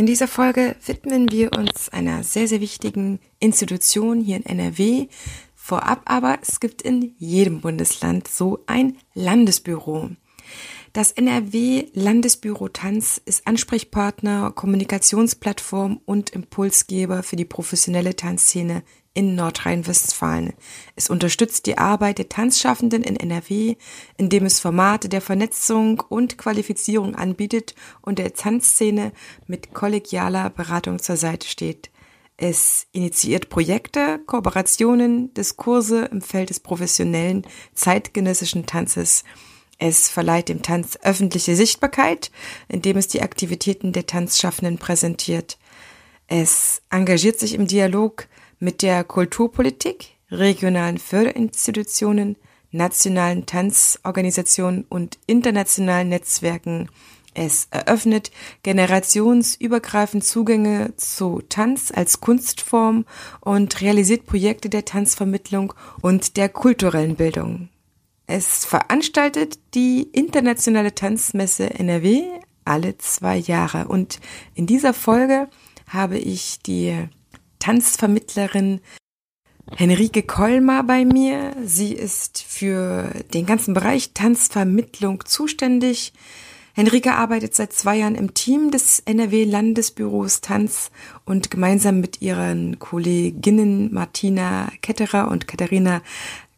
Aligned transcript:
In 0.00 0.06
dieser 0.06 0.28
Folge 0.28 0.76
widmen 0.86 1.30
wir 1.30 1.52
uns 1.52 1.90
einer 1.90 2.22
sehr, 2.22 2.48
sehr 2.48 2.62
wichtigen 2.62 3.20
Institution 3.38 4.18
hier 4.22 4.36
in 4.36 4.46
NRW. 4.46 5.08
Vorab 5.54 6.00
aber, 6.06 6.38
es 6.40 6.58
gibt 6.58 6.80
in 6.80 7.14
jedem 7.18 7.60
Bundesland 7.60 8.26
so 8.26 8.60
ein 8.66 8.96
Landesbüro. 9.12 10.08
Das 10.94 11.12
NRW 11.12 11.88
Landesbüro 11.92 12.70
Tanz 12.70 13.20
ist 13.22 13.46
Ansprechpartner, 13.46 14.52
Kommunikationsplattform 14.52 16.00
und 16.06 16.30
Impulsgeber 16.30 17.22
für 17.22 17.36
die 17.36 17.44
professionelle 17.44 18.16
Tanzszene 18.16 18.82
in 19.14 19.34
Nordrhein-Westfalen. 19.34 20.52
Es 20.96 21.10
unterstützt 21.10 21.66
die 21.66 21.78
Arbeit 21.78 22.18
der 22.18 22.28
Tanzschaffenden 22.28 23.02
in 23.02 23.16
NRW, 23.16 23.76
indem 24.16 24.44
es 24.44 24.60
Formate 24.60 25.08
der 25.08 25.20
Vernetzung 25.20 26.00
und 26.08 26.38
Qualifizierung 26.38 27.16
anbietet 27.16 27.74
und 28.02 28.18
der 28.18 28.34
Tanzszene 28.34 29.12
mit 29.46 29.74
kollegialer 29.74 30.50
Beratung 30.50 30.98
zur 30.98 31.16
Seite 31.16 31.48
steht. 31.48 31.90
Es 32.36 32.86
initiiert 32.92 33.50
Projekte, 33.50 34.20
Kooperationen, 34.26 35.34
Diskurse 35.34 36.06
im 36.06 36.22
Feld 36.22 36.50
des 36.50 36.60
professionellen 36.60 37.46
zeitgenössischen 37.74 38.66
Tanzes 38.66 39.24
es 39.82 40.10
verleiht 40.10 40.50
dem 40.50 40.60
Tanz 40.60 40.98
öffentliche 41.02 41.56
Sichtbarkeit, 41.56 42.30
indem 42.68 42.98
es 42.98 43.08
die 43.08 43.22
Aktivitäten 43.22 43.94
der 43.94 44.04
Tanzschaffenden 44.04 44.76
präsentiert. 44.76 45.58
Es 46.28 46.82
engagiert 46.90 47.40
sich 47.40 47.54
im 47.54 47.66
Dialog 47.66 48.28
mit 48.60 48.82
der 48.82 49.02
Kulturpolitik, 49.04 50.16
regionalen 50.30 50.98
Förderinstitutionen, 50.98 52.36
nationalen 52.70 53.46
Tanzorganisationen 53.46 54.84
und 54.88 55.18
internationalen 55.26 56.10
Netzwerken. 56.10 56.88
Es 57.34 57.68
eröffnet 57.70 58.30
generationsübergreifend 58.62 60.24
Zugänge 60.24 60.94
zu 60.96 61.42
Tanz 61.48 61.92
als 61.94 62.20
Kunstform 62.20 63.06
und 63.40 63.80
realisiert 63.80 64.26
Projekte 64.26 64.68
der 64.68 64.84
Tanzvermittlung 64.84 65.72
und 66.02 66.36
der 66.36 66.48
kulturellen 66.48 67.16
Bildung. 67.16 67.68
Es 68.26 68.64
veranstaltet 68.64 69.58
die 69.74 70.02
internationale 70.02 70.94
Tanzmesse 70.94 71.70
NRW 71.70 72.22
alle 72.64 72.96
zwei 72.98 73.36
Jahre. 73.36 73.88
Und 73.88 74.20
in 74.54 74.66
dieser 74.66 74.94
Folge 74.94 75.48
habe 75.88 76.18
ich 76.18 76.60
die 76.60 77.08
Tanzvermittlerin 77.60 78.80
Henrike 79.76 80.24
Kolmar 80.24 80.82
bei 80.82 81.04
mir. 81.04 81.54
Sie 81.64 81.92
ist 81.92 82.42
für 82.42 83.12
den 83.32 83.46
ganzen 83.46 83.72
Bereich 83.72 84.12
Tanzvermittlung 84.12 85.24
zuständig. 85.24 86.12
Henrike 86.74 87.14
arbeitet 87.14 87.54
seit 87.54 87.72
zwei 87.72 87.98
Jahren 87.98 88.14
im 88.14 88.34
Team 88.34 88.70
des 88.70 89.00
NRW 89.00 89.44
Landesbüros 89.44 90.40
Tanz 90.40 90.90
und 91.24 91.50
gemeinsam 91.50 92.00
mit 92.00 92.22
ihren 92.22 92.78
Kolleginnen 92.78 93.92
Martina 93.92 94.72
Ketterer 94.82 95.28
und 95.30 95.46
Katharina 95.46 96.02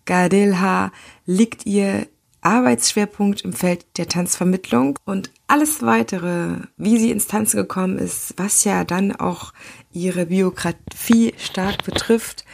Gardelha 0.04 0.92
liegt 1.26 1.66
ihr 1.66 2.06
Arbeitsschwerpunkt 2.42 3.40
im 3.42 3.52
Feld 3.52 3.86
der 3.96 4.08
Tanzvermittlung 4.08 4.98
und 5.04 5.30
alles 5.46 5.82
weitere, 5.82 6.56
wie 6.76 6.98
sie 6.98 7.10
ins 7.10 7.26
Tanzen 7.26 7.56
gekommen 7.56 7.98
ist, 7.98 8.34
was 8.36 8.64
ja 8.64 8.84
dann 8.84 9.14
auch 9.16 9.52
ihre 9.92 10.26
Biografie 10.26 11.34
stark 11.38 11.84
betrifft, 11.84 12.44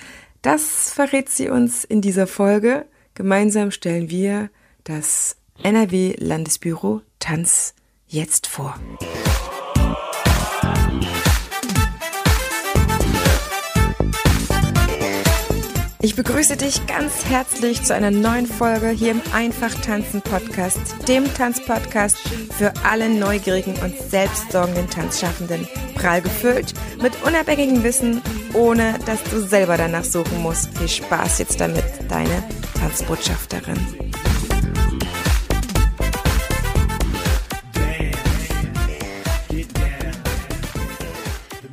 das 0.42 0.90
verrät 0.92 1.28
sie 1.28 1.48
uns 1.48 1.84
in 1.84 2.00
dieser 2.00 2.26
Folge. 2.26 2.86
Gemeinsam 3.14 3.70
stellen 3.70 4.10
wir 4.10 4.50
das 4.84 5.36
NRW 5.62 6.14
Landesbüro 6.18 7.02
Tanz 7.18 7.74
jetzt 8.06 8.46
vor. 8.46 8.78
Ich 16.00 16.14
begrüße 16.14 16.56
dich 16.56 16.86
ganz 16.86 17.24
herzlich 17.24 17.82
zu 17.82 17.92
einer 17.92 18.12
neuen 18.12 18.46
Folge 18.46 18.90
hier 18.90 19.10
im 19.10 19.22
Einfach 19.32 19.74
Tanzen 19.74 20.22
Podcast, 20.22 20.78
dem 21.08 21.24
Tanzpodcast 21.34 22.16
für 22.56 22.72
alle 22.84 23.08
neugierigen 23.08 23.74
und 23.82 23.98
selbstsorgenden 23.98 24.88
Tanzschaffenden. 24.88 25.66
Prall 25.96 26.22
gefüllt 26.22 26.72
mit 27.02 27.20
unabhängigem 27.24 27.82
Wissen, 27.82 28.22
ohne 28.54 28.96
dass 29.06 29.20
du 29.24 29.40
selber 29.40 29.76
danach 29.76 30.04
suchen 30.04 30.40
musst. 30.40 30.78
Viel 30.78 30.88
Spaß 30.88 31.40
jetzt 31.40 31.60
damit, 31.60 31.84
deine 32.08 32.44
Tanzbotschafterin. 32.78 33.76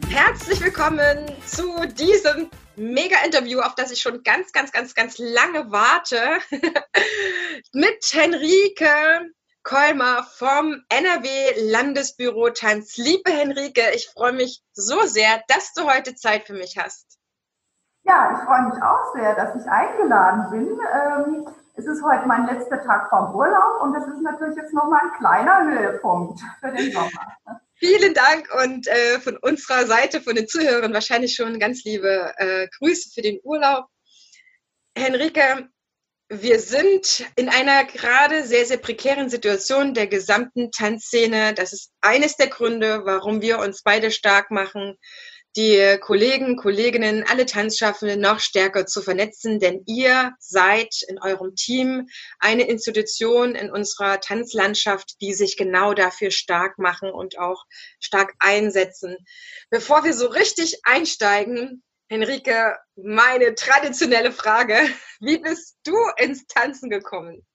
Herzlich 0.10 0.62
willkommen 0.62 1.32
zu 1.46 1.86
diesem 1.96 2.50
Mega-Interview, 2.78 3.60
auf 3.60 3.76
das 3.76 3.92
ich 3.92 4.02
schon 4.02 4.24
ganz, 4.24 4.52
ganz, 4.52 4.72
ganz, 4.72 4.94
ganz 4.94 5.18
lange 5.18 5.72
warte, 5.72 6.40
mit 7.74 8.12
Henrike 8.12 9.32
Kolmer 9.64 10.24
vom 10.38 10.84
NRW 10.90 11.72
Landesbüro 11.72 12.52
Tanz. 12.52 12.98
Liebe 12.98 13.32
Henrike, 13.32 13.82
ich 13.96 14.08
freue 14.10 14.34
mich 14.34 14.64
so 14.74 15.02
sehr, 15.08 15.42
dass 15.48 15.74
du 15.74 15.92
heute 15.92 16.14
Zeit 16.14 16.46
für 16.46 16.54
mich 16.54 16.78
hast. 16.78 17.18
Ja, 18.04 18.32
ich 18.34 18.46
freue 18.46 18.62
mich 18.70 18.84
auch 18.84 19.16
sehr, 19.16 19.34
dass 19.34 19.56
ich 19.56 19.68
eingeladen 19.68 20.52
bin. 20.52 20.80
Ähm, 20.94 21.48
es 21.74 21.88
ist 21.88 22.04
heute 22.04 22.28
mein 22.28 22.46
letzter 22.46 22.80
Tag 22.84 23.10
vom 23.10 23.34
Urlaub 23.34 23.82
und 23.82 23.94
das 23.94 24.06
ist 24.08 24.22
natürlich 24.22 24.56
jetzt 24.56 24.74
nochmal 24.74 25.02
ein 25.02 25.18
kleiner 25.18 25.64
Höhepunkt 25.64 26.40
für 26.60 26.72
den 26.72 26.92
Sommer. 26.92 27.60
Vielen 27.78 28.14
Dank 28.14 28.48
und 28.64 28.88
äh, 28.88 29.20
von 29.20 29.38
unserer 29.38 29.86
Seite, 29.86 30.22
von 30.22 30.36
den 30.36 30.48
Zuhörern 30.48 30.94
wahrscheinlich 30.94 31.36
schon 31.36 31.60
ganz 31.60 31.84
liebe 31.84 32.34
äh, 32.38 32.68
Grüße 32.78 33.10
für 33.14 33.22
den 33.22 33.40
Urlaub. 33.44 33.86
Henrike, 34.98 35.68
wir 36.30 36.60
sind 36.60 37.26
in 37.36 37.50
einer 37.50 37.84
gerade 37.84 38.46
sehr, 38.46 38.66
sehr 38.66 38.78
prekären 38.78 39.30
Situation 39.30 39.94
der 39.94 40.08
gesamten 40.08 40.72
Tanzszene. 40.72 41.54
Das 41.54 41.74
ist 41.74 41.92
eines 42.02 42.38
der 42.38 42.48
Gründe, 42.48 43.02
warum 43.04 43.42
wir 43.42 43.60
uns 43.60 43.84
beide 43.84 44.10
stark 44.10 44.52
machen, 44.52 44.98
die 45.58 45.98
Kollegen, 46.02 46.58
Kolleginnen, 46.58 47.24
alle 47.28 47.46
Tanzschaffenden 47.46 48.20
noch 48.20 48.40
stärker 48.40 48.86
zu 48.86 49.02
vernetzen, 49.02 49.60
denn 49.60 49.84
ihr 49.86 50.34
seid 50.40 50.96
in 51.08 51.20
eurem 51.22 51.56
Team 51.56 52.08
eine 52.40 52.68
Institution 52.68 53.56
in 53.56 53.72
unserer 53.72 54.20
Tanzlandschaft, 54.20 55.22
die 55.22 55.34
sich 55.34 55.56
genau 55.56 55.94
dafür 55.94 56.32
stark 56.32 56.78
machen 56.78 57.10
und 57.10 57.40
auch 57.40 57.64
stark 58.00 58.34
einsetzen. 58.40 59.16
Bevor 59.70 60.04
wir 60.04 60.14
so 60.14 60.28
richtig 60.28 60.80
einsteigen, 60.84 61.84
Henrike, 62.08 62.78
meine 62.96 63.56
traditionelle 63.56 64.32
Frage, 64.32 64.78
wie 65.20 65.38
bist 65.38 65.78
du 65.86 65.96
ins 66.18 66.46
Tanzen 66.48 66.90
gekommen? 66.90 67.46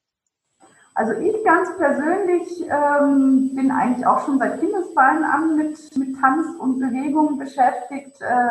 Also 1.00 1.15
ich 1.15 1.43
ganz 1.44 1.75
persönlich 1.78 2.69
ähm, 2.69 3.55
bin 3.55 3.71
eigentlich 3.71 4.06
auch 4.06 4.21
schon 4.27 4.38
seit 4.38 4.61
Kindesbeinen 4.61 5.25
an 5.25 5.56
mit, 5.56 5.97
mit 5.97 6.21
Tanz 6.21 6.47
und 6.59 6.78
Bewegung 6.78 7.38
beschäftigt. 7.38 8.21
Äh, 8.21 8.50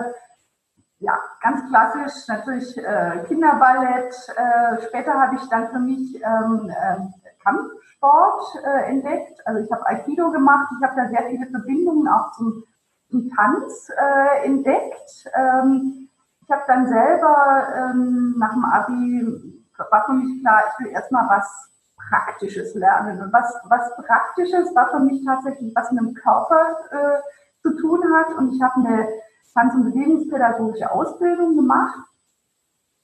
ja, 0.98 1.14
ganz 1.44 1.70
klassisch 1.70 2.28
natürlich 2.28 2.76
äh, 2.76 3.24
Kinderballett. 3.28 4.16
Äh, 4.36 4.82
später 4.88 5.14
habe 5.14 5.36
ich 5.36 5.48
dann 5.50 5.70
für 5.70 5.78
mich 5.78 6.16
ähm, 6.24 6.72
äh, 6.72 6.96
Kampfsport 7.44 8.42
äh, 8.66 8.90
entdeckt. 8.90 9.46
Also 9.46 9.64
ich 9.64 9.72
habe 9.72 9.86
Aikido 9.86 10.32
gemacht. 10.32 10.70
Ich 10.76 10.84
habe 10.84 11.00
da 11.00 11.08
sehr 11.08 11.30
viele 11.30 11.46
Verbindungen 11.52 12.08
auch 12.08 12.32
zum, 12.32 12.64
zum 13.12 13.30
Tanz 13.30 13.92
äh, 13.96 14.48
entdeckt. 14.48 15.30
Ähm, 15.36 16.10
ich 16.42 16.50
habe 16.50 16.64
dann 16.66 16.88
selber 16.88 17.68
ähm, 17.78 18.34
nach 18.40 18.54
dem 18.54 18.66
Abi 18.66 19.60
war 19.78 20.06
für 20.08 20.14
mich 20.14 20.42
klar, 20.42 20.64
ich 20.68 20.84
will 20.84 20.92
erstmal 20.92 21.30
was 21.30 21.69
praktisches 22.10 22.74
Lernen. 22.76 23.22
Und 23.22 23.34
was, 23.34 23.54
was 23.66 23.96
Praktisches 23.98 24.74
war 24.76 24.90
für 24.90 25.00
mich 25.00 25.24
tatsächlich, 25.26 25.74
was 25.76 25.92
mit 25.92 26.02
dem 26.02 26.14
Körper 26.14 26.78
äh, 26.92 27.22
zu 27.62 27.76
tun 27.78 28.04
hat. 28.14 28.36
Und 28.38 28.54
ich 28.54 28.62
habe 28.62 28.76
eine 28.76 29.08
Tanz- 29.54 29.76
und 29.76 29.86
Bewegungspädagogische 29.86 30.92
Ausbildung 30.92 31.56
gemacht. 31.56 32.00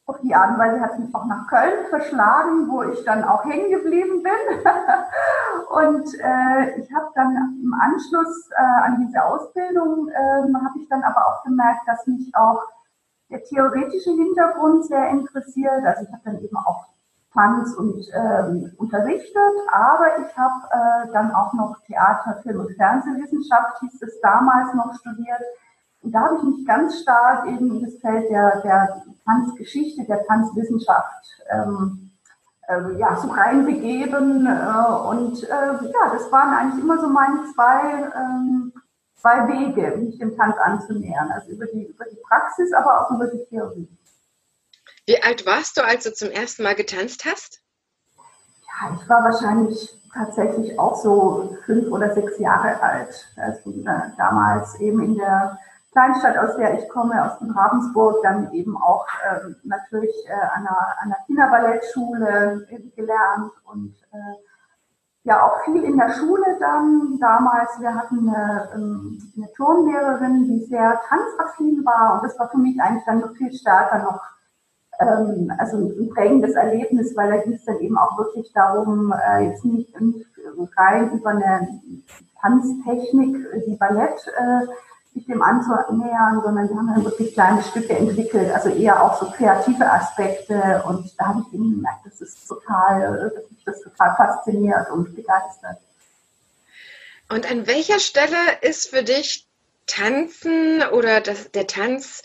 Auf 0.08 0.20
die 0.22 0.36
Art 0.36 0.52
und 0.52 0.60
Weise 0.60 0.80
hat 0.82 0.94
es 0.94 1.00
mich 1.00 1.16
auch 1.16 1.26
nach 1.26 1.48
Köln 1.48 1.88
verschlagen, 1.90 2.70
wo 2.70 2.84
ich 2.84 3.04
dann 3.06 3.24
auch 3.24 3.44
hängen 3.44 3.72
geblieben 3.72 4.22
bin. 4.22 4.32
und 5.70 6.14
äh, 6.20 6.80
ich 6.80 6.94
habe 6.94 7.10
dann 7.16 7.60
im 7.62 7.74
Anschluss 7.74 8.50
äh, 8.52 8.62
an 8.62 9.04
diese 9.04 9.24
Ausbildung, 9.24 10.08
äh, 10.10 10.54
habe 10.54 10.80
ich 10.80 10.88
dann 10.90 11.04
aber 11.04 11.26
auch 11.26 11.44
gemerkt, 11.44 11.88
dass 11.88 12.06
mich 12.06 12.32
auch 12.36 12.62
der 13.32 13.44
theoretische 13.44 14.12
Hintergrund 14.12 14.86
sehr 14.86 15.10
interessiert. 15.10 15.84
Also 15.84 16.04
ich 16.04 16.12
habe 16.12 16.22
dann 16.24 16.40
eben 16.40 16.58
auch 16.58 16.86
Tanz 17.36 17.74
und 17.76 18.04
ähm, 18.14 18.72
unterrichtet, 18.78 19.54
aber 19.72 20.20
ich 20.26 20.38
habe 20.38 20.56
äh, 20.72 21.12
dann 21.14 21.32
auch 21.36 21.54
noch 21.54 21.78
Theater, 21.86 22.40
Film 22.42 22.62
und 22.62 22.76
Fernsehwissenschaft, 22.76 23.80
hieß 23.82 24.02
es 24.02 24.20
damals 24.22 24.74
noch 24.74 24.94
studiert. 24.96 25.42
Und 26.02 26.14
da 26.14 26.22
habe 26.22 26.38
ich 26.38 26.44
mich 26.44 26.66
ganz 26.66 27.02
stark 27.02 27.48
eben 27.48 27.76
in 27.76 27.84
das 27.84 27.96
Feld 28.00 28.30
der, 28.30 28.62
der 28.62 29.04
Tanzgeschichte, 29.26 30.06
der 30.06 30.26
Tanzwissenschaft 30.26 31.42
ähm, 31.52 32.12
äh, 32.68 32.98
ja, 32.98 33.16
so 33.18 33.28
reinbegeben. 33.28 34.48
Äh, 34.48 34.94
und 35.10 35.44
äh, 35.44 35.88
ja, 35.92 36.14
das 36.14 36.32
waren 36.32 36.54
eigentlich 36.54 36.84
immer 36.84 37.00
so 37.00 37.08
meine 37.08 37.44
zwei 37.54 38.12
ähm, 38.16 38.74
zwei 39.26 39.48
Wege, 39.48 39.98
mich 39.98 40.20
dem 40.20 40.38
Tanz 40.38 40.56
anzunähern. 40.58 41.32
Also 41.32 41.52
über 41.52 41.66
die, 41.66 41.86
über 41.86 42.06
die 42.06 42.20
Praxis, 42.28 42.72
aber 42.74 43.02
auch 43.02 43.12
über 43.12 43.28
die 43.28 43.44
Theorie. 43.46 43.90
Wie 45.08 45.22
alt 45.22 45.46
warst 45.46 45.78
du, 45.78 45.84
als 45.84 46.04
du 46.04 46.14
zum 46.14 46.32
ersten 46.32 46.64
Mal 46.64 46.76
getanzt 46.76 47.26
hast? 47.26 47.62
Ja, 48.18 48.98
ich 49.00 49.08
war 49.08 49.24
wahrscheinlich 49.24 50.02
tatsächlich 50.12 50.80
auch 50.80 50.96
so 50.96 51.58
fünf 51.66 51.92
oder 51.92 52.14
sechs 52.14 52.40
Jahre 52.40 52.82
alt. 52.82 53.28
Also 53.36 53.70
äh, 53.70 54.12
damals 54.18 54.80
eben 54.80 55.04
in 55.04 55.18
der 55.18 55.60
Kleinstadt, 55.92 56.38
aus 56.38 56.58
der 56.58 56.80
ich 56.80 56.90
komme, 56.90 57.24
aus 57.24 57.38
dem 57.40 57.52
Ravensburg, 57.52 58.22
dann 58.24 58.52
eben 58.54 58.76
auch 58.82 59.06
äh, 59.24 59.54
natürlich 59.64 60.14
äh, 60.28 60.34
an, 60.34 60.68
einer, 60.68 60.96
an 61.00 61.14
einer 61.14 61.26
Kinderballettschule 61.28 62.68
gelernt 62.96 63.52
und 63.66 63.96
äh, 64.12 64.36
ja 65.24 65.44
auch 65.44 65.64
viel 65.66 65.84
in 65.84 65.98
der 65.98 66.14
Schule 66.14 66.58
dann 66.60 67.18
damals. 67.20 67.80
Wir 67.80 67.94
hatten 67.94 68.28
eine, 68.28 68.70
ähm, 68.74 69.34
eine 69.38 69.54
Turnlehrerin, 69.54 70.48
die 70.48 70.66
sehr 70.66 71.00
tanzaffin 71.08 71.86
war 71.86 72.16
und 72.16 72.24
das 72.24 72.38
war 72.40 72.50
für 72.50 72.58
mich 72.58 72.80
eigentlich 72.82 73.06
dann 73.06 73.20
noch 73.20 73.36
viel 73.36 73.54
stärker 73.54 74.00
noch 74.00 74.35
ähm, 75.00 75.52
also 75.58 75.78
ein 75.78 76.10
prägendes 76.10 76.56
Erlebnis, 76.56 77.16
weil 77.16 77.30
da 77.30 77.38
ging 77.38 77.54
es 77.54 77.66
dann 77.66 77.80
eben 77.80 77.98
auch 77.98 78.18
wirklich 78.18 78.52
darum, 78.54 79.14
äh, 79.14 79.48
jetzt 79.48 79.66
nicht, 79.66 80.00
nicht 80.00 80.26
rein 80.78 81.12
über 81.12 81.32
eine 81.32 81.68
Tanztechnik 82.42 83.36
wie 83.66 83.76
Ballett 83.76 84.28
äh, 84.38 84.66
sich 85.14 85.26
dem 85.26 85.42
anzunähern, 85.42 86.42
sondern 86.44 86.70
wir 86.70 86.76
haben 86.76 86.94
dann 86.94 87.06
wirklich 87.06 87.34
kleine 87.34 87.64
Stücke 87.64 87.98
entwickelt, 87.98 88.54
also 88.54 88.70
eher 88.70 89.02
auch 89.02 89.20
so 89.20 89.32
kreative 89.32 89.90
Aspekte 89.90 90.84
und 90.86 91.10
da 91.18 91.28
habe 91.28 91.46
ich 91.48 91.54
eben 91.54 91.76
gemerkt, 91.76 92.06
das 92.06 92.20
ist 92.20 92.48
total, 92.48 93.32
dass 93.34 93.50
mich 93.50 93.64
das 93.64 93.82
total 93.82 94.16
fasziniert 94.18 94.92
und 94.92 95.16
begeistert. 95.16 95.78
Und 97.30 97.50
an 97.50 97.66
welcher 97.66 98.00
Stelle 98.00 98.38
ist 98.62 98.90
für 98.90 99.04
dich 99.04 99.48
Tanzen 99.88 100.84
oder 100.92 101.22
das, 101.22 101.52
der 101.52 101.68
Tanz 101.68 102.24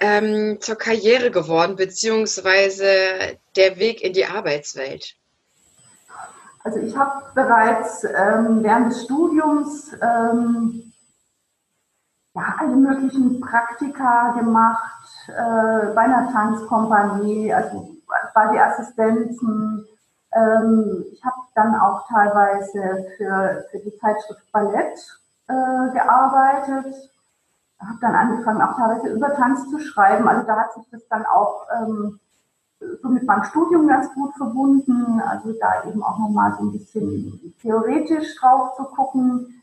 ähm, 0.00 0.58
zur 0.60 0.76
Karriere 0.76 1.30
geworden, 1.30 1.76
beziehungsweise 1.76 3.38
der 3.56 3.78
Weg 3.78 4.02
in 4.02 4.12
die 4.12 4.26
Arbeitswelt? 4.26 5.16
Also 6.62 6.78
ich 6.80 6.96
habe 6.96 7.22
bereits 7.34 8.04
ähm, 8.04 8.62
während 8.62 8.92
des 8.92 9.04
Studiums 9.04 9.92
ähm, 10.02 10.92
ja, 12.34 12.54
alle 12.58 12.76
möglichen 12.76 13.40
Praktika 13.40 14.32
gemacht, 14.38 15.08
äh, 15.28 15.92
bei 15.94 16.02
einer 16.02 16.30
Tanzkompanie, 16.32 17.52
also 17.52 17.96
bei 18.34 18.52
die 18.52 18.58
Assistenzen. 18.58 19.86
Ähm, 20.32 21.04
ich 21.12 21.24
habe 21.24 21.36
dann 21.54 21.74
auch 21.74 22.06
teilweise 22.08 23.06
für, 23.16 23.66
für 23.70 23.78
die 23.78 23.98
Zeitschrift 23.98 24.52
Ballett 24.52 24.98
äh, 25.48 25.92
gearbeitet, 25.92 26.94
habe 27.80 27.98
dann 28.00 28.14
angefangen, 28.14 28.62
auch 28.62 28.76
teilweise 28.76 29.08
über 29.08 29.34
Tanz 29.34 29.68
zu 29.70 29.78
schreiben. 29.78 30.28
Also 30.28 30.46
da 30.46 30.56
hat 30.56 30.74
sich 30.74 30.84
das 30.90 31.06
dann 31.08 31.24
auch 31.26 31.66
ähm, 31.80 32.20
so 33.02 33.08
mit 33.08 33.24
meinem 33.24 33.44
Studium 33.44 33.88
ganz 33.88 34.12
gut 34.14 34.34
verbunden. 34.36 35.20
Also 35.20 35.52
da 35.60 35.88
eben 35.88 36.02
auch 36.02 36.18
nochmal 36.18 36.54
so 36.58 36.64
ein 36.64 36.72
bisschen 36.72 37.54
theoretisch 37.60 38.36
drauf 38.36 38.74
zu 38.76 38.84
gucken 38.84 39.60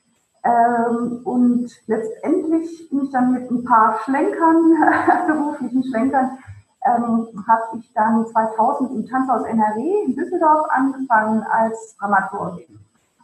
ähm, 0.47 1.21
und 1.23 1.67
letztendlich 1.87 2.89
bin 2.89 3.03
ich 3.03 3.11
dann 3.11 3.33
mit 3.33 3.49
ein 3.51 3.63
paar 3.63 3.99
Schlenkern, 4.03 4.77
beruflichen 5.27 5.83
Schlenkern, 5.83 6.37
ähm, 6.85 7.27
habe 7.47 7.79
ich 7.79 7.91
dann 7.93 8.25
2000 8.25 8.91
im 8.91 9.07
Tanzhaus 9.07 9.43
NRW 9.45 10.05
in 10.05 10.15
Düsseldorf 10.15 10.67
angefangen 10.69 11.43
als 11.43 11.97
Dramaturgin 11.97 12.79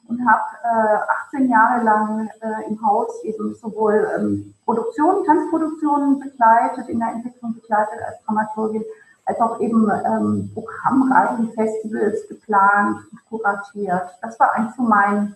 und 0.08 0.20
habe 0.28 0.42
äh, 0.64 1.36
18 1.36 1.50
Jahre 1.50 1.84
lang 1.84 2.30
äh, 2.42 2.68
im 2.70 2.86
Haus 2.86 3.24
eben 3.24 3.56
sowohl 3.56 4.08
ähm, 4.18 4.54
Produktionen, 4.66 5.26
Tanzproduktionen 5.26 6.20
begleitet, 6.20 6.90
in 6.90 7.00
der 7.00 7.10
Entwicklung 7.10 7.54
begleitet 7.56 8.00
als 8.06 8.24
Dramaturgin, 8.26 8.84
als 9.26 9.40
auch 9.40 9.60
eben 9.62 9.90
ähm, 9.90 10.52
Programmreihen, 10.54 11.52
Festivals 11.54 12.28
geplant 12.28 13.00
und 13.12 13.26
kuratiert. 13.30 14.10
Das 14.22 14.40
war 14.40 14.54
eigentlich 14.54 14.76
so 14.76 14.84
mein 14.84 15.36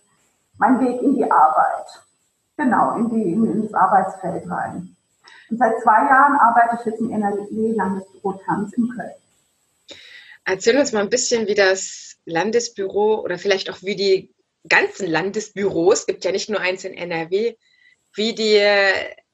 mein 0.58 0.80
Weg 0.80 1.02
in 1.02 1.16
die 1.16 1.30
Arbeit. 1.30 1.86
Genau, 2.58 2.96
in, 2.96 3.10
die, 3.10 3.32
in, 3.34 3.46
in 3.46 3.64
das 3.64 3.74
Arbeitsfeld 3.74 4.50
rein. 4.50 4.96
Und 5.50 5.58
seit 5.58 5.80
zwei 5.82 6.08
Jahren 6.08 6.36
arbeite 6.40 6.78
ich 6.80 6.86
jetzt 6.86 7.00
im 7.00 7.12
NRW-Landesbüro 7.12 8.42
Tanz 8.46 8.74
in 8.74 8.90
Köln. 8.90 9.12
Erzähl 10.44 10.78
uns 10.78 10.92
mal 10.92 11.02
ein 11.02 11.10
bisschen, 11.10 11.48
wie 11.48 11.56
das 11.56 12.18
Landesbüro 12.26 13.22
oder 13.22 13.38
vielleicht 13.38 13.70
auch 13.70 13.82
wie 13.82 13.96
die 13.96 14.34
ganzen 14.68 15.08
Landesbüros, 15.08 16.02
es 16.02 16.06
gibt 16.06 16.26
ja 16.26 16.32
nicht 16.32 16.50
nur 16.50 16.60
eins 16.60 16.84
in 16.84 16.94
NRW, 16.94 17.56
wie 18.14 18.34
die 18.34 18.62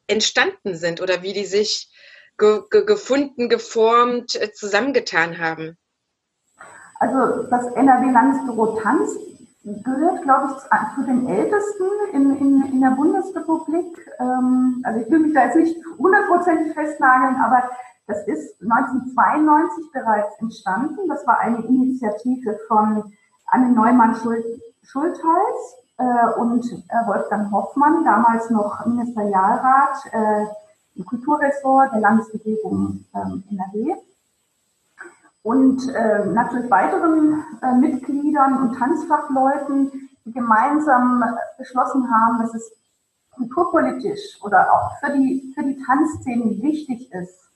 entstanden 0.07 0.75
sind 0.75 1.01
oder 1.01 1.23
wie 1.23 1.33
die 1.33 1.45
sich 1.45 1.89
ge 2.37 2.61
ge 2.69 2.85
gefunden, 2.85 3.49
geformt, 3.49 4.35
äh, 4.35 4.51
zusammengetan 4.51 5.37
haben. 5.37 5.77
Also 6.99 7.43
das 7.43 7.65
NRW-Landesbüro 7.73 8.79
Tanz 8.79 9.17
gehört, 9.63 10.23
glaube 10.23 10.55
ich, 10.55 10.95
zu 10.95 11.03
den 11.03 11.27
ältesten 11.27 11.83
in, 12.13 12.37
in, 12.37 12.73
in 12.73 12.81
der 12.81 12.91
Bundesrepublik. 12.91 13.97
Ähm, 14.19 14.81
also 14.83 14.99
ich 15.01 15.09
will 15.09 15.19
mich 15.19 15.33
da 15.33 15.45
jetzt 15.45 15.55
nicht 15.55 15.77
hundertprozentig 15.97 16.73
festnageln, 16.73 17.35
aber 17.37 17.69
das 18.07 18.27
ist 18.27 18.61
1992 18.61 19.91
bereits 19.93 20.39
entstanden. 20.39 21.07
Das 21.07 21.25
war 21.25 21.39
eine 21.39 21.63
Initiative 21.65 22.59
von 22.67 23.13
Anne 23.47 23.73
Neumann-Schultheiß 24.83 25.75
äh, 25.97 26.39
und 26.39 26.65
äh, 26.65 27.07
Wolfgang 27.07 27.51
Hoffmann, 27.51 28.03
damals 28.03 28.49
noch 28.49 28.85
Ministerialrat 28.85 29.97
äh, 30.11 30.45
im 30.95 31.05
Kulturressort 31.05 31.93
der 31.93 32.01
Landesregierung 32.01 33.05
ähm, 33.15 33.43
NRW 33.49 33.95
und 35.41 35.89
äh, 35.89 36.25
natürlich 36.25 36.69
weiteren 36.69 37.43
äh, 37.61 37.73
Mitgliedern 37.73 38.61
und 38.61 38.77
Tanzfachleuten, 38.77 40.09
die 40.25 40.31
gemeinsam 40.31 41.23
beschlossen 41.57 42.09
haben, 42.13 42.39
dass 42.39 42.53
es 42.53 42.71
kulturpolitisch 43.31 44.39
oder 44.43 44.71
auch 44.71 44.97
für 44.99 45.11
die, 45.11 45.51
für 45.55 45.63
die 45.63 45.83
Tanzszene 45.83 46.61
wichtig 46.61 47.11
ist, 47.11 47.49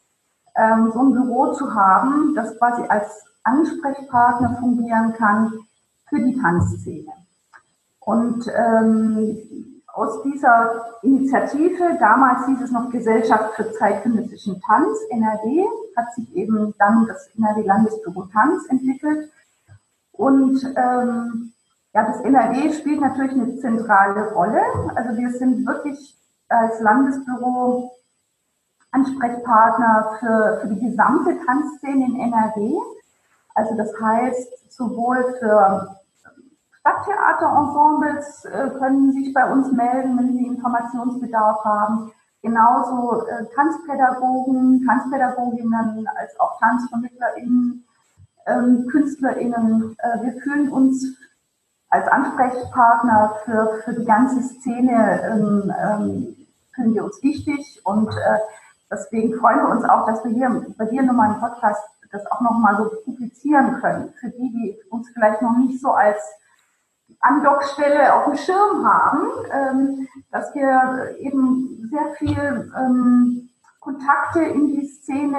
ähm, 0.56 0.92
so 0.92 1.00
ein 1.00 1.14
Büro 1.14 1.54
zu 1.54 1.74
haben, 1.76 2.34
das 2.36 2.58
quasi 2.58 2.82
als 2.90 3.24
Ansprechpartner 3.44 4.58
fungieren 4.60 5.14
kann 5.14 5.54
für 6.10 6.20
die 6.20 6.40
Tanzszene. 6.40 7.12
Und 8.00 8.48
ähm, 8.56 9.38
aus 9.88 10.22
dieser 10.24 11.00
Initiative, 11.02 11.98
damals 12.00 12.46
hieß 12.46 12.62
es 12.62 12.72
noch 12.72 12.90
Gesellschaft 12.92 13.56
für 13.56 13.72
zeitgenössischen 13.74 14.62
Tanz, 14.62 14.98
NRW, 15.10 15.66
hat 15.96 16.14
sich 16.14 16.36
eben 16.36 16.74
dann 16.78 17.08
das 17.08 17.28
NRW 17.36 17.64
Landesbüro 17.64 18.28
Tanz 18.32 18.68
entwickelt. 18.70 19.32
Und 20.12 20.64
ähm, 20.76 21.54
ja, 21.94 22.04
das 22.04 22.22
NRW 22.22 22.74
spielt 22.74 23.02
natürlich 23.02 23.34
eine 23.34 23.58
zentrale 23.58 24.32
Rolle. 24.34 24.62
Also 24.96 25.18
wir 25.18 25.32
sind 25.32 25.66
wirklich 25.66 26.16
als 26.48 26.80
Landesbüro 26.80 27.92
Ansprechpartner 28.92 30.18
für, 30.20 30.60
für 30.62 30.74
die 30.74 30.90
gesamte 30.90 31.38
Tanzszene 31.46 32.06
in 32.06 32.20
NRW. 32.20 32.78
Also 33.58 33.76
das 33.76 33.92
heißt 34.00 34.72
sowohl 34.72 35.36
für 35.40 35.98
Stadttheaterensembles 36.80 38.46
äh, 38.46 38.70
können 38.78 39.12
sich 39.12 39.34
bei 39.34 39.52
uns 39.52 39.72
melden, 39.72 40.16
wenn 40.16 40.38
sie 40.38 40.46
Informationsbedarf 40.46 41.64
haben. 41.66 42.12
Genauso 42.44 43.26
äh, 43.26 43.46
Tanzpädagogen, 43.56 44.86
Tanzpädagoginnen 44.86 46.08
als 46.20 46.40
auch 46.40 46.60
TanzvermittlerInnen, 46.60 47.84
ähm, 48.46 48.88
KünstlerInnen. 48.92 49.96
Äh, 49.98 50.24
wir 50.24 50.42
fühlen 50.44 50.70
uns 50.72 51.18
als 51.90 52.08
Ansprechpartner 52.10 53.38
für, 53.44 53.82
für 53.84 53.94
die 53.94 54.06
ganze 54.06 54.44
Szene, 54.44 55.22
ähm, 55.24 55.74
ähm, 55.82 56.36
fühlen 56.76 56.94
wir 56.94 57.06
uns 57.06 57.24
wichtig 57.24 57.82
und 57.86 58.10
äh, 58.10 58.38
deswegen 58.92 59.34
freuen 59.40 59.64
wir 59.64 59.70
uns 59.70 59.84
auch, 59.84 60.06
dass 60.06 60.24
wir 60.24 60.32
hier 60.32 60.64
bei 60.78 60.86
dir 60.86 61.02
nochmal 61.02 61.34
im 61.34 61.40
Podcast 61.40 61.97
das 62.12 62.26
auch 62.32 62.42
nochmal 62.42 62.78
so 62.78 62.92
publizieren 63.04 63.80
können. 63.82 64.14
Für 64.20 64.30
die, 64.30 64.50
die 64.52 64.78
uns 64.90 65.10
vielleicht 65.10 65.42
noch 65.42 65.58
nicht 65.58 65.80
so 65.82 65.92
als 65.92 66.18
Andockstelle 67.20 68.14
auf 68.14 68.26
dem 68.26 68.38
Schirm 68.38 68.86
haben, 68.86 69.28
ähm, 69.52 70.08
dass 70.32 70.54
wir 70.54 71.16
eben 71.20 71.90
sehr 71.90 72.14
viel 72.16 72.72
ähm, 72.78 73.50
Kontakte 73.80 74.42
in 74.42 74.68
die 74.68 74.86
Szene 74.86 75.38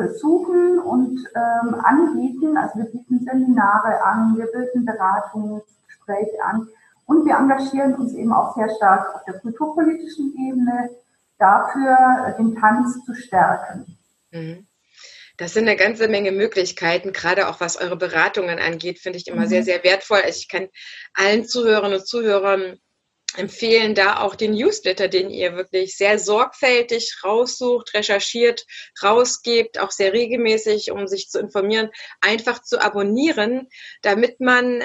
äh, 0.00 0.18
suchen 0.18 0.78
und 0.78 1.18
ähm, 1.34 1.74
anbieten. 1.82 2.56
Also 2.56 2.78
wir 2.78 2.86
bieten 2.86 3.20
Seminare 3.20 4.02
an, 4.02 4.36
wir 4.36 4.46
bilden 4.46 4.86
Beratungsgespräche 4.86 6.42
an 6.42 6.68
und 7.06 7.26
wir 7.26 7.36
engagieren 7.36 7.94
uns 7.96 8.14
eben 8.14 8.32
auch 8.32 8.54
sehr 8.54 8.70
stark 8.70 9.14
auf 9.14 9.24
der 9.24 9.38
kulturpolitischen 9.40 10.34
Ebene 10.34 10.90
dafür, 11.38 12.34
den 12.38 12.56
Tanz 12.56 13.04
zu 13.04 13.14
stärken. 13.14 13.98
Mhm. 14.30 14.66
Das 15.40 15.54
sind 15.54 15.66
eine 15.66 15.76
ganze 15.76 16.06
Menge 16.06 16.32
Möglichkeiten, 16.32 17.14
gerade 17.14 17.48
auch 17.48 17.60
was 17.60 17.78
eure 17.78 17.96
Beratungen 17.96 18.58
angeht, 18.58 18.98
finde 18.98 19.18
ich 19.18 19.26
immer 19.26 19.46
mhm. 19.46 19.48
sehr, 19.48 19.62
sehr 19.62 19.82
wertvoll. 19.82 20.20
Also 20.20 20.38
ich 20.38 20.48
kann 20.48 20.68
allen 21.14 21.46
Zuhörerinnen 21.46 21.98
und 21.98 22.06
Zuhörern 22.06 22.78
empfehlen 23.38 23.94
da 23.94 24.20
auch 24.20 24.34
den 24.34 24.52
Newsletter, 24.52 25.08
den 25.08 25.30
ihr 25.30 25.56
wirklich 25.56 25.96
sehr 25.96 26.18
sorgfältig 26.18 27.20
raussucht, 27.24 27.94
recherchiert, 27.94 28.66
rausgebt, 29.02 29.78
auch 29.78 29.92
sehr 29.92 30.12
regelmäßig, 30.12 30.90
um 30.90 31.06
sich 31.06 31.30
zu 31.30 31.38
informieren, 31.38 31.88
einfach 32.20 32.62
zu 32.62 32.78
abonnieren, 32.78 33.66
damit 34.02 34.40
man 34.40 34.84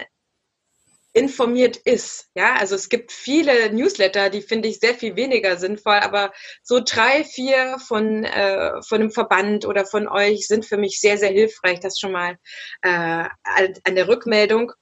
informiert 1.15 1.77
ist. 1.77 2.29
Ja, 2.35 2.55
also 2.55 2.75
es 2.75 2.89
gibt 2.89 3.11
viele 3.13 3.71
Newsletter, 3.73 4.29
die 4.29 4.41
finde 4.41 4.67
ich 4.67 4.79
sehr 4.79 4.93
viel 4.93 5.15
weniger 5.15 5.55
sinnvoll, 5.55 5.95
aber 5.95 6.33
so 6.61 6.81
drei, 6.83 7.23
vier 7.23 7.77
von, 7.79 8.25
äh, 8.25 8.81
von 8.83 8.99
einem 8.99 9.11
Verband 9.11 9.65
oder 9.65 9.85
von 9.85 10.09
euch 10.09 10.45
sind 10.45 10.65
für 10.65 10.77
mich 10.77 10.99
sehr, 10.99 11.17
sehr 11.17 11.29
hilfreich. 11.29 11.79
Das 11.79 11.97
schon 11.97 12.11
mal 12.11 12.37
äh, 12.81 12.89
an 12.89 13.95
der 13.95 14.09
Rückmeldung. 14.09 14.73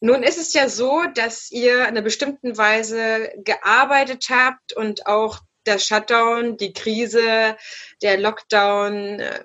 Nun 0.00 0.22
ist 0.22 0.38
es 0.38 0.54
ja 0.54 0.70
so, 0.70 1.02
dass 1.14 1.50
ihr 1.50 1.80
in 1.80 1.86
einer 1.86 2.02
bestimmten 2.02 2.56
Weise 2.56 3.30
gearbeitet 3.44 4.28
habt 4.30 4.72
und 4.72 5.06
auch 5.06 5.38
der 5.66 5.78
Shutdown, 5.78 6.56
die 6.56 6.72
Krise, 6.72 7.56
der 8.00 8.18
Lockdown, 8.18 9.20
äh, 9.20 9.44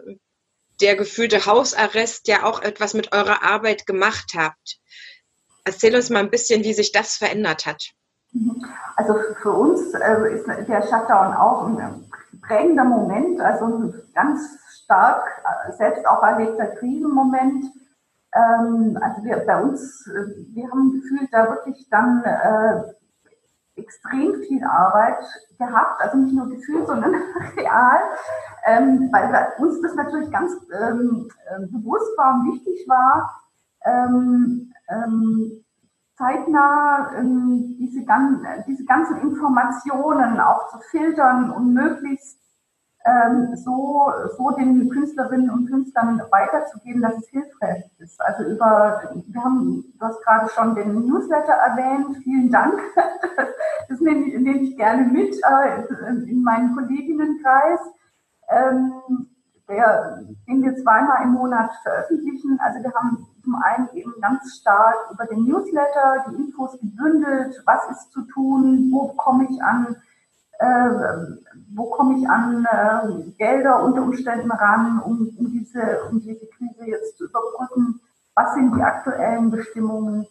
der 0.80 0.96
gefühlte 0.96 1.46
Hausarrest 1.46 2.30
ja 2.30 2.44
auch 2.44 2.62
etwas 2.62 2.94
mit 2.94 3.12
eurer 3.12 3.44
Arbeit 3.44 3.86
gemacht 3.86 4.32
habt. 4.36 4.80
Erzähl 5.68 5.96
uns 5.96 6.10
mal 6.10 6.20
ein 6.20 6.32
bisschen, 6.32 6.64
wie 6.64 6.74
sich 6.74 6.92
das 6.92 7.18
verändert 7.18 7.66
hat. 7.66 7.92
Also 8.96 9.16
für 9.42 9.52
uns 9.52 9.94
äh, 9.94 10.34
ist 10.34 10.48
der 10.48 10.82
Shutdown 10.82 11.34
auch 11.34 11.68
ein 11.68 12.10
prägender 12.42 12.84
Moment, 12.84 13.40
also 13.40 13.66
ein 13.66 14.02
ganz 14.14 14.42
stark 14.84 15.44
äh, 15.68 15.72
selbst 15.74 16.08
auch 16.08 16.24
erlebter 16.24 16.68
Krisenmoment 16.68 17.66
ähm, 18.38 18.98
also 19.02 19.24
wir 19.24 19.38
bei 19.46 19.62
uns, 19.62 20.08
äh, 20.08 20.54
wir 20.54 20.70
haben 20.70 20.92
gefühlt 20.92 21.30
da 21.32 21.50
wirklich 21.50 21.88
dann 21.90 22.24
äh, 22.24 23.80
extrem 23.80 24.42
viel 24.42 24.64
Arbeit 24.64 25.24
gehabt, 25.58 26.02
also 26.02 26.18
nicht 26.18 26.34
nur 26.34 26.50
gefühlt, 26.50 26.88
sondern 26.88 27.16
real, 27.58 28.02
ähm, 28.66 29.10
weil 29.12 29.54
uns 29.60 29.82
das 29.82 29.96
natürlich 29.96 30.32
ganz 30.32 30.54
ähm, 30.72 31.30
äh, 31.48 31.66
bewusst 31.68 32.18
war 32.18 32.36
und 32.36 32.54
wichtig 32.54 32.88
war, 32.88 33.44
ähm, 33.86 34.74
ähm, 34.90 35.64
zeitnah 36.18 37.12
ähm, 37.18 37.76
diese, 37.78 38.06
diese 38.68 38.86
ganzen 38.86 39.18
Informationen 39.18 40.40
auch 40.40 40.70
zu 40.70 40.80
filtern 40.90 41.52
und 41.52 41.74
möglichst 41.74 42.40
ähm, 43.06 43.56
so, 43.56 44.12
so 44.38 44.52
den 44.52 44.90
Künstlerinnen 44.90 45.50
und 45.50 45.68
Künstlern 45.68 46.22
weiterzugeben, 46.32 47.02
dass 47.02 47.18
es 47.18 47.30
hilfreich 47.30 47.86
ist. 48.00 48.20
Also 48.22 48.44
über, 48.44 49.02
wir 49.14 49.44
haben, 49.44 49.94
du 49.98 50.06
hast 50.06 50.22
gerade 50.24 50.50
schon 50.50 50.76
den 50.76 51.06
Newsletter 51.06 51.54
erwähnt, 51.54 52.18
vielen 52.24 52.52
Dank. 52.52 52.80
Das 53.90 54.02
nehme, 54.02 54.38
nehme 54.38 54.60
ich 54.64 54.76
gerne 54.76 55.04
mit 55.04 55.34
äh, 55.34 56.30
in 56.30 56.44
meinen 56.44 56.76
Kolleginnenkreis. 56.76 57.80
Ähm, 58.50 58.92
der, 59.70 60.24
den 60.48 60.64
wir 60.64 60.76
zweimal 60.78 61.24
im 61.24 61.34
Monat 61.34 61.72
veröffentlichen. 61.84 62.60
Also 62.62 62.82
wir 62.84 62.94
haben 62.94 63.28
zum 63.48 63.56
einen 63.56 63.88
eben 63.94 64.13
ganz 64.20 64.58
stark 64.58 65.10
über 65.13 65.25
den 65.25 65.46
Newsletter 65.46 66.25
die 66.30 66.36
Infos 66.36 66.77
gebündelt, 66.82 67.62
was 67.66 67.89
ist 67.92 68.12
zu 68.12 68.24
tun, 68.24 68.89
wo 68.92 69.13
komme 69.13 69.48
ich 69.50 69.63
an 69.63 69.96
äh, 70.60 70.89
wo 71.74 71.86
komme 71.92 72.18
ich 72.18 72.27
an 72.27 72.66
äh, 72.66 73.32
Gelder 73.38 73.84
unter 73.84 74.01
Umständen 74.01 74.51
ran, 74.51 75.01
um, 75.06 75.30
um, 75.38 75.51
diese, 75.51 76.01
um 76.10 76.20
diese 76.20 76.48
Krise 76.48 76.86
jetzt 76.86 77.18
zu 77.18 77.25
überbrücken? 77.25 78.01
Was 78.36 78.54
sind 78.56 78.75
die 78.75 78.82
aktuellen 78.82 79.51
Bestimmungen? 79.51 80.27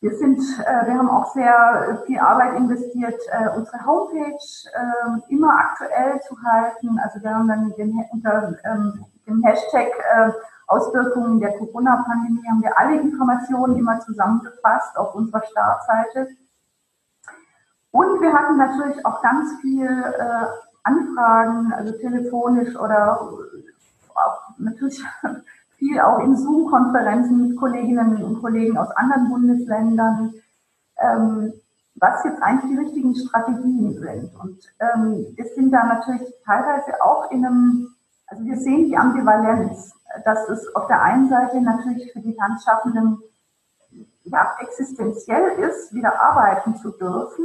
Wir 0.00 0.16
sind, 0.16 0.40
äh, 0.66 0.86
wir 0.86 0.98
haben 0.98 1.08
auch 1.08 1.32
sehr 1.32 2.02
viel 2.06 2.18
Arbeit 2.18 2.56
investiert, 2.56 3.20
äh, 3.30 3.56
unsere 3.56 3.86
Homepage 3.86 4.36
äh, 4.74 5.32
immer 5.32 5.54
aktuell 5.56 6.20
zu 6.22 6.36
halten. 6.42 6.98
Also 7.02 7.22
wir 7.22 7.30
haben 7.32 7.48
dann 7.48 7.72
den, 7.78 8.04
unter 8.10 8.54
ähm, 8.64 9.04
dem 9.28 9.42
Hashtag 9.44 9.88
äh, 10.12 10.32
Auswirkungen 10.66 11.40
der 11.40 11.56
Corona-Pandemie 11.58 12.46
haben 12.48 12.62
wir 12.62 12.78
alle 12.78 13.00
Informationen 13.00 13.76
immer 13.76 14.00
zusammengefasst 14.00 14.96
auf 14.96 15.14
unserer 15.14 15.42
Startseite. 15.44 16.28
Und 17.90 18.20
wir 18.20 18.32
hatten 18.32 18.56
natürlich 18.56 19.04
auch 19.04 19.20
ganz 19.22 19.60
viel 19.60 19.86
äh, 19.86 20.46
Anfragen, 20.82 21.72
also 21.72 21.92
telefonisch 21.98 22.74
oder 22.76 23.20
auch 23.20 24.58
natürlich 24.58 25.04
viel 25.78 26.00
auch 26.00 26.20
in 26.20 26.36
Zoom-Konferenzen 26.36 27.48
mit 27.48 27.58
Kolleginnen 27.58 28.22
und 28.22 28.40
Kollegen 28.40 28.78
aus 28.78 28.90
anderen 28.92 29.28
Bundesländern, 29.28 30.34
ähm, 30.98 31.52
was 31.96 32.24
jetzt 32.24 32.42
eigentlich 32.42 32.70
die 32.70 32.78
richtigen 32.78 33.14
Strategien 33.14 33.92
sind. 33.92 34.34
Und 34.40 34.58
ähm, 34.80 35.26
wir 35.34 35.44
sind 35.54 35.70
da 35.72 35.84
natürlich 35.84 36.22
teilweise 36.44 37.00
auch 37.02 37.30
in 37.30 37.44
einem, 37.44 37.91
also 38.32 38.46
wir 38.46 38.56
sehen 38.56 38.86
die 38.86 38.96
Ambivalenz, 38.96 39.92
dass 40.24 40.48
es 40.48 40.74
auf 40.74 40.86
der 40.86 41.02
einen 41.02 41.28
Seite 41.28 41.60
natürlich 41.60 42.10
für 42.12 42.20
die 42.20 42.34
Tanzschaffenden 42.34 43.22
ja, 44.24 44.56
existenziell 44.60 45.58
ist, 45.58 45.92
wieder 45.92 46.18
arbeiten 46.20 46.74
zu 46.76 46.92
dürfen. 46.92 47.44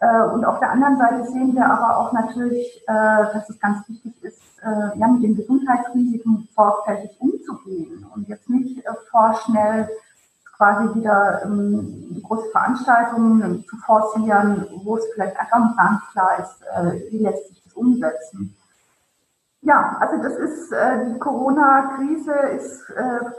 Äh, 0.00 0.22
und 0.34 0.44
auf 0.44 0.58
der 0.60 0.70
anderen 0.70 0.98
Seite 0.98 1.24
sehen 1.30 1.54
wir 1.54 1.64
aber 1.64 1.96
auch 1.96 2.12
natürlich, 2.12 2.82
äh, 2.86 2.92
dass 3.32 3.48
es 3.48 3.58
ganz 3.58 3.88
wichtig 3.88 4.22
ist, 4.22 4.42
äh, 4.62 4.98
ja, 4.98 5.08
mit 5.08 5.22
den 5.22 5.34
Gesundheitsrisiken 5.34 6.46
sorgfältig 6.54 7.18
umzugehen 7.18 8.06
und 8.14 8.28
jetzt 8.28 8.50
nicht 8.50 8.84
vorschnell 9.10 9.88
quasi 10.58 10.94
wieder 10.94 11.42
ähm, 11.44 12.20
große 12.22 12.50
Veranstaltungen 12.50 13.64
zu 13.64 13.76
forcieren, 13.78 14.66
wo 14.84 14.98
es 14.98 15.04
vielleicht 15.14 15.40
einfach 15.40 15.58
nicht 15.60 16.12
klar 16.12 16.38
ist, 16.38 17.10
wie 17.10 17.18
lässt 17.18 17.48
sich 17.48 17.62
das 17.64 17.72
umsetzen. 17.72 18.54
Ja, 19.62 19.96
also 20.00 20.20
das 20.20 20.34
ist, 20.34 20.72
die 20.72 21.18
Corona-Krise 21.20 22.32
ist 22.56 22.84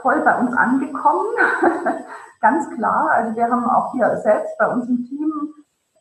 voll 0.00 0.22
bei 0.22 0.38
uns 0.38 0.56
angekommen, 0.56 1.26
ganz 2.40 2.70
klar. 2.70 3.10
Also 3.10 3.36
wir 3.36 3.44
haben 3.44 3.68
auch 3.68 3.92
hier 3.92 4.16
selbst 4.16 4.56
bei 4.58 4.66
uns 4.68 4.88
im 4.88 5.04
Team 5.04 5.54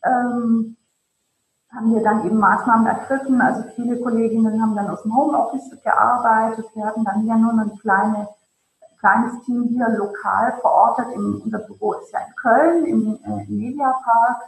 ähm, 0.03 0.77
haben 1.74 1.94
wir 1.94 2.03
dann 2.03 2.25
eben 2.25 2.38
Maßnahmen 2.38 2.86
ergriffen. 2.86 3.42
Also 3.42 3.63
viele 3.75 4.00
Kolleginnen 4.00 4.62
haben 4.62 4.75
dann 4.75 4.89
aus 4.89 5.01
dem 5.03 5.15
Homeoffice 5.15 5.72
gearbeitet. 5.84 6.65
Wir 6.75 6.86
hatten 6.86 7.03
dann 7.03 7.22
hier 7.22 7.36
nur 7.36 7.53
ein 7.53 7.77
kleine, 7.80 8.27
kleines 9.00 9.42
Team 9.46 9.63
hier 9.63 9.89
lokal 9.89 10.53
verortet. 10.62 11.08
Im, 11.15 11.42
unser 11.44 11.60
Büro 11.60 11.94
ist 11.94 12.12
ja 12.12 12.20
in 12.20 12.36
Köln, 12.36 12.86
im, 12.86 13.20
äh, 13.24 13.46
im 13.48 13.58
Mediapark, 13.58 14.44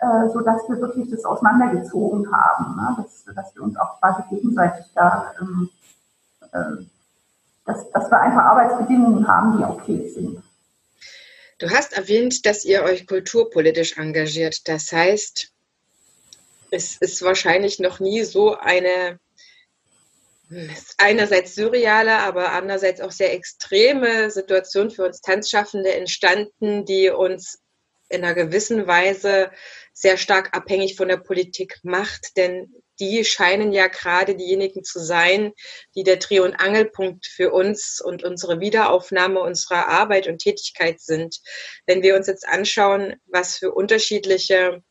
äh, 0.00 0.28
so 0.32 0.40
dass 0.40 0.68
wir 0.68 0.80
wirklich 0.80 1.10
das 1.10 1.24
auseinandergezogen 1.24 2.30
haben, 2.32 2.76
ne? 2.76 2.96
dass, 3.02 3.34
dass 3.34 3.54
wir 3.54 3.62
uns 3.62 3.76
auch 3.76 3.98
quasi 4.00 4.22
gegenseitig 4.30 4.86
da, 4.94 5.32
ähm, 5.40 5.70
äh, 6.52 6.84
dass, 7.64 7.90
dass 7.90 8.10
wir 8.10 8.20
einfach 8.20 8.42
Arbeitsbedingungen 8.42 9.26
haben, 9.26 9.58
die 9.58 9.64
okay 9.64 10.08
sind. 10.08 10.42
Du 11.58 11.68
hast 11.70 11.94
erwähnt, 11.94 12.46
dass 12.46 12.64
ihr 12.64 12.84
euch 12.84 13.06
kulturpolitisch 13.06 13.98
engagiert. 13.98 14.68
Das 14.68 14.92
heißt, 14.92 15.50
es 16.70 16.96
ist 16.98 17.22
wahrscheinlich 17.22 17.80
noch 17.80 17.98
nie 17.98 18.22
so 18.22 18.56
eine 18.56 19.18
einerseits 20.96 21.54
surreale, 21.54 22.18
aber 22.18 22.52
andererseits 22.52 23.00
auch 23.00 23.12
sehr 23.12 23.34
extreme 23.34 24.30
Situation 24.30 24.90
für 24.90 25.04
uns 25.04 25.20
Tanzschaffende 25.20 25.92
entstanden, 25.92 26.84
die 26.84 27.10
uns 27.10 27.60
in 28.08 28.24
einer 28.24 28.34
gewissen 28.34 28.86
Weise 28.86 29.50
sehr 30.00 30.16
stark 30.16 30.56
abhängig 30.56 30.96
von 30.96 31.08
der 31.08 31.16
Politik 31.16 31.80
macht. 31.82 32.36
Denn 32.36 32.72
die 33.00 33.24
scheinen 33.24 33.72
ja 33.72 33.88
gerade 33.88 34.36
diejenigen 34.36 34.84
zu 34.84 35.00
sein, 35.00 35.52
die 35.94 36.04
der 36.04 36.16
Dreh- 36.16 36.40
und 36.40 36.54
Angelpunkt 36.54 37.26
für 37.26 37.52
uns 37.52 38.00
und 38.00 38.22
unsere 38.24 38.60
Wiederaufnahme 38.60 39.40
unserer 39.40 39.88
Arbeit 39.88 40.28
und 40.28 40.38
Tätigkeit 40.38 41.00
sind. 41.00 41.40
Wenn 41.86 42.02
wir 42.02 42.16
uns 42.16 42.26
jetzt 42.26 42.46
anschauen, 42.46 43.16
was 43.26 43.58
für 43.58 43.72
unterschiedliche 43.72 44.82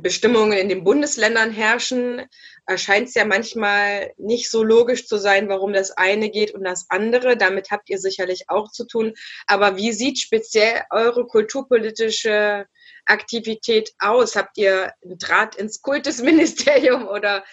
Bestimmungen 0.00 0.58
in 0.58 0.68
den 0.68 0.84
Bundesländern 0.84 1.50
herrschen, 1.50 2.26
erscheint 2.66 3.08
es 3.08 3.14
ja 3.14 3.24
manchmal 3.24 4.12
nicht 4.16 4.50
so 4.50 4.62
logisch 4.62 5.06
zu 5.06 5.18
sein, 5.18 5.48
warum 5.48 5.72
das 5.72 5.90
eine 5.90 6.30
geht 6.30 6.52
und 6.54 6.64
das 6.64 6.86
andere. 6.88 7.36
Damit 7.36 7.70
habt 7.70 7.90
ihr 7.90 7.98
sicherlich 7.98 8.44
auch 8.48 8.70
zu 8.70 8.86
tun. 8.86 9.14
Aber 9.46 9.76
wie 9.76 9.92
sieht 9.92 10.18
speziell 10.18 10.82
eure 10.90 11.26
kulturpolitische 11.26 12.66
Aktivität 13.06 13.92
aus? 13.98 14.36
Habt 14.36 14.56
ihr 14.58 14.92
einen 15.02 15.18
Draht 15.18 15.56
ins 15.56 15.82
Kultusministerium 15.82 17.08
oder 17.08 17.44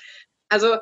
also 0.49 0.77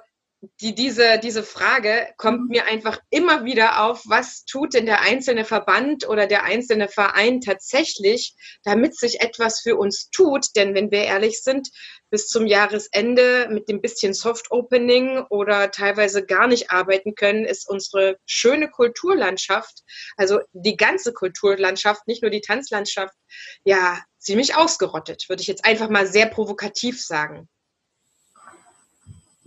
die, 0.62 0.76
diese, 0.76 1.20
diese 1.20 1.44
Frage 1.44 2.08
kommt 2.18 2.42
mhm. 2.42 2.48
mir 2.48 2.66
einfach 2.66 3.00
immer 3.10 3.46
wieder 3.46 3.84
auf, 3.84 4.04
was 4.06 4.46
tut 4.46 4.74
denn 4.74 4.86
der 4.86 5.02
einzelne 5.02 5.46
Verband 5.46 6.08
oder 6.08 6.28
der 6.28 6.44
einzelne 6.44 6.88
Verein 6.88 7.42
tatsächlich, 7.42 8.36
damit 8.64 8.98
sich 8.98 9.22
etwas 9.22 9.62
für 9.62 9.76
uns 9.76 10.10
tut? 10.10 10.56
Denn 10.56 10.76
wenn 10.76 10.92
wir 10.92 11.04
ehrlich 11.04 11.42
sind, 11.42 11.70
bis 12.10 12.28
zum 12.28 12.46
Jahresende 12.46 13.48
mit 13.50 13.68
dem 13.68 13.82
bisschen 13.82 14.14
Soft 14.14 14.52
Opening 14.52 15.20
oder 15.30 15.72
teilweise 15.72 16.26
gar 16.26 16.48
nicht 16.48 16.72
arbeiten 16.72 17.16
können, 17.16 17.46
ist 17.46 17.68
unsere 17.68 18.18
schöne 18.26 18.70
Kulturlandschaft, 18.70 19.84
also 20.16 20.40
die 20.54 20.78
ganze 20.78 21.14
Kulturlandschaft, 21.14 22.08
nicht 22.08 22.22
nur 22.22 22.32
die 22.32 22.42
Tanzlandschaft, 22.42 23.16
ja, 23.64 24.00
ziemlich 24.18 24.56
ausgerottet, 24.56 25.26
würde 25.28 25.42
ich 25.42 25.48
jetzt 25.48 25.66
einfach 25.66 25.90
mal 25.90 26.08
sehr 26.08 26.28
provokativ 26.28 27.04
sagen. 27.04 27.48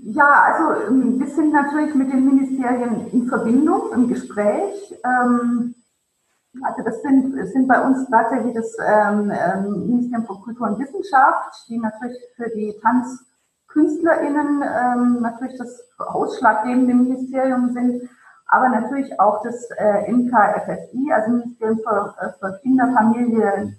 Ja, 0.01 0.45
also 0.45 0.87
ähm, 0.87 1.19
wir 1.19 1.27
sind 1.27 1.53
natürlich 1.53 1.93
mit 1.95 2.13
den 2.13 2.25
Ministerien 2.25 3.09
in 3.11 3.27
Verbindung, 3.29 3.93
im 3.93 4.09
Gespräch. 4.09 4.95
Ähm, 5.05 5.75
also 6.63 6.83
das 6.85 7.03
sind, 7.03 7.35
sind 7.49 7.67
bei 7.67 7.81
uns 7.85 8.09
tatsächlich 8.09 8.55
das 8.55 8.77
ähm, 8.87 9.27
Ministerium 9.87 10.27
für 10.27 10.41
Kultur 10.41 10.69
und 10.69 10.79
Wissenschaft, 10.79 11.69
die 11.69 11.79
natürlich 11.79 12.17
für 12.37 12.49
die 12.51 12.75
TanzkünstlerInnen 12.81 14.61
natürlich 15.21 15.59
das 15.59 15.85
ausschlaggebende 15.99 16.95
Ministerium 16.95 17.73
sind, 17.73 18.09
aber 18.47 18.69
natürlich 18.71 19.21
auch 19.21 19.43
das 19.43 19.69
äh, 19.77 20.11
MKFFI, 20.11 21.13
also 21.13 21.31
Ministerium 21.31 21.79
für, 21.79 22.15
äh, 22.21 22.59
Kinder, 22.63 22.93
Familie, 22.97 23.75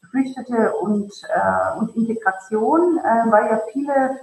Geflüchtete 0.00 0.74
und, 0.76 1.10
äh, 1.28 1.78
und 1.78 1.96
Integration, 1.96 2.96
weil 3.30 3.46
ja 3.50 3.60
viele 3.72 4.16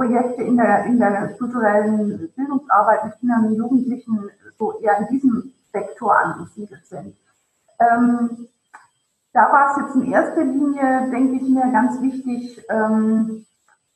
Projekte 0.00 0.42
in 0.42 0.56
der, 0.56 0.86
in 0.86 0.98
der 0.98 1.34
kulturellen 1.36 2.32
Bildungsarbeit 2.34 3.04
mit 3.04 3.18
Kindern 3.18 3.48
und 3.48 3.56
Jugendlichen 3.56 4.30
so 4.58 4.80
eher 4.80 4.98
in 4.98 5.08
diesem 5.08 5.52
Sektor 5.70 6.18
angesiedelt 6.18 6.86
sind. 6.86 7.14
Ähm, 7.78 8.48
da 9.34 9.52
war 9.52 9.70
es 9.70 9.82
jetzt 9.82 9.96
in 9.96 10.10
erster 10.10 10.42
Linie, 10.42 11.10
denke 11.10 11.36
ich 11.36 11.50
mir, 11.50 11.70
ganz 11.70 12.00
wichtig, 12.00 12.64
ähm, 12.70 13.44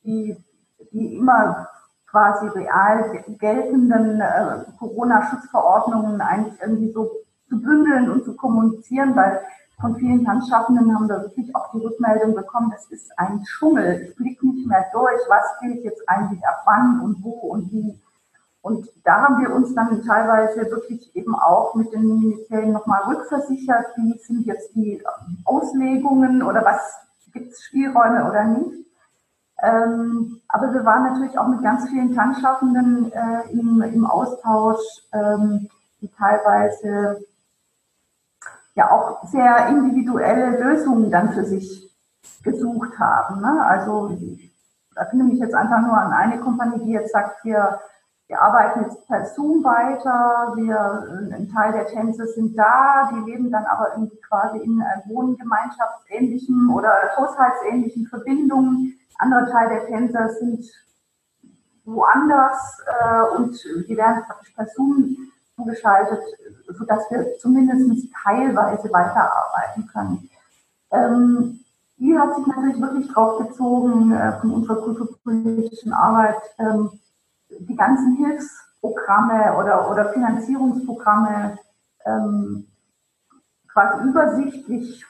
die, 0.04 0.36
die 0.92 1.16
immer 1.16 1.68
quasi 2.06 2.48
real 2.48 3.24
geltenden 3.38 4.20
äh, 4.20 4.58
Corona-Schutzverordnungen 4.78 6.20
eigentlich 6.20 6.60
irgendwie 6.60 6.92
so 6.92 7.10
zu 7.48 7.62
bündeln 7.62 8.10
und 8.10 8.26
zu 8.26 8.36
kommunizieren, 8.36 9.16
weil 9.16 9.40
von 9.80 9.96
vielen 9.96 10.24
Tanzschaffenden 10.24 10.94
haben 10.94 11.08
wir 11.08 11.22
wirklich 11.22 11.54
auch 11.54 11.70
die 11.72 11.78
Rückmeldung 11.78 12.34
bekommen, 12.34 12.70
das 12.70 12.86
ist 12.90 13.10
ein 13.18 13.44
Schummel. 13.44 14.08
Ich 14.08 14.16
blicke 14.16 14.46
nicht 14.46 14.66
mehr 14.66 14.86
durch, 14.92 15.20
was 15.28 15.44
gilt 15.60 15.84
jetzt 15.84 16.08
eigentlich 16.08 16.46
ab 16.46 16.62
wann 16.64 17.00
und 17.00 17.22
wo 17.22 17.30
und 17.30 17.70
wie. 17.72 17.98
Und 18.62 18.88
da 19.04 19.20
haben 19.20 19.42
wir 19.42 19.54
uns 19.54 19.74
dann 19.74 20.02
teilweise 20.06 20.70
wirklich 20.70 21.14
eben 21.14 21.34
auch 21.34 21.74
mit 21.74 21.92
den 21.92 22.18
Ministerien 22.18 22.72
nochmal 22.72 23.02
rückversichert, 23.02 23.88
wie 23.96 24.16
sind 24.18 24.46
jetzt 24.46 24.74
die 24.74 25.02
Auslegungen 25.44 26.42
oder 26.42 26.64
was 26.64 26.80
gibt 27.32 27.52
es 27.52 27.62
Spielräume 27.64 28.26
oder 28.26 28.44
nicht. 28.44 28.86
Ähm, 29.62 30.40
aber 30.48 30.72
wir 30.72 30.84
waren 30.84 31.12
natürlich 31.12 31.38
auch 31.38 31.48
mit 31.48 31.62
ganz 31.62 31.88
vielen 31.88 32.14
Tanzschaffenden 32.14 33.12
äh, 33.12 33.50
im, 33.52 33.82
im 33.82 34.06
Austausch, 34.06 34.80
ähm, 35.12 35.68
die 36.00 36.08
teilweise 36.08 37.24
ja 38.74 38.90
auch 38.90 39.24
sehr 39.28 39.68
individuelle 39.68 40.58
Lösungen 40.60 41.10
dann 41.10 41.32
für 41.32 41.44
sich 41.44 41.90
gesucht 42.42 42.98
haben. 42.98 43.40
Ne? 43.40 43.64
Also 43.64 44.10
ich 44.10 44.52
erinnere 44.94 45.28
mich 45.28 45.38
jetzt 45.38 45.54
einfach 45.54 45.80
nur 45.80 45.96
an 45.96 46.12
eine 46.12 46.40
Kompanie, 46.40 46.84
die 46.84 46.92
jetzt 46.92 47.12
sagt, 47.12 47.44
wir, 47.44 47.80
wir 48.26 48.40
arbeiten 48.40 48.82
jetzt 48.82 49.06
per 49.06 49.26
Zoom 49.26 49.62
weiter, 49.64 50.52
wir, 50.56 51.30
ein 51.32 51.50
Teil 51.52 51.72
der 51.72 51.86
Tänze 51.86 52.26
sind 52.26 52.56
da, 52.56 53.10
die 53.12 53.30
leben 53.30 53.50
dann 53.50 53.64
aber 53.64 53.92
irgendwie 53.92 54.20
quasi 54.28 54.58
in 54.58 54.82
wohngemeinschaftsähnlichen 55.06 56.70
oder 56.70 56.92
haushaltsähnlichen 57.16 58.06
Verbindungen. 58.06 58.98
Anderer 59.18 59.50
Teil 59.50 59.68
der 59.68 59.86
Tänzer 59.86 60.28
sind 60.30 60.64
woanders 61.84 62.78
äh, 62.86 63.36
und 63.36 63.62
die 63.88 63.96
werden 63.96 64.24
praktisch 64.26 64.52
per 64.54 64.66
Zoom 64.66 65.16
zugeschaltet, 65.56 66.20
sodass 66.68 67.10
wir 67.10 67.36
zumindest 67.38 68.08
teilweise 68.24 68.92
weiterarbeiten 68.92 69.88
können. 69.92 70.30
Ähm, 70.90 71.60
die 71.96 72.18
hat 72.18 72.34
sich 72.36 72.46
natürlich 72.46 72.80
wirklich 72.80 73.12
drauf 73.12 73.38
gezogen 73.38 74.12
äh, 74.12 74.38
von 74.40 74.52
unserer 74.52 74.82
kulturpolitischen 74.82 75.92
Arbeit, 75.92 76.36
ähm, 76.58 76.90
die 77.48 77.76
ganzen 77.76 78.16
Hilfsprogramme 78.16 79.56
oder, 79.56 79.90
oder 79.90 80.12
Finanzierungsprogramme 80.12 81.58
ähm, 82.04 82.66
quasi 83.72 84.08
übersichtlich 84.08 85.04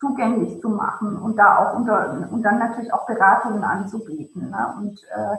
zugänglich 0.00 0.60
zu 0.60 0.68
machen 0.68 1.16
und 1.16 1.36
da 1.36 1.58
auch 1.58 1.76
unter, 1.76 2.28
und 2.30 2.42
dann 2.42 2.58
natürlich 2.58 2.92
auch 2.92 3.06
Beratungen 3.06 3.62
anzubieten. 3.62 4.50
Ne? 4.50 4.74
Und 4.78 5.00
äh, 5.04 5.36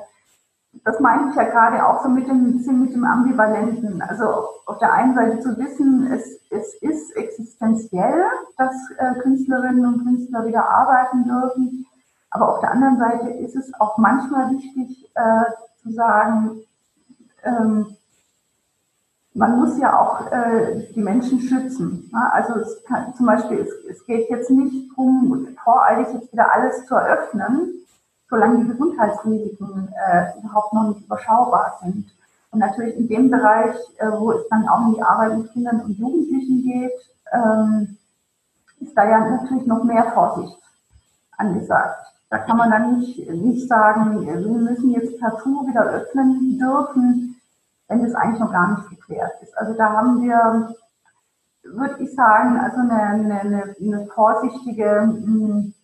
das 0.83 0.99
meine 0.99 1.29
ich 1.29 1.36
ja 1.36 1.43
gerade 1.43 1.86
auch 1.86 2.03
so 2.03 2.09
mit 2.09 2.27
dem, 2.27 2.57
mit 2.57 2.93
dem 2.93 3.05
Ambivalenten. 3.05 4.01
Also 4.01 4.25
auf 4.65 4.79
der 4.79 4.91
einen 4.91 5.15
Seite 5.15 5.39
zu 5.39 5.57
wissen, 5.57 6.12
es, 6.12 6.39
es 6.49 6.73
ist 6.81 7.15
existenziell, 7.15 8.25
dass 8.57 8.75
äh, 8.97 9.19
Künstlerinnen 9.19 9.86
und 9.86 10.03
Künstler 10.03 10.45
wieder 10.45 10.67
arbeiten 10.67 11.25
dürfen. 11.25 11.86
Aber 12.31 12.49
auf 12.49 12.59
der 12.62 12.71
anderen 12.71 12.97
Seite 12.97 13.29
ist 13.29 13.55
es 13.55 13.71
auch 13.79 13.97
manchmal 13.97 14.51
wichtig 14.51 15.09
äh, 15.13 15.51
zu 15.83 15.91
sagen, 15.91 16.62
ähm, 17.43 17.95
man 19.36 19.59
muss 19.59 19.79
ja 19.79 19.99
auch 19.99 20.31
äh, 20.31 20.88
die 20.93 21.01
Menschen 21.01 21.39
schützen. 21.39 22.09
Ne? 22.12 22.33
Also 22.33 22.59
es 22.59 22.83
kann, 22.86 23.13
zum 23.15 23.25
Beispiel, 23.25 23.59
es, 23.59 23.69
es 23.89 24.05
geht 24.05 24.29
jetzt 24.29 24.49
nicht 24.49 24.91
darum, 24.91 25.47
voreilig 25.63 26.07
jetzt 26.13 26.31
wieder 26.31 26.51
alles 26.51 26.86
zu 26.86 26.95
eröffnen, 26.95 27.83
solange 28.34 28.63
die 28.63 28.72
Gesundheitsrisiken 28.72 29.93
äh, 29.93 30.39
überhaupt 30.39 30.74
noch 30.74 30.89
nicht 30.89 31.06
überschaubar 31.06 31.78
sind. 31.84 32.08
Und 32.50 32.60
natürlich 32.60 32.98
in 32.98 33.08
dem 33.08 33.30
Bereich, 33.30 33.76
äh, 33.98 34.08
wo 34.12 34.32
es 34.32 34.48
dann 34.50 34.67
auch 34.67 34.88
in 34.88 34.96
die 34.96 35.04
Arbeit 35.04 35.38
mit 35.38 35.54
Kindern 35.54 35.82
und 35.82 36.00
Jugendlichen 36.00 36.63
geht, 36.63 36.91
ähm, 37.32 37.96
ist 38.80 38.98
da 38.98 39.08
ja 39.08 39.19
natürlich 39.19 39.67
noch 39.67 39.84
mehr 39.84 40.12
Vorsicht 40.13 40.58
angesagt. 41.38 42.08
Da 42.32 42.39
kann 42.39 42.58
man 42.58 42.72
dann 42.72 42.98
nicht, 42.98 43.30
nicht 43.30 43.67
sagen, 43.67 44.26
wir 44.26 44.36
müssen 44.38 44.89
jetzt 44.89 45.19
partout 45.19 45.67
wieder 45.67 45.84
öffnen 45.84 46.58
dürfen, 46.58 47.39
wenn 47.88 48.04
das 48.04 48.15
eigentlich 48.15 48.39
noch 48.39 48.52
gar 48.52 48.76
nicht 48.76 48.89
geklärt 48.89 49.34
ist. 49.43 49.56
Also 49.56 49.76
da 49.76 49.91
haben 49.93 50.24
wir, 50.24 50.74
würde 51.63 52.04
ich 52.04 52.15
sagen, 52.15 52.60
also 52.60 52.80
eine, 52.80 53.39
eine, 53.41 53.76
eine 53.80 54.08
vorsichtige 54.08 55.02
hm, 55.02 55.76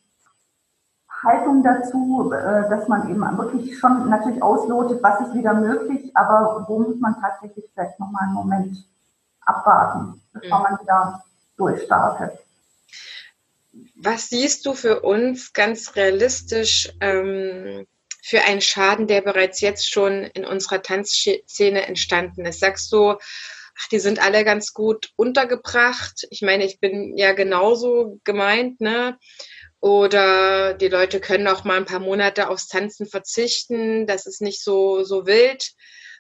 Haltung 1.24 1.64
dazu, 1.64 2.32
äh, 2.32 2.70
dass 2.70 2.88
man 2.88 3.10
eben 3.10 3.22
wirklich 3.38 3.78
schon 3.78 4.10
natürlich 4.10 4.42
auslotet, 4.42 5.04
was 5.04 5.22
ist 5.22 5.34
wieder 5.34 5.54
möglich, 5.54 6.12
aber 6.16 6.66
wo 6.68 6.80
muss 6.80 7.00
man 7.00 7.16
tatsächlich 7.22 7.66
vielleicht 7.74 8.00
nochmal 8.00 8.24
einen 8.24 8.34
Moment 8.34 8.78
abwarten, 9.42 10.22
bevor 10.34 10.60
mhm. 10.60 10.64
man 10.64 10.80
wieder 10.80 11.24
durchstartet. 11.58 12.40
Was 13.96 14.30
siehst 14.30 14.66
du 14.66 14.74
für 14.74 15.02
uns 15.02 15.54
ganz 15.54 15.96
realistisch 15.96 16.90
ähm, 17.02 17.86
für 18.24 18.42
einen 18.42 18.62
Schaden, 18.62 19.08
der 19.08 19.22
bereits 19.22 19.62
jetzt 19.62 19.90
schon 19.90 20.24
in 20.24 20.46
unserer 20.46 20.82
Tanzszene 20.82 21.86
entstanden 21.86 22.46
ist? 22.46 22.62
Sagst 22.62 22.92
du, 22.94 23.12
ach, 23.12 23.88
die 23.92 24.00
sind 24.00 24.24
alle 24.24 24.46
ganz 24.46 24.74
gut 24.74 25.12
untergebracht? 25.16 26.28
Ich 26.30 26.42
meine, 26.42 26.66
ich 26.66 26.80
bin 26.80 27.18
ja 27.18 27.34
genauso 27.34 28.20
gemeint, 28.24 28.80
ne? 28.80 29.18
Oder 29.82 30.74
die 30.74 30.90
Leute 30.90 31.22
können 31.22 31.48
auch 31.48 31.64
mal 31.64 31.78
ein 31.78 31.86
paar 31.86 32.00
Monate 32.00 32.50
aufs 32.50 32.68
Tanzen 32.68 33.06
verzichten, 33.06 34.08
das 34.08 34.26
ist 34.26 34.42
nicht 34.42 34.62
so, 34.64 35.04
so 35.04 35.26
wild. 35.26 35.72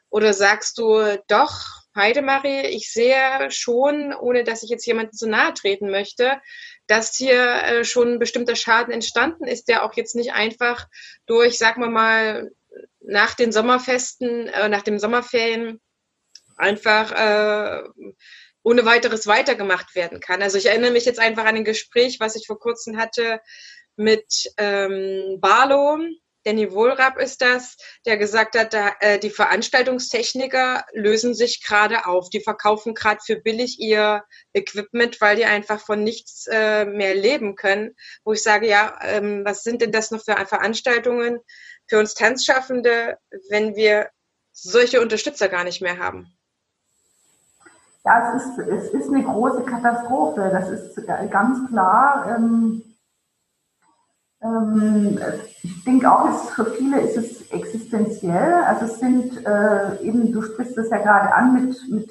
Oder 0.09 0.33
sagst 0.33 0.77
du, 0.77 1.17
doch, 1.27 1.65
Heidemarie, 1.95 2.67
ich 2.67 2.91
sehe 2.91 3.51
schon, 3.51 4.13
ohne 4.13 4.43
dass 4.43 4.63
ich 4.63 4.69
jetzt 4.69 4.85
jemandem 4.85 5.13
zu 5.13 5.27
nahe 5.27 5.53
treten 5.53 5.91
möchte, 5.91 6.39
dass 6.87 7.15
hier 7.15 7.43
äh, 7.43 7.83
schon 7.83 8.13
ein 8.13 8.19
bestimmter 8.19 8.55
Schaden 8.55 8.93
entstanden 8.93 9.45
ist, 9.45 9.67
der 9.67 9.83
auch 9.83 9.93
jetzt 9.95 10.15
nicht 10.15 10.33
einfach 10.33 10.87
durch, 11.27 11.57
sagen 11.57 11.81
wir 11.81 11.89
mal, 11.89 12.51
nach 13.01 13.35
den 13.35 13.51
Sommerfesten, 13.51 14.47
äh, 14.47 14.69
nach 14.69 14.81
dem 14.81 14.97
Sommerferien 14.97 15.79
einfach 16.55 17.11
äh, 17.11 17.83
ohne 18.63 18.85
weiteres 18.85 19.27
weitergemacht 19.27 19.95
werden 19.95 20.19
kann. 20.19 20.41
Also 20.41 20.57
ich 20.57 20.65
erinnere 20.67 20.91
mich 20.91 21.05
jetzt 21.05 21.19
einfach 21.19 21.45
an 21.45 21.55
ein 21.55 21.63
Gespräch, 21.63 22.19
was 22.19 22.35
ich 22.35 22.45
vor 22.47 22.59
kurzem 22.59 22.97
hatte 22.97 23.39
mit 23.95 24.51
ähm, 24.57 25.39
Barlow, 25.39 25.99
Danny 26.45 26.71
Wohlrab 26.71 27.19
ist 27.19 27.41
das, 27.41 27.75
der 28.05 28.17
gesagt 28.17 28.57
hat, 28.57 28.73
da, 28.73 28.93
äh, 29.01 29.19
die 29.19 29.29
Veranstaltungstechniker 29.29 30.85
lösen 30.93 31.33
sich 31.35 31.63
gerade 31.63 32.05
auf. 32.05 32.29
Die 32.29 32.39
verkaufen 32.39 32.93
gerade 32.93 33.19
für 33.23 33.35
billig 33.35 33.79
ihr 33.79 34.23
Equipment, 34.53 35.19
weil 35.19 35.35
die 35.35 35.45
einfach 35.45 35.81
von 35.81 36.03
nichts 36.03 36.47
äh, 36.49 36.85
mehr 36.85 37.13
leben 37.13 37.55
können. 37.55 37.93
Wo 38.23 38.33
ich 38.33 38.41
sage, 38.41 38.67
ja, 38.67 38.97
ähm, 39.03 39.43
was 39.43 39.63
sind 39.63 39.81
denn 39.81 39.91
das 39.91 40.11
noch 40.11 40.23
für 40.23 40.37
Veranstaltungen 40.45 41.39
für 41.87 41.99
uns 41.99 42.13
Tanzschaffende, 42.13 43.17
wenn 43.49 43.75
wir 43.75 44.09
solche 44.53 45.01
Unterstützer 45.01 45.49
gar 45.49 45.65
nicht 45.65 45.81
mehr 45.81 45.97
haben? 45.97 46.38
Ja, 48.05 48.33
es 48.33 48.43
ist, 48.43 48.57
es 48.59 48.89
ist 48.93 49.09
eine 49.09 49.23
große 49.23 49.63
Katastrophe. 49.63 50.49
Das 50.51 50.69
ist 50.69 50.95
ganz 51.29 51.67
klar. 51.69 52.25
Ähm, 52.35 52.83
Ähm, 54.41 55.19
ich 55.63 55.83
denke 55.83 56.09
auch, 56.11 56.29
es, 56.29 56.49
für 56.51 56.65
viele 56.65 57.01
ist 57.01 57.17
es 57.17 57.51
existenziell. 57.51 58.53
Also 58.65 58.85
es 58.85 58.99
sind 58.99 59.45
äh, 59.45 60.01
eben, 60.01 60.31
du 60.31 60.41
sprichst 60.41 60.77
es 60.77 60.89
ja 60.89 60.97
gerade 60.97 61.33
an 61.33 61.53
mit, 61.53 61.77
mit 61.89 62.09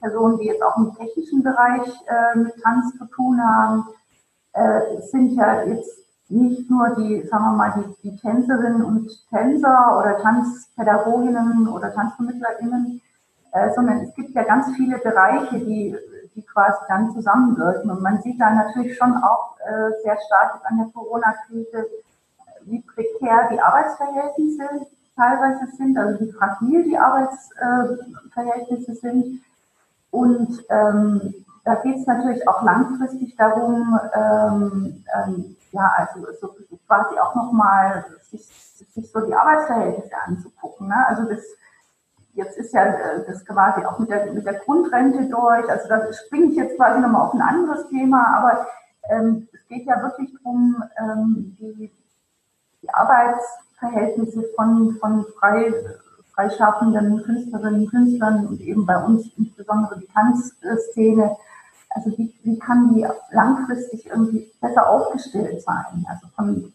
Personen, 0.00 0.38
die 0.38 0.46
jetzt 0.46 0.62
auch 0.62 0.76
im 0.76 0.94
technischen 0.94 1.42
Bereich 1.42 1.82
äh, 2.06 2.38
mit 2.38 2.54
Tanz 2.62 2.96
zu 2.98 3.06
tun 3.06 3.40
haben. 3.42 3.84
Äh, 4.52 4.96
es 4.98 5.10
sind 5.10 5.32
ja 5.32 5.64
jetzt 5.64 5.90
nicht 6.28 6.70
nur 6.70 6.90
die, 6.96 7.26
sagen 7.26 7.44
wir 7.44 7.52
mal, 7.52 7.74
die, 8.02 8.10
die 8.10 8.16
Tänzerinnen 8.16 8.84
und 8.84 9.10
Tänzer 9.28 9.98
oder 9.98 10.18
Tanzpädagoginnen 10.18 11.68
oder 11.68 11.92
TanzvermittlerInnen, 11.92 13.00
äh, 13.54 13.72
sondern 13.74 14.00
es 14.00 14.14
gibt 14.14 14.34
ja 14.34 14.42
ganz 14.42 14.74
viele 14.76 14.98
Bereiche, 14.98 15.58
die 15.58 15.96
die 16.34 16.42
quasi 16.42 16.78
dann 16.88 17.12
zusammenwirken. 17.12 17.90
Und 17.90 18.02
man 18.02 18.20
sieht 18.22 18.40
da 18.40 18.50
natürlich 18.50 18.96
schon 18.96 19.16
auch 19.16 19.56
äh, 19.60 19.90
sehr 20.02 20.18
stark 20.26 20.60
an 20.64 20.78
der 20.78 20.86
Corona-Krise, 20.92 21.86
wie 22.62 22.80
prekär 22.82 23.48
die 23.50 23.60
Arbeitsverhältnisse 23.60 24.86
teilweise 25.16 25.66
sind, 25.76 25.96
also 25.96 26.20
wie 26.20 26.32
fragil 26.32 26.84
die 26.84 26.98
Arbeitsverhältnisse 26.98 28.92
äh, 28.92 28.96
sind. 28.96 29.42
Und 30.10 30.64
ähm, 30.70 31.34
da 31.64 31.76
geht 31.76 31.96
es 31.96 32.06
natürlich 32.06 32.46
auch 32.48 32.62
langfristig 32.62 33.36
darum, 33.36 33.98
ähm, 34.14 35.04
ähm, 35.14 35.56
ja, 35.72 35.92
also 35.96 36.26
so 36.40 36.54
quasi 36.86 37.18
auch 37.18 37.34
nochmal 37.34 38.04
sich, 38.30 38.46
sich 38.92 39.10
so 39.10 39.20
die 39.20 39.34
Arbeitsverhältnisse 39.34 40.14
anzugucken. 40.26 40.88
Ne? 40.88 41.06
Also 41.08 41.24
das 41.24 41.40
Jetzt 42.34 42.58
ist 42.58 42.74
ja 42.74 42.84
äh, 42.84 43.24
das 43.26 43.44
quasi 43.44 43.84
auch 43.84 43.98
mit 43.98 44.10
der, 44.10 44.32
mit 44.32 44.44
der 44.44 44.54
Grundrente 44.54 45.24
durch. 45.26 45.68
Also 45.68 45.88
da 45.88 46.12
springe 46.12 46.46
ich 46.46 46.56
jetzt 46.56 46.76
quasi 46.76 47.00
nochmal 47.00 47.22
auf 47.22 47.34
ein 47.34 47.40
anderes 47.40 47.88
Thema, 47.88 48.36
aber 48.36 48.66
ähm, 49.08 49.48
es 49.52 49.66
geht 49.68 49.86
ja 49.86 50.02
wirklich 50.02 50.30
darum, 50.34 50.82
ähm, 50.98 51.56
die, 51.58 51.90
die 52.82 52.90
Arbeitsverhältnisse 52.90 54.44
von, 54.56 54.96
von 55.00 55.24
frei, 55.38 55.72
freischaffenden 56.34 57.22
Künstlerinnen 57.22 57.82
und 57.82 57.90
Künstlern 57.90 58.46
und 58.46 58.60
eben 58.60 58.84
bei 58.84 59.02
uns 59.02 59.30
insbesondere 59.36 60.00
die 60.00 60.08
Tanzszene, 60.08 61.36
also 61.90 62.18
wie, 62.18 62.34
wie 62.42 62.58
kann 62.58 62.94
die 62.94 63.06
langfristig 63.30 64.06
irgendwie 64.06 64.50
besser 64.60 64.88
aufgestellt 64.88 65.62
sein, 65.62 66.04
also 66.08 66.26
von, 66.34 66.72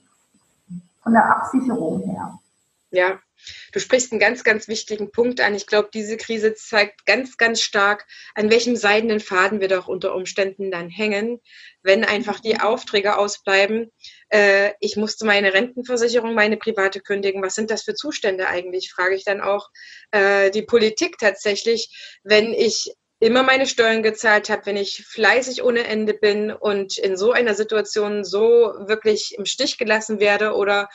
von 1.03 1.11
der 1.11 1.25
Absicherung 1.25 1.99
her. 2.03 2.39
Ja, 2.91 3.19
du 3.71 3.79
sprichst 3.79 4.11
einen 4.11 4.19
ganz, 4.19 4.43
ganz 4.43 4.67
wichtigen 4.67 5.11
Punkt 5.11 5.41
an. 5.41 5.55
Ich 5.55 5.67
glaube, 5.67 5.89
diese 5.93 6.17
Krise 6.17 6.53
zeigt 6.55 7.05
ganz, 7.05 7.37
ganz 7.37 7.61
stark, 7.61 8.05
an 8.35 8.49
welchem 8.49 8.75
seidenen 8.75 9.19
Faden 9.19 9.61
wir 9.61 9.67
doch 9.67 9.87
unter 9.87 10.15
Umständen 10.15 10.71
dann 10.71 10.89
hängen, 10.89 11.39
wenn 11.81 12.03
einfach 12.03 12.39
die 12.39 12.59
Aufträge 12.59 13.17
ausbleiben. 13.17 13.91
Äh, 14.29 14.71
ich 14.79 14.95
musste 14.95 15.25
meine 15.25 15.53
Rentenversicherung, 15.53 16.33
meine 16.33 16.57
private 16.57 17.01
kündigen. 17.01 17.41
Was 17.41 17.55
sind 17.55 17.71
das 17.71 17.83
für 17.83 17.93
Zustände 17.93 18.47
eigentlich? 18.47 18.91
Frage 18.91 19.15
ich 19.15 19.23
dann 19.23 19.41
auch 19.41 19.69
äh, 20.11 20.51
die 20.51 20.63
Politik 20.63 21.17
tatsächlich, 21.17 22.19
wenn 22.23 22.53
ich 22.53 22.93
immer 23.19 23.43
meine 23.43 23.67
Steuern 23.67 24.01
gezahlt 24.01 24.49
habe, 24.49 24.65
wenn 24.65 24.77
ich 24.77 25.05
fleißig 25.05 25.63
ohne 25.63 25.85
Ende 25.85 26.13
bin 26.13 26.51
und 26.51 26.97
in 26.97 27.17
so 27.17 27.31
einer 27.31 27.53
Situation 27.53 28.23
so 28.23 28.73
wirklich 28.87 29.35
im 29.37 29.45
Stich 29.45 29.77
gelassen 29.77 30.19
werde 30.19 30.53
oder 30.53 30.89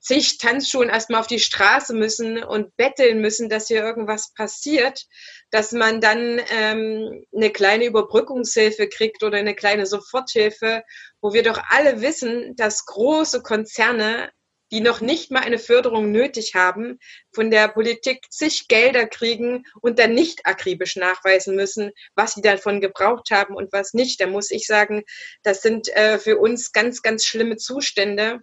zig 0.00 0.38
Tanzschulen 0.38 0.88
erstmal 0.88 1.20
auf 1.20 1.26
die 1.26 1.40
Straße 1.40 1.94
müssen 1.94 2.42
und 2.42 2.76
betteln 2.76 3.20
müssen, 3.20 3.48
dass 3.48 3.68
hier 3.68 3.82
irgendwas 3.82 4.32
passiert, 4.34 5.06
dass 5.50 5.72
man 5.72 6.00
dann 6.00 6.40
ähm, 6.50 7.24
eine 7.34 7.50
kleine 7.50 7.86
Überbrückungshilfe 7.86 8.88
kriegt 8.88 9.22
oder 9.22 9.38
eine 9.38 9.54
kleine 9.54 9.86
Soforthilfe, 9.86 10.82
wo 11.20 11.32
wir 11.32 11.42
doch 11.42 11.60
alle 11.68 12.00
wissen, 12.00 12.54
dass 12.56 12.86
große 12.86 13.42
Konzerne, 13.42 14.30
die 14.72 14.80
noch 14.80 15.00
nicht 15.00 15.30
mal 15.30 15.42
eine 15.42 15.58
Förderung 15.58 16.10
nötig 16.10 16.54
haben, 16.54 16.98
von 17.32 17.50
der 17.50 17.68
Politik 17.68 18.26
zig 18.30 18.66
Gelder 18.66 19.06
kriegen 19.06 19.64
und 19.80 19.98
dann 19.98 20.14
nicht 20.14 20.46
akribisch 20.46 20.96
nachweisen 20.96 21.54
müssen, 21.54 21.92
was 22.14 22.34
sie 22.34 22.42
davon 22.42 22.80
gebraucht 22.80 23.30
haben 23.30 23.54
und 23.54 23.72
was 23.72 23.94
nicht. 23.94 24.20
Da 24.20 24.26
muss 24.26 24.50
ich 24.50 24.66
sagen, 24.66 25.04
das 25.42 25.62
sind 25.62 25.88
äh, 25.94 26.18
für 26.18 26.38
uns 26.38 26.72
ganz, 26.72 27.02
ganz 27.02 27.24
schlimme 27.24 27.56
Zustände 27.56 28.40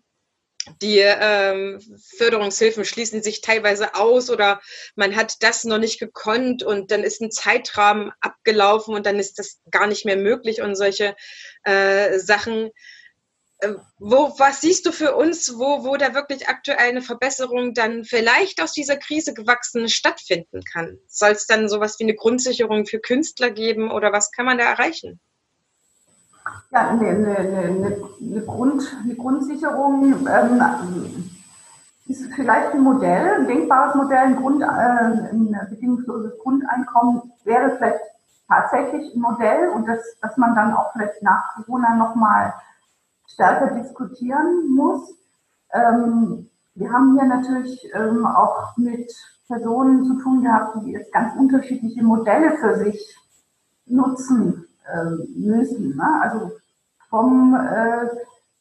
die 0.82 1.00
ähm, 1.00 1.80
Förderungshilfen 2.17 2.86
schließen 2.86 3.24
sich 3.24 3.41
teilweise 3.41 3.95
aus 3.95 4.30
oder 4.30 4.62
man 4.95 5.15
hat 5.15 5.41
das 5.41 5.63
noch 5.63 5.80
nicht 5.80 6.00
gekonnt 6.00 6.63
und 6.63 6.91
dann 6.91 7.04
ist 7.04 7.21
ein 7.21 7.32
Zeitrahmen 7.32 8.12
abgelaufen 8.19 8.93
und 8.93 9.06
dann 9.06 9.19
ist 9.19 9.39
das 9.39 9.60
gar 9.71 9.88
nicht 9.88 10.06
mehr 10.06 10.17
möglich 10.17 10.62
und 10.62 10.76
solche 10.76 11.15
äh, 11.63 12.19
Sachen. 12.19 12.69
Äh, 13.60 13.74
wo, 13.97 14.36
was 14.38 14.62
siehst 14.62 14.86
du 14.86 14.91
für 14.91 15.15
uns, 15.15 15.58
wo, 15.58 15.84
wo 15.84 15.97
da 15.97 16.13
wirklich 16.13 16.47
aktuell 16.47 16.89
eine 16.89 17.02
Verbesserung 17.02 17.74
dann 17.74 18.06
vielleicht 18.06 18.62
aus 18.62 18.74
dieser 18.74 18.97
Krise 18.97 19.34
gewachsen 19.34 19.89
stattfinden 19.89 20.62
kann? 20.63 21.00
Soll 21.08 21.32
es 21.32 21.47
dann 21.47 21.69
sowas 21.69 21.97
wie 22.00 22.04
eine 22.04 22.15
Grundsicherung 22.15 22.86
für 22.86 23.00
Künstler 23.00 23.50
geben 23.50 23.91
oder 23.91 24.12
was 24.12 24.32
kann 24.32 24.45
man 24.45 24.60
da 24.60 24.65
erreichen? 24.65 25.19
Ja, 26.71 26.88
eine, 26.89 27.08
eine, 27.08 27.38
eine, 27.38 27.97
eine, 28.21 28.41
Grund, 28.45 28.84
eine 29.04 29.15
Grundsicherung 29.15 30.25
ähm, 30.25 31.32
ist 32.08 32.34
vielleicht 32.34 32.73
ein 32.73 32.82
Modell, 32.82 33.41
ein 33.41 33.47
denkbares 33.47 33.95
Modell, 33.95 34.17
ein, 34.17 34.36
Grund, 34.38 34.62
äh, 34.62 34.65
ein 34.65 35.56
bedingungsloses 35.69 36.39
Grundeinkommen 36.39 37.21
wäre 37.43 37.75
vielleicht 37.77 37.99
tatsächlich 38.47 39.13
ein 39.13 39.21
Modell 39.21 39.69
und 39.69 39.88
das, 39.88 39.99
dass 40.21 40.38
man 40.38 40.56
dann 40.56 40.73
auch 40.73 40.91
vielleicht 40.93 41.21
nach 41.23 41.56
Corona 41.56 41.95
nochmal 41.95 42.54
stärker 43.27 43.75
diskutieren 43.75 44.69
muss. 44.69 45.13
Ähm, 45.73 46.49
wir 46.75 46.91
haben 46.91 47.17
hier 47.17 47.27
natürlich 47.27 47.86
ähm, 47.93 48.25
auch 48.25 48.75
mit 48.77 49.12
Personen 49.47 50.06
zu 50.06 50.17
tun 50.21 50.43
gehabt, 50.43 50.77
die 50.86 50.91
jetzt 50.91 51.12
ganz 51.12 51.36
unterschiedliche 51.38 52.04
Modelle 52.04 52.58
für 52.58 52.77
sich 52.77 53.17
nutzen 53.86 54.67
müssen. 55.36 55.96
Ne? 55.96 56.20
Also 56.22 56.52
vom 57.10 57.56
äh, 57.56 58.08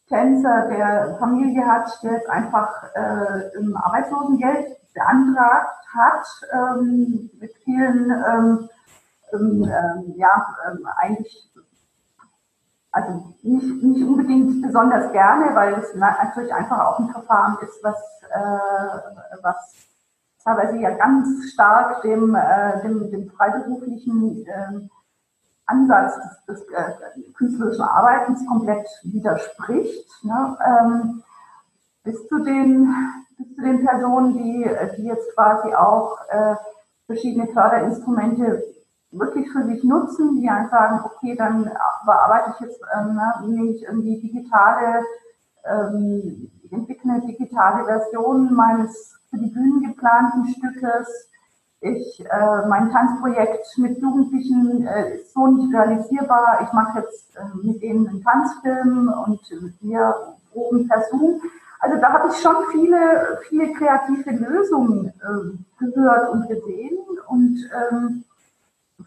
Tänzer, 0.08 0.66
der 0.68 1.16
Familie 1.18 1.64
hat, 1.64 1.88
der 2.02 2.14
jetzt 2.14 2.28
einfach 2.28 2.82
äh, 2.94 3.56
im 3.56 3.76
Arbeitslosengeld 3.76 4.76
beantragt 4.92 5.86
hat, 5.94 6.26
ähm, 6.52 7.30
mit 7.40 7.54
vielen, 7.64 8.10
ähm, 8.10 8.68
ähm, 9.32 9.64
ähm 9.64 10.14
ja, 10.16 10.56
ähm, 10.68 10.86
eigentlich, 10.96 11.52
also 12.90 13.34
nicht, 13.42 13.82
nicht 13.84 14.04
unbedingt 14.04 14.62
besonders 14.62 15.12
gerne, 15.12 15.54
weil 15.54 15.74
es 15.74 15.94
natürlich 15.94 16.52
einfach 16.52 16.80
auch 16.80 16.98
ein 16.98 17.10
Verfahren 17.10 17.58
ist, 17.62 17.78
was, 17.84 17.98
äh, 18.30 19.42
was 19.42 19.86
teilweise 20.42 20.76
ja 20.78 20.90
ganz 20.96 21.52
stark 21.52 22.02
dem, 22.02 22.34
äh, 22.34 22.82
dem, 22.82 23.10
dem 23.12 23.30
freiberuflichen 23.30 24.44
Ansatz 25.70 26.14
des, 26.46 26.60
des 26.60 26.68
äh, 26.72 27.22
künstlerischen 27.34 27.84
Arbeitens 27.84 28.46
komplett 28.46 28.86
widerspricht. 29.04 30.08
Ne? 30.24 30.58
Ähm, 30.66 31.22
bis, 32.04 32.28
zu 32.28 32.38
den, 32.40 32.94
bis 33.38 33.54
zu 33.54 33.62
den 33.62 33.84
Personen, 33.84 34.34
die, 34.34 34.68
die 34.96 35.04
jetzt 35.04 35.34
quasi 35.34 35.74
auch 35.74 36.18
äh, 36.28 36.54
verschiedene 37.06 37.48
Förderinstrumente 37.48 38.62
wirklich 39.12 39.50
für 39.50 39.64
sich 39.64 39.82
nutzen, 39.82 40.40
die 40.40 40.48
einfach 40.48 40.70
sagen, 40.70 41.00
okay, 41.04 41.34
dann 41.36 41.70
bearbeite 42.04 42.54
ich 42.54 42.60
jetzt, 42.66 42.80
ähm, 42.96 43.14
ne, 43.14 43.32
nehme 43.46 43.70
ich 43.70 43.82
irgendwie 43.82 44.20
digitale, 44.20 45.04
ähm, 45.64 46.50
entwickle 46.70 47.12
eine 47.12 47.26
digitale 47.26 47.84
Version 47.84 48.54
meines 48.54 49.16
für 49.28 49.38
die 49.38 49.50
Bühnen 49.50 49.82
geplanten 49.82 50.46
Stückes, 50.48 51.30
ich, 51.80 52.20
äh, 52.20 52.68
mein 52.68 52.90
Tanzprojekt 52.90 53.66
mit 53.78 53.98
Jugendlichen 53.98 54.86
äh, 54.86 55.16
ist 55.16 55.32
so 55.32 55.46
nicht 55.46 55.72
realisierbar. 55.74 56.60
Ich 56.62 56.72
mache 56.72 57.00
jetzt 57.00 57.34
äh, 57.36 57.66
mit 57.66 57.82
denen 57.82 58.06
einen 58.06 58.22
Tanzfilm 58.22 59.12
und 59.26 59.40
wir 59.80 60.14
proben 60.52 60.86
per 60.88 61.02
Zoom. 61.10 61.40
Also 61.80 61.96
da 61.96 62.12
habe 62.12 62.28
ich 62.28 62.40
schon 62.40 62.56
viele, 62.72 63.38
viele 63.48 63.72
kreative 63.72 64.30
Lösungen 64.30 65.06
äh, 65.06 65.84
gehört 65.84 66.30
und 66.30 66.48
gesehen 66.48 66.98
und 67.28 67.70
ähm, 67.72 68.24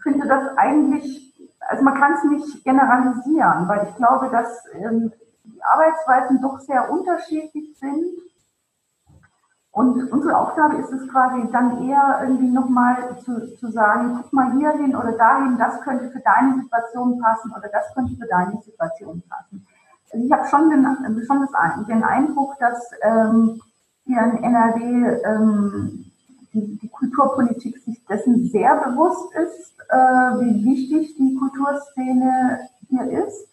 finde 0.02 0.26
das 0.26 0.56
eigentlich, 0.56 1.32
also 1.60 1.84
man 1.84 1.94
kann 1.94 2.14
es 2.14 2.24
nicht 2.24 2.64
generalisieren, 2.64 3.68
weil 3.68 3.86
ich 3.88 3.96
glaube, 3.96 4.28
dass 4.30 4.64
ähm, 4.74 5.12
die 5.44 5.62
Arbeitsweisen 5.62 6.42
doch 6.42 6.58
sehr 6.58 6.90
unterschiedlich 6.90 7.78
sind 7.78 8.13
und 9.74 10.12
unsere 10.12 10.38
Aufgabe 10.38 10.76
ist 10.76 10.92
es 10.92 11.08
quasi 11.08 11.48
dann 11.50 11.82
eher 11.84 12.20
irgendwie 12.22 12.48
nochmal 12.48 13.18
zu, 13.24 13.56
zu 13.56 13.72
sagen, 13.72 14.20
guck 14.22 14.32
mal 14.32 14.52
hier 14.52 14.70
hin 14.70 14.94
oder 14.94 15.12
dahin, 15.12 15.58
das 15.58 15.80
könnte 15.80 16.10
für 16.10 16.20
deine 16.20 16.62
Situation 16.62 17.20
passen 17.20 17.50
oder 17.50 17.68
das 17.68 17.92
könnte 17.92 18.14
für 18.14 18.28
deine 18.28 18.62
Situation 18.62 19.20
passen. 19.28 19.66
Also 20.12 20.24
ich 20.24 20.30
habe 20.30 20.46
schon 20.46 20.70
den, 20.70 20.86
schon 21.26 21.40
das, 21.40 21.86
den 21.88 22.04
Eindruck, 22.04 22.56
dass 22.60 22.88
ähm, 23.02 23.60
hier 24.04 24.22
in 24.22 24.44
NRW 24.44 25.20
ähm, 25.24 26.04
die, 26.52 26.78
die 26.78 26.88
Kulturpolitik 26.88 27.76
sich 27.78 28.04
dessen 28.06 28.46
sehr 28.50 28.76
bewusst 28.76 29.34
ist, 29.34 29.74
äh, 29.88 29.96
wie 29.96 30.64
wichtig 30.64 31.16
die 31.16 31.34
Kulturszene 31.34 32.60
hier 32.88 33.26
ist. 33.26 33.48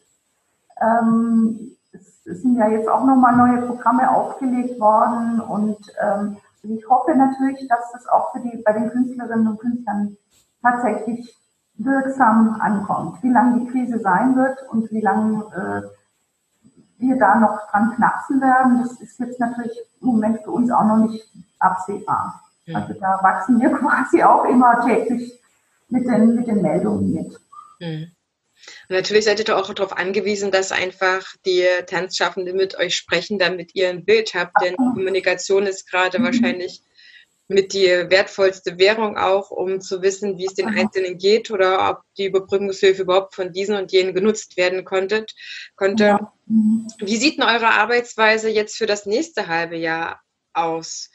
Ähm, 0.79 1.71
es, 1.91 2.23
sind 2.23 2.56
ja 2.56 2.69
jetzt 2.69 2.88
auch 2.88 3.04
nochmal 3.06 3.36
neue 3.36 3.67
Programme 3.67 4.10
aufgelegt 4.10 4.80
worden 4.80 5.41
und 5.41 5.77
ähm, 6.01 6.38
ich 6.63 6.88
hoffe 6.88 7.15
natürlich, 7.15 7.67
dass 7.67 7.91
das 7.91 8.08
auch 8.08 8.32
für 8.32 8.39
die, 8.39 8.62
bei 8.63 8.73
den 8.73 8.89
Künstlerinnen 8.89 9.47
und 9.47 9.60
Künstlern 9.60 10.17
tatsächlich 10.62 11.36
wirksam 11.75 12.62
ankommt. 12.62 13.23
Wie 13.23 13.30
lange 13.30 13.62
die 13.62 13.67
Krise 13.67 13.99
sein 13.99 14.36
wird 14.36 14.58
und 14.69 14.91
wie 14.91 15.01
lange 15.01 15.43
äh, 15.56 17.01
wir 17.01 17.17
da 17.17 17.39
noch 17.39 17.67
dran 17.69 17.95
knapsen 17.95 18.39
werden, 18.41 18.84
das 18.84 19.01
ist 19.01 19.19
jetzt 19.19 19.39
natürlich 19.39 19.75
im 20.01 20.08
Moment 20.08 20.43
für 20.43 20.51
uns 20.51 20.69
auch 20.71 20.86
noch 20.86 20.97
nicht 20.97 21.27
absehbar. 21.58 22.41
Ja. 22.65 22.80
Also 22.80 22.93
da 22.93 23.19
wachsen 23.23 23.60
wir 23.60 23.69
quasi 23.77 24.21
auch 24.23 24.45
immer 24.45 24.86
täglich 24.86 25.39
mit 25.89 26.06
den, 26.06 26.36
mit 26.36 26.47
den 26.47 26.62
Meldungen 26.62 27.12
mit. 27.12 27.39
Mhm. 27.80 28.12
Und 28.89 28.95
natürlich 28.95 29.26
seid 29.26 29.39
ihr 29.39 29.58
auch 29.58 29.74
darauf 29.74 29.97
angewiesen, 29.97 30.52
dass 30.52 30.71
einfach 30.71 31.36
die 31.45 31.65
Tanzschaffenden 31.88 32.56
mit 32.56 32.78
euch 32.78 32.95
sprechen, 32.95 33.39
damit 33.39 33.76
ihr 33.76 33.89
ein 33.89 34.06
Bild 34.06 34.34
habt, 34.34 34.54
denn 34.63 34.76
Kommunikation 34.76 35.65
ist 35.65 35.89
gerade 35.89 36.19
mhm. 36.19 36.24
wahrscheinlich 36.24 36.82
mit 37.52 37.74
die 37.74 37.88
wertvollste 37.88 38.80
Währung 38.80 39.17
auch, 39.17 39.52
um 39.52 39.82
zu 39.82 40.02
wissen, 40.02 40.38
wie 40.38 40.45
es 40.45 40.56
den 40.56 40.69
Einzelnen 40.69 41.17
geht 41.17 41.52
oder 41.52 41.89
ob 41.89 42.02
die 42.17 42.26
Überbrückungshilfe 42.26 43.04
überhaupt 43.04 43.36
von 43.36 43.52
diesen 43.52 43.76
und 43.76 43.91
jenen 43.91 44.13
genutzt 44.13 44.58
werden 44.58 44.84
konnte. 44.86 45.26
konnte. 45.76 46.19
Mhm. 46.45 46.88
Wie 47.00 47.17
sieht 47.17 47.38
denn 47.38 47.47
eure 47.47 47.69
Arbeitsweise 47.69 48.50
jetzt 48.50 48.78
für 48.78 48.86
das 48.86 49.06
nächste 49.06 49.47
halbe 49.47 49.76
Jahr 49.76 50.21
aus? 50.54 51.10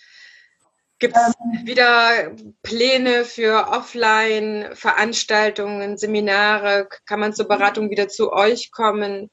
Gibt 0.99 1.15
es 1.15 1.35
wieder 1.67 2.33
Pläne 2.63 3.25
für 3.25 3.69
Offline-Veranstaltungen, 3.69 5.99
Seminare? 5.99 6.89
Kann 7.07 7.21
man 7.21 7.35
zur 7.35 7.49
Beratung 7.49 7.91
wieder 7.91 8.09
zu 8.09 8.33
euch 8.33 8.73
kommen? 8.73 9.31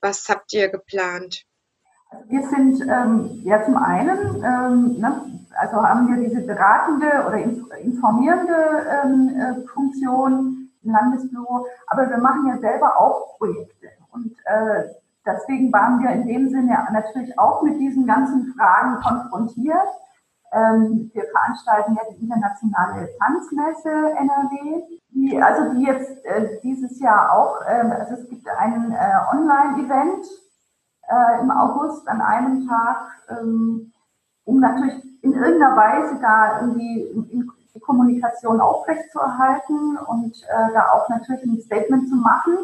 Was 0.00 0.28
habt 0.28 0.52
ihr 0.52 0.70
geplant? 0.70 1.44
Wir 2.28 2.42
sind 2.48 2.80
ähm, 2.82 3.42
ja 3.44 3.64
zum 3.64 3.76
einen, 3.76 4.44
ähm, 4.44 4.98
ne, 4.98 5.24
also 5.56 5.80
haben 5.82 6.08
wir 6.08 6.16
diese 6.28 6.40
beratende 6.40 7.24
oder 7.26 7.38
informierende 7.78 8.84
ähm, 9.04 9.28
äh, 9.38 9.54
Funktion 9.68 10.72
im 10.82 10.90
Landesbüro, 10.90 11.68
aber 11.86 12.10
wir 12.10 12.18
machen 12.18 12.48
ja 12.48 12.58
selber 12.58 13.00
auch 13.00 13.38
Projekte. 13.38 13.86
Und 14.10 14.34
äh, 14.46 14.82
deswegen 15.24 15.72
waren 15.72 16.02
wir 16.02 16.10
in 16.10 16.26
dem 16.26 16.50
Sinne 16.50 16.76
natürlich 16.92 17.38
auch 17.38 17.62
mit 17.62 17.78
diesen 17.78 18.04
ganzen 18.06 18.52
Fragen 18.56 19.00
konfrontiert. 19.00 19.86
Ähm, 20.54 21.10
wir 21.12 21.24
veranstalten 21.32 21.94
ja 21.94 22.02
die 22.12 22.22
internationale 22.22 23.08
Tanzmesse 23.18 23.90
NRW, 23.90 24.82
die, 25.10 25.42
also 25.42 25.74
die 25.74 25.82
jetzt 25.82 26.24
äh, 26.24 26.60
dieses 26.62 27.00
Jahr 27.00 27.32
auch, 27.32 27.60
ähm, 27.68 27.90
also 27.90 28.14
es 28.14 28.28
gibt 28.28 28.46
ein 28.48 28.92
äh, 28.92 29.36
Online-Event 29.36 30.26
äh, 31.08 31.40
im 31.40 31.50
August 31.50 32.06
an 32.08 32.20
einem 32.20 32.68
Tag, 32.68 32.98
ähm, 33.30 33.92
um 34.44 34.60
natürlich 34.60 35.02
in 35.22 35.32
irgendeiner 35.32 35.76
Weise 35.76 36.20
da 36.20 36.60
irgendwie 36.60 37.50
die 37.74 37.80
Kommunikation 37.80 38.60
aufrechtzuerhalten 38.60 39.96
und 40.06 40.40
äh, 40.44 40.72
da 40.72 40.90
auch 40.92 41.08
natürlich 41.08 41.42
ein 41.44 41.60
Statement 41.62 42.08
zu 42.08 42.14
machen, 42.14 42.56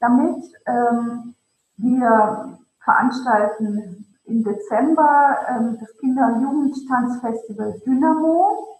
damit 0.00 0.44
ähm, 0.66 1.34
wir 1.76 2.58
veranstalten 2.80 4.06
im 4.28 4.44
Dezember 4.44 5.36
ähm, 5.48 5.78
das 5.80 5.96
Kinder- 5.98 6.34
und 6.34 6.42
Jugendtanzfestival 6.42 7.80
Dynamo. 7.84 8.78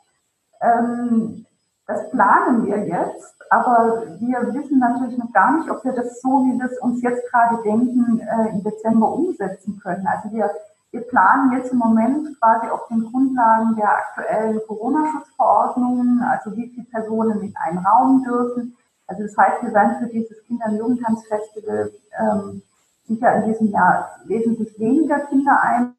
Ähm, 0.60 1.46
das 1.86 2.10
planen 2.10 2.66
wir 2.66 2.86
jetzt, 2.86 3.34
aber 3.48 4.04
wir 4.18 4.52
wissen 4.52 4.78
natürlich 4.78 5.16
noch 5.16 5.32
gar 5.32 5.56
nicht, 5.56 5.70
ob 5.70 5.82
wir 5.84 5.92
das 5.92 6.20
so, 6.20 6.44
wie 6.44 6.58
wir 6.58 6.66
es 6.66 6.78
uns 6.80 7.00
jetzt 7.02 7.30
gerade 7.30 7.62
denken, 7.62 8.20
äh, 8.20 8.50
im 8.50 8.62
Dezember 8.62 9.10
umsetzen 9.10 9.80
können. 9.82 10.06
Also 10.06 10.30
wir, 10.36 10.50
wir 10.90 11.00
planen 11.00 11.52
jetzt 11.52 11.72
im 11.72 11.78
Moment 11.78 12.38
quasi 12.38 12.68
auf 12.68 12.86
den 12.88 13.10
Grundlagen 13.10 13.74
der 13.76 13.90
aktuellen 13.90 14.60
Corona-Schutzverordnungen, 14.66 16.22
also 16.22 16.54
wie 16.56 16.68
viele 16.68 16.86
Personen 16.86 17.40
in 17.40 17.54
einen 17.56 17.78
Raum 17.78 18.22
dürfen. 18.22 18.76
Also 19.06 19.22
das 19.22 19.36
heißt, 19.38 19.62
wir 19.62 19.72
werden 19.72 19.96
für 19.98 20.12
dieses 20.12 20.44
Kinder- 20.44 20.66
und 20.66 20.76
Jugendtanzfestival 20.76 21.90
ähm, 22.20 22.62
sicher 23.08 23.34
in 23.36 23.50
diesem 23.50 23.70
Jahr 23.70 24.10
wesentlich 24.24 24.78
weniger 24.78 25.20
Kinder 25.20 25.58
einladen 25.62 25.96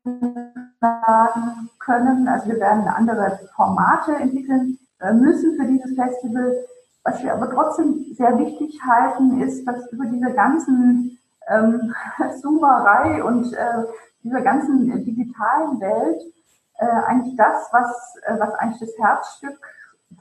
können. 1.80 2.28
Also 2.28 2.50
wir 2.50 2.60
werden 2.60 2.88
andere 2.88 3.40
Formate 3.56 4.16
entwickeln 4.16 4.78
äh, 5.00 5.14
müssen 5.14 5.58
für 5.58 5.66
dieses 5.66 5.96
Festival. 5.96 6.56
Was 7.04 7.24
wir 7.24 7.34
aber 7.34 7.50
trotzdem 7.50 8.06
sehr 8.14 8.38
wichtig 8.38 8.80
halten, 8.88 9.42
ist, 9.42 9.66
dass 9.66 9.92
über 9.92 10.06
diese 10.06 10.32
ganzen 10.32 11.18
ähm, 11.48 11.94
Zoomerei 12.42 13.24
und 13.24 13.52
äh, 13.54 13.84
dieser 14.24 14.42
ganzen 14.42 15.04
digitalen 15.04 15.80
Welt 15.80 16.22
äh, 16.78 16.86
eigentlich 16.86 17.36
das, 17.36 17.68
was, 17.72 18.16
äh, 18.24 18.40
was 18.40 18.54
eigentlich 18.56 18.80
das 18.80 18.98
Herzstück 18.98 19.60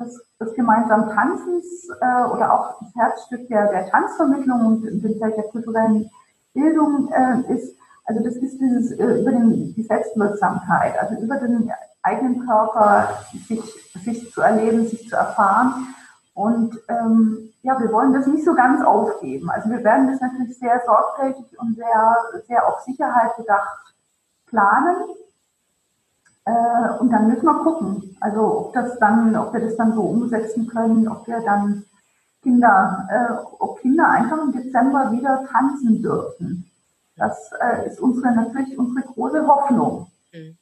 des, 0.00 0.20
des 0.40 0.54
gemeinsamen 0.54 1.10
Tanzens 1.10 1.88
äh, 2.00 2.24
oder 2.24 2.52
auch 2.52 2.80
das 2.80 2.94
Herzstück 2.94 3.48
der, 3.48 3.70
der 3.70 3.86
Tanzvermittlung 3.86 4.66
und 4.66 5.02
der 5.02 5.42
kulturellen 5.44 6.10
Bildung 6.54 7.10
äh, 7.12 7.54
ist, 7.54 7.76
also 8.04 8.22
das 8.22 8.36
ist 8.36 8.60
dieses 8.60 8.92
äh, 8.92 9.20
über 9.20 9.30
den, 9.30 9.74
die 9.74 9.82
Selbstwirksamkeit, 9.82 10.98
also 10.98 11.20
über 11.22 11.36
den 11.36 11.70
eigenen 12.02 12.46
Körper 12.46 13.08
sich, 13.46 13.62
sich 14.02 14.32
zu 14.32 14.40
erleben, 14.40 14.86
sich 14.86 15.08
zu 15.08 15.16
erfahren. 15.16 15.94
Und 16.34 16.78
ähm, 16.88 17.50
ja, 17.62 17.78
wir 17.80 17.92
wollen 17.92 18.12
das 18.12 18.26
nicht 18.26 18.44
so 18.44 18.54
ganz 18.54 18.82
aufgeben. 18.84 19.50
Also 19.50 19.68
wir 19.70 19.82
werden 19.82 20.10
das 20.10 20.20
natürlich 20.20 20.58
sehr 20.58 20.80
sorgfältig 20.86 21.58
und 21.58 21.76
sehr, 21.76 22.16
sehr 22.46 22.66
auf 22.66 22.80
Sicherheit 22.80 23.36
bedacht 23.36 23.94
planen. 24.46 24.96
Äh, 26.44 26.98
und 27.00 27.10
dann 27.10 27.28
müssen 27.28 27.44
wir 27.44 27.62
gucken, 27.62 28.16
also 28.20 28.58
ob 28.58 28.72
das 28.72 28.98
dann, 28.98 29.36
ob 29.36 29.52
wir 29.52 29.60
das 29.60 29.76
dann 29.76 29.92
so 29.92 30.02
umsetzen 30.02 30.66
können, 30.68 31.08
ob 31.08 31.26
wir 31.26 31.40
dann 31.40 31.84
Kinder, 32.42 33.08
äh, 33.10 33.44
ob 33.58 33.80
Kinder 33.80 34.08
einfach 34.08 34.42
im 34.42 34.52
Dezember 34.52 35.12
wieder 35.12 35.44
tanzen 35.50 36.02
dürfen. 36.02 36.70
Das 37.16 37.50
äh, 37.60 37.88
ist 37.88 38.00
unsere, 38.00 38.32
natürlich 38.32 38.78
unsere 38.78 39.06
große 39.06 39.46
Hoffnung. 39.46 40.06
Mhm. 40.32 40.56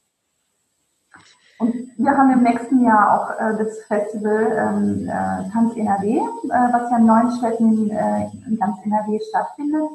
Und 1.59 1.75
wir 1.97 2.17
haben 2.17 2.31
im 2.33 2.43
nächsten 2.43 2.85
Jahr 2.85 3.13
auch 3.13 3.31
äh, 3.41 3.57
das 3.57 3.79
Festival 3.85 4.53
ähm, 4.59 5.09
äh, 5.09 5.51
Tanz 5.51 5.75
NRW, 5.75 6.19
äh, 6.19 6.23
was 6.49 6.91
ja 6.91 6.99
in 6.99 7.07
neun 7.07 7.31
Städten 7.33 7.91
äh, 7.91 8.29
in 8.47 8.59
ganz 8.59 8.77
NRW 8.85 9.19
stattfindet. 9.29 9.91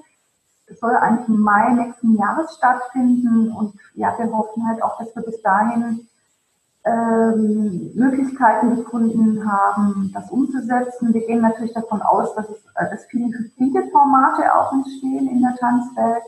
Es 0.65 0.80
soll 0.80 0.96
eigentlich 0.96 1.28
im 1.28 1.41
Mai 1.41 1.74
nächsten 1.74 2.15
Jahres 2.15 2.56
stattfinden 2.56 3.52
und 3.52 3.74
ja, 3.94 4.17
wir 4.17 4.32
hoffen 4.32 4.65
halt 4.67 4.82
auch, 4.82 4.98
dass 4.98 5.15
wir 5.15 5.24
bis 5.24 5.41
dahin 5.41 6.08
ähm, 6.84 7.91
Möglichkeiten 7.94 8.76
gefunden 8.76 9.50
haben, 9.50 10.12
das 10.13 10.32
umzusetzen. 10.32 11.13
Wir 11.13 11.26
gehen 11.28 11.41
natürlich 11.41 11.74
davon 11.74 12.02
aus, 12.02 12.34
dass, 12.36 12.50
äh, 12.50 12.89
dass 12.89 13.06
viele 13.06 13.28
hybride 13.28 13.89
Formate 13.91 14.54
auch 14.56 14.74
entstehen 14.74 15.30
in 15.30 15.41
der 15.41 15.56
Tanzwelt. 15.58 16.24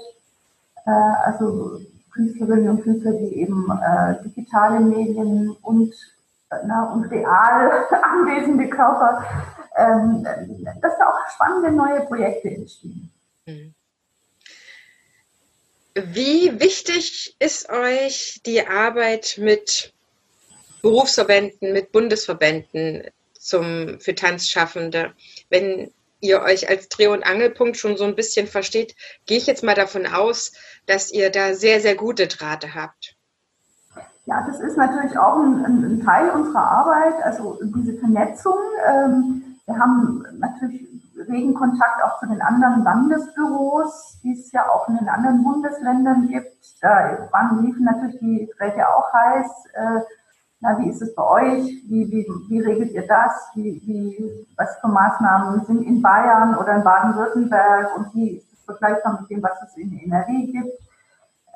Äh, 0.86 0.92
also 1.26 1.80
Künstlerinnen 2.14 2.70
und 2.70 2.84
Künstler, 2.84 3.14
die 3.14 3.42
eben 3.42 3.72
äh, 3.72 4.22
digitale 4.24 4.80
Medien 4.80 5.56
und, 5.62 5.94
äh, 6.52 6.58
na, 6.66 6.94
und 6.94 7.06
real 7.06 7.72
anwesende 8.04 8.70
Körper, 8.70 9.26
ähm, 9.76 10.24
dass 10.82 10.98
da 11.00 11.08
auch 11.08 11.30
spannende 11.34 11.72
neue 11.72 12.02
Projekte 12.02 12.50
entstehen. 12.50 13.12
Mhm. 13.48 13.74
Wie 15.96 16.60
wichtig 16.60 17.36
ist 17.40 17.70
euch 17.70 18.42
die 18.46 18.66
Arbeit 18.68 19.36
mit 19.40 19.94
Berufsverbänden, 20.84 21.74
mit 21.74 21.92
Bundesverbänden 21.92 23.04
zum, 23.40 24.00
für 24.00 24.14
Tanzschaffende. 24.14 25.14
Wenn 25.50 25.92
ihr 26.20 26.42
euch 26.42 26.70
als 26.70 26.90
Dreh- 26.90 27.08
und 27.08 27.24
Angelpunkt 27.24 27.78
schon 27.78 27.98
so 27.98 28.04
ein 28.04 28.16
bisschen 28.16 28.48
versteht, 28.48 28.96
gehe 29.26 29.38
ich 29.38 29.48
jetzt 29.48 29.64
mal 29.64 29.76
davon 29.76 30.06
aus, 30.06 30.52
dass 30.86 31.12
ihr 31.12 31.32
da 31.32 31.54
sehr, 31.54 31.80
sehr 31.80 31.96
gute 31.96 32.28
Drahte 32.28 32.76
habt. 32.76 33.16
Ja, 34.26 34.46
das 34.46 34.60
ist 34.60 34.78
natürlich 34.78 35.18
auch 35.18 35.38
ein, 35.38 35.66
ein 35.66 36.04
Teil 36.06 36.30
unserer 36.30 36.64
Arbeit, 36.64 37.16
also 37.24 37.60
diese 37.62 37.98
Vernetzung. 38.00 38.58
Ähm, 38.88 39.58
wir 39.66 39.80
haben 39.80 40.26
natürlich 40.40 40.86
regen 41.30 41.54
Kontakt 41.54 42.04
auch 42.04 42.20
zu 42.20 42.28
den 42.28 42.42
anderen 42.42 42.84
Landesbüros, 42.84 44.20
die 44.24 44.34
es 44.34 44.52
ja 44.52 44.70
auch 44.70 44.88
in 44.90 44.98
den 44.98 45.10
anderen 45.10 45.44
Bundesländern 45.44 46.28
gibt. 46.28 46.56
Da 46.82 47.30
waren, 47.32 47.66
liefen 47.66 47.86
natürlich 47.86 48.20
die 48.20 48.50
Drähte 48.58 48.88
auch 48.88 49.12
heiß. 49.14 49.48
Äh, 49.74 50.02
na, 50.64 50.80
wie 50.80 50.90
ist 50.90 51.02
es 51.02 51.14
bei 51.14 51.24
euch? 51.24 51.66
Wie, 51.90 52.10
wie, 52.10 52.26
wie 52.48 52.60
regelt 52.62 52.92
ihr 52.94 53.06
das? 53.06 53.50
Wie, 53.54 53.82
wie, 53.86 54.48
was 54.56 54.78
für 54.80 54.88
Maßnahmen 54.88 55.66
sind 55.66 55.84
in 55.84 56.02
Bayern 56.02 56.56
oder 56.58 56.78
in 56.78 56.84
Baden-Württemberg 56.84 57.98
und 57.98 58.16
wie 58.16 58.38
ist 58.38 58.54
es 58.54 58.64
vergleichbar 58.64 59.20
mit 59.20 59.30
dem, 59.30 59.44
was 59.44 59.62
es 59.62 59.76
in 59.76 60.00
NRW 60.00 60.46
gibt? 60.48 60.72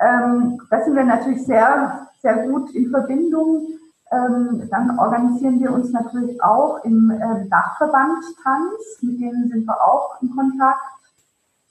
Ähm, 0.01 0.61
da 0.69 0.83
sind 0.83 0.95
wir 0.95 1.05
natürlich 1.05 1.45
sehr, 1.45 2.07
sehr 2.21 2.47
gut 2.47 2.69
in 2.71 2.89
Verbindung. 2.89 3.67
Ähm, 4.11 4.67
dann 4.69 4.99
organisieren 4.99 5.61
wir 5.61 5.71
uns 5.71 5.91
natürlich 5.91 6.43
auch 6.43 6.83
im 6.83 7.09
äh, 7.09 7.47
Dachverband 7.49 8.23
Tanz, 8.43 9.01
mit 9.01 9.21
denen 9.21 9.47
sind 9.47 9.65
wir 9.65 9.83
auch 9.85 10.21
in 10.21 10.35
Kontakt. 10.35 10.81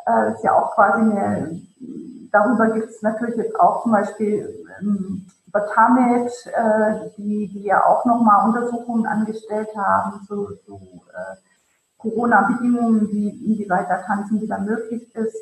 äh, 0.07 0.33
ist 0.33 0.43
ja 0.43 0.55
auch 0.55 0.75
quasi 0.75 1.03
eine, 1.03 1.61
darüber 2.33 2.69
gibt 2.69 2.89
es 2.89 3.03
natürlich 3.03 3.37
jetzt 3.37 3.61
auch 3.61 3.83
zum 3.83 3.93
Beispiel 3.93 4.65
ähm, 4.81 5.27
TAMED, 5.61 6.31
äh, 6.47 7.11
die, 7.17 7.49
die 7.49 7.63
ja 7.65 7.85
auch 7.85 8.05
nochmal 8.05 8.49
Untersuchungen 8.49 9.07
angestellt 9.07 9.69
haben 9.77 10.25
zu, 10.27 10.55
zu 10.65 10.81
äh, 11.13 11.37
Corona-Bedingungen, 11.99 13.11
wie 13.11 13.29
inwieweit 13.29 13.89
da 13.89 13.99
Tanzen 13.99 14.41
wieder 14.41 14.59
möglich 14.59 15.15
ist. 15.15 15.37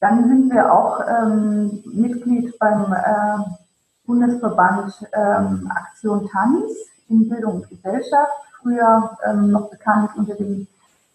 Dann 0.00 0.28
sind 0.28 0.52
wir 0.52 0.72
auch 0.72 1.00
ähm, 1.06 1.82
Mitglied 1.86 2.58
beim 2.58 2.92
äh, 2.92 3.38
Bundesverband 4.06 4.92
ähm, 5.12 5.70
Aktion 5.72 6.28
Tanz 6.28 6.72
in 7.08 7.28
Bildung 7.28 7.56
und 7.56 7.68
Gesellschaft, 7.68 8.32
früher 8.60 9.16
ähm, 9.24 9.50
noch 9.52 9.70
bekannt 9.70 10.10
unter 10.16 10.34
dem 10.34 10.66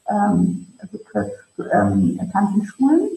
ähm, 0.07 0.67
Begriff 0.91 1.31
ähm, 1.73 2.19
Tanz 2.31 2.51
in 2.55 2.65
Schulen. 2.65 3.09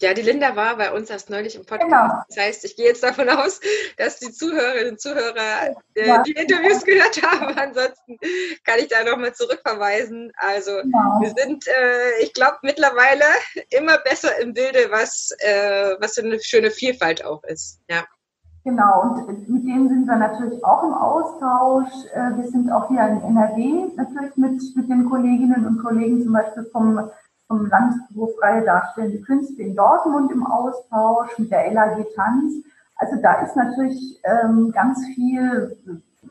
Ja, 0.00 0.14
die 0.14 0.22
Linda 0.22 0.54
war 0.54 0.76
bei 0.76 0.92
uns 0.92 1.10
erst 1.10 1.28
neulich 1.28 1.56
im 1.56 1.66
Podcast. 1.66 1.90
Genau. 1.90 2.22
Das 2.28 2.36
heißt, 2.36 2.64
ich 2.64 2.76
gehe 2.76 2.86
jetzt 2.86 3.02
davon 3.02 3.28
aus, 3.28 3.60
dass 3.96 4.20
die 4.20 4.30
Zuhörerinnen 4.30 4.92
und 4.92 5.00
Zuhörer 5.00 5.74
äh, 5.94 6.06
ja. 6.06 6.22
die 6.22 6.32
Interviews 6.32 6.84
gehört 6.84 7.20
haben. 7.22 7.58
Ansonsten 7.58 8.16
kann 8.64 8.78
ich 8.78 8.88
da 8.88 9.02
nochmal 9.02 9.34
zurückverweisen. 9.34 10.30
Also 10.36 10.70
genau. 10.82 11.20
wir 11.20 11.34
sind, 11.36 11.66
äh, 11.66 12.22
ich 12.22 12.32
glaube, 12.32 12.58
mittlerweile 12.62 13.24
immer 13.70 13.98
besser 13.98 14.38
im 14.40 14.54
Bilde, 14.54 14.86
was, 14.90 15.34
äh, 15.40 15.96
was 15.98 16.14
für 16.14 16.22
eine 16.22 16.40
schöne 16.40 16.70
Vielfalt 16.70 17.24
auch 17.24 17.42
ist. 17.44 17.80
Ja. 17.90 18.04
Genau, 18.64 19.02
und 19.02 19.48
mit 19.48 19.64
denen 19.66 19.88
sind 19.88 20.06
wir 20.06 20.16
natürlich 20.16 20.62
auch 20.64 20.82
im 20.84 20.92
Austausch. 20.92 21.88
Äh, 22.12 22.36
wir 22.36 22.48
sind 22.50 22.70
auch 22.70 22.88
hier 22.88 23.00
in 23.00 23.22
NRW 23.22 23.94
natürlich 23.96 24.36
mit, 24.36 24.60
mit 24.76 24.88
den 24.88 25.08
Kolleginnen 25.08 25.66
und 25.66 25.82
Kollegen 25.82 26.22
zum 26.22 26.34
Beispiel 26.34 26.68
vom, 26.70 27.10
vom 27.48 27.66
Landesbüro 27.66 28.30
Freie 28.38 28.64
Darstellende 28.64 29.20
Künste 29.22 29.62
in 29.62 29.74
Dortmund 29.74 30.30
im 30.30 30.46
Austausch 30.46 31.36
mit 31.38 31.50
der 31.50 31.72
LAG 31.72 32.06
Tanz. 32.14 32.54
Also 32.96 33.16
da 33.20 33.42
ist 33.42 33.56
natürlich 33.56 34.20
ähm, 34.24 34.70
ganz 34.72 35.04
viel, 35.14 35.76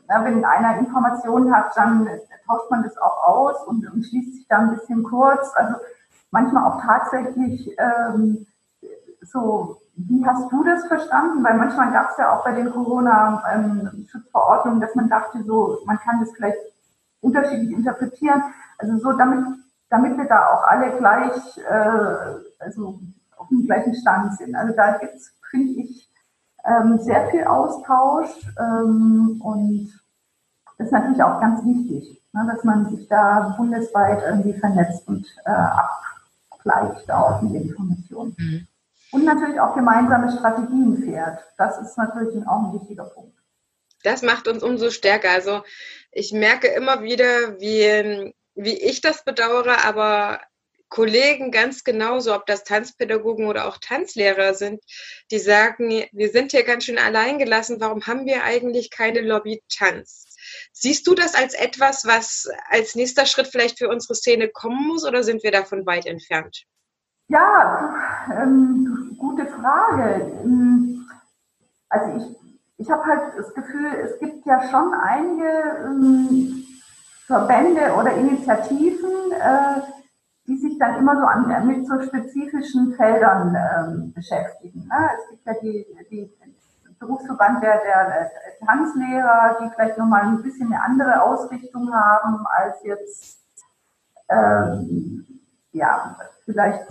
na, 0.08 0.24
wenn 0.24 0.44
einer 0.44 0.78
Informationen 0.78 1.54
hat, 1.54 1.76
dann 1.76 2.08
tauscht 2.46 2.70
man 2.70 2.82
das 2.82 2.96
auch 2.96 3.26
aus 3.26 3.66
und, 3.66 3.90
und 3.92 4.04
schließt 4.04 4.34
sich 4.34 4.48
da 4.48 4.58
ein 4.58 4.70
bisschen 4.70 5.02
kurz. 5.02 5.52
Also 5.54 5.76
manchmal 6.30 6.64
auch 6.64 6.80
tatsächlich 6.80 7.76
ähm, 7.78 8.46
so 9.20 9.78
wie 9.98 10.24
hast 10.24 10.50
du 10.52 10.62
das 10.62 10.86
verstanden? 10.86 11.42
Weil 11.42 11.58
manchmal 11.58 11.90
gab 11.92 12.10
es 12.10 12.18
ja 12.18 12.32
auch 12.32 12.44
bei 12.44 12.52
den 12.52 12.70
Corona-Schutzverordnungen, 12.70 14.80
dass 14.80 14.94
man 14.94 15.08
dachte, 15.08 15.42
so, 15.42 15.80
man 15.86 15.98
kann 15.98 16.20
das 16.20 16.30
vielleicht 16.32 16.58
unterschiedlich 17.20 17.72
interpretieren. 17.72 18.44
Also 18.78 18.96
so, 18.98 19.14
damit, 19.14 19.44
damit 19.90 20.16
wir 20.16 20.26
da 20.26 20.46
auch 20.48 20.62
alle 20.64 20.96
gleich, 20.98 21.58
äh, 21.58 22.62
also 22.62 23.00
auf 23.36 23.48
dem 23.48 23.66
gleichen 23.66 23.94
Stand 23.94 24.36
sind. 24.36 24.54
Also 24.54 24.74
da 24.74 24.98
gibt 24.98 25.14
es, 25.14 25.32
finde 25.50 25.82
ich, 25.82 26.10
ähm, 26.64 26.98
sehr 26.98 27.28
viel 27.28 27.44
Austausch 27.44 28.30
ähm, 28.58 29.40
und 29.42 29.92
das 30.76 30.86
ist 30.86 30.92
natürlich 30.92 31.22
auch 31.22 31.40
ganz 31.40 31.64
wichtig, 31.64 32.22
ne, 32.32 32.48
dass 32.52 32.62
man 32.64 32.88
sich 32.90 33.08
da 33.08 33.54
bundesweit 33.56 34.22
irgendwie 34.24 34.52
vernetzt 34.52 35.08
und 35.08 35.26
äh, 35.44 35.50
abgleicht 36.50 37.10
auch 37.10 37.42
mit 37.42 37.54
Informationen. 37.54 38.36
Mhm 38.38 38.68
und 39.10 39.24
natürlich 39.24 39.60
auch 39.60 39.74
gemeinsame 39.74 40.30
Strategien 40.32 41.02
fährt. 41.02 41.40
Das 41.56 41.80
ist 41.80 41.96
natürlich 41.96 42.46
auch 42.46 42.64
ein 42.64 42.80
wichtiger 42.80 43.04
Punkt. 43.04 43.36
Das 44.02 44.22
macht 44.22 44.48
uns 44.48 44.62
umso 44.62 44.90
stärker. 44.90 45.30
Also 45.30 45.62
ich 46.12 46.32
merke 46.32 46.68
immer 46.68 47.02
wieder, 47.02 47.58
wie, 47.58 48.34
wie 48.58 48.76
ich 48.76 49.00
das 49.00 49.24
bedauere, 49.24 49.84
aber 49.84 50.40
Kollegen 50.88 51.52
ganz 51.52 51.84
genauso, 51.84 52.34
ob 52.34 52.46
das 52.46 52.64
Tanzpädagogen 52.64 53.46
oder 53.46 53.68
auch 53.68 53.78
Tanzlehrer 53.78 54.54
sind, 54.54 54.82
die 55.30 55.38
sagen, 55.38 56.04
wir 56.12 56.30
sind 56.30 56.50
hier 56.50 56.64
ganz 56.64 56.84
schön 56.84 56.98
alleingelassen, 56.98 57.80
warum 57.80 58.06
haben 58.06 58.26
wir 58.26 58.42
eigentlich 58.42 58.90
keine 58.90 59.20
Lobby 59.20 59.62
Tanz? 59.72 60.24
Siehst 60.72 61.06
du 61.06 61.14
das 61.14 61.34
als 61.34 61.54
etwas, 61.54 62.06
was 62.06 62.48
als 62.68 62.94
nächster 62.94 63.26
Schritt 63.26 63.48
vielleicht 63.48 63.78
für 63.78 63.88
unsere 63.88 64.14
Szene 64.14 64.48
kommen 64.48 64.88
muss 64.88 65.04
oder 65.04 65.22
sind 65.22 65.42
wir 65.42 65.52
davon 65.52 65.86
weit 65.86 66.06
entfernt? 66.06 66.64
Ja, 67.28 68.26
ähm, 68.42 69.14
gute 69.18 69.46
Frage. 69.46 70.32
Ähm, 70.42 71.06
also 71.90 72.16
ich, 72.16 72.86
ich 72.86 72.90
habe 72.90 73.04
halt 73.04 73.34
das 73.36 73.52
Gefühl, 73.52 73.92
es 74.04 74.18
gibt 74.18 74.46
ja 74.46 74.68
schon 74.70 74.94
einige 74.94 75.84
ähm, 75.84 76.64
Verbände 77.28 77.94
oder 77.94 78.14
Initiativen, 78.14 79.32
äh, 79.32 79.82
die 80.46 80.56
sich 80.56 80.78
dann 80.78 80.96
immer 80.96 81.14
so 81.14 81.26
an, 81.26 81.66
mit 81.66 81.86
so 81.86 82.00
spezifischen 82.00 82.94
Feldern 82.94 83.54
ähm, 83.54 84.12
beschäftigen. 84.14 84.88
Ne? 84.88 85.10
Es 85.18 85.28
gibt 85.28 85.46
ja 85.46 85.52
die, 85.62 85.86
die 86.10 86.32
Berufsverband 86.98 87.62
der, 87.62 87.80
der 87.84 88.30
Tanzlehrer, 88.66 89.58
die 89.60 89.70
vielleicht 89.74 89.98
nochmal 89.98 90.22
ein 90.22 90.42
bisschen 90.42 90.72
eine 90.72 90.82
andere 90.82 91.22
Ausrichtung 91.22 91.92
haben 91.92 92.46
als 92.46 92.82
jetzt 92.82 93.40
ähm, 94.30 95.26
ja, 95.72 96.16
vielleicht 96.46 96.86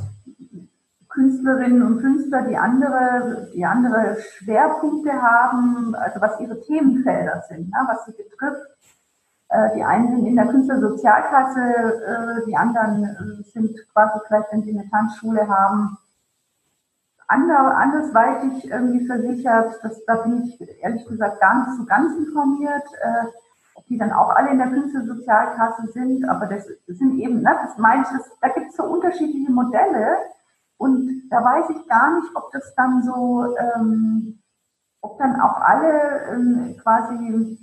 Künstlerinnen 1.09 1.81
und 1.81 1.99
Künstler, 1.99 2.43
die 2.43 2.57
andere, 2.57 3.49
die 3.55 3.65
andere 3.65 4.17
Schwerpunkte 4.21 5.13
haben, 5.19 5.95
also 5.95 6.21
was 6.21 6.39
ihre 6.39 6.61
Themenfelder 6.61 7.43
sind, 7.49 7.71
ne, 7.71 7.77
was 7.87 8.05
sie 8.05 8.11
betrifft. 8.11 8.77
Äh, 9.49 9.75
die 9.75 9.83
einen 9.83 10.09
sind 10.09 10.25
in 10.25 10.35
der 10.35 10.47
Künstlersozialkasse, 10.47 11.61
äh, 11.61 12.45
die 12.45 12.57
anderen 12.57 13.03
äh, 13.05 13.43
sind 13.43 13.77
quasi 13.93 14.19
vielleicht, 14.27 14.51
wenn 14.51 14.63
sie 14.63 14.77
eine 14.77 14.89
Tanzschule 14.89 15.47
haben, 15.47 15.97
ander, 17.29 17.77
andersweitig 17.77 18.69
irgendwie 18.69 19.05
versichert. 19.05 19.79
Das, 19.83 20.03
da 20.05 20.15
bin 20.17 20.43
ich 20.43 20.83
ehrlich 20.83 21.05
gesagt 21.05 21.39
gar 21.39 21.59
nicht 21.59 21.77
so 21.77 21.85
ganz 21.85 22.15
informiert, 22.17 22.85
ob 23.75 23.85
die 23.87 23.97
dann 23.97 24.13
auch 24.13 24.29
alle 24.29 24.51
in 24.51 24.59
der 24.59 24.69
Künstlersozialkasse 24.69 25.87
sind. 25.87 26.27
Aber 26.29 26.45
das 26.45 26.67
sind 26.87 27.19
eben, 27.19 27.41
ne, 27.41 27.53
das 27.63 27.77
meine 27.77 28.03
ich, 28.03 28.07
das, 28.09 28.31
da 28.39 28.47
gibt 28.47 28.69
es 28.69 28.77
so 28.77 28.83
unterschiedliche 28.83 29.51
Modelle. 29.51 30.17
Und 30.77 31.27
da 31.29 31.43
weiß 31.43 31.69
ich 31.71 31.87
gar 31.89 32.15
nicht, 32.17 32.33
ob 32.33 32.49
das 32.51 32.73
dann 32.75 33.03
so, 33.03 33.57
ähm, 33.57 34.39
ob 35.01 35.19
dann 35.19 35.41
auch 35.41 35.59
alle 35.59 36.21
ähm, 36.31 36.77
quasi 36.81 37.57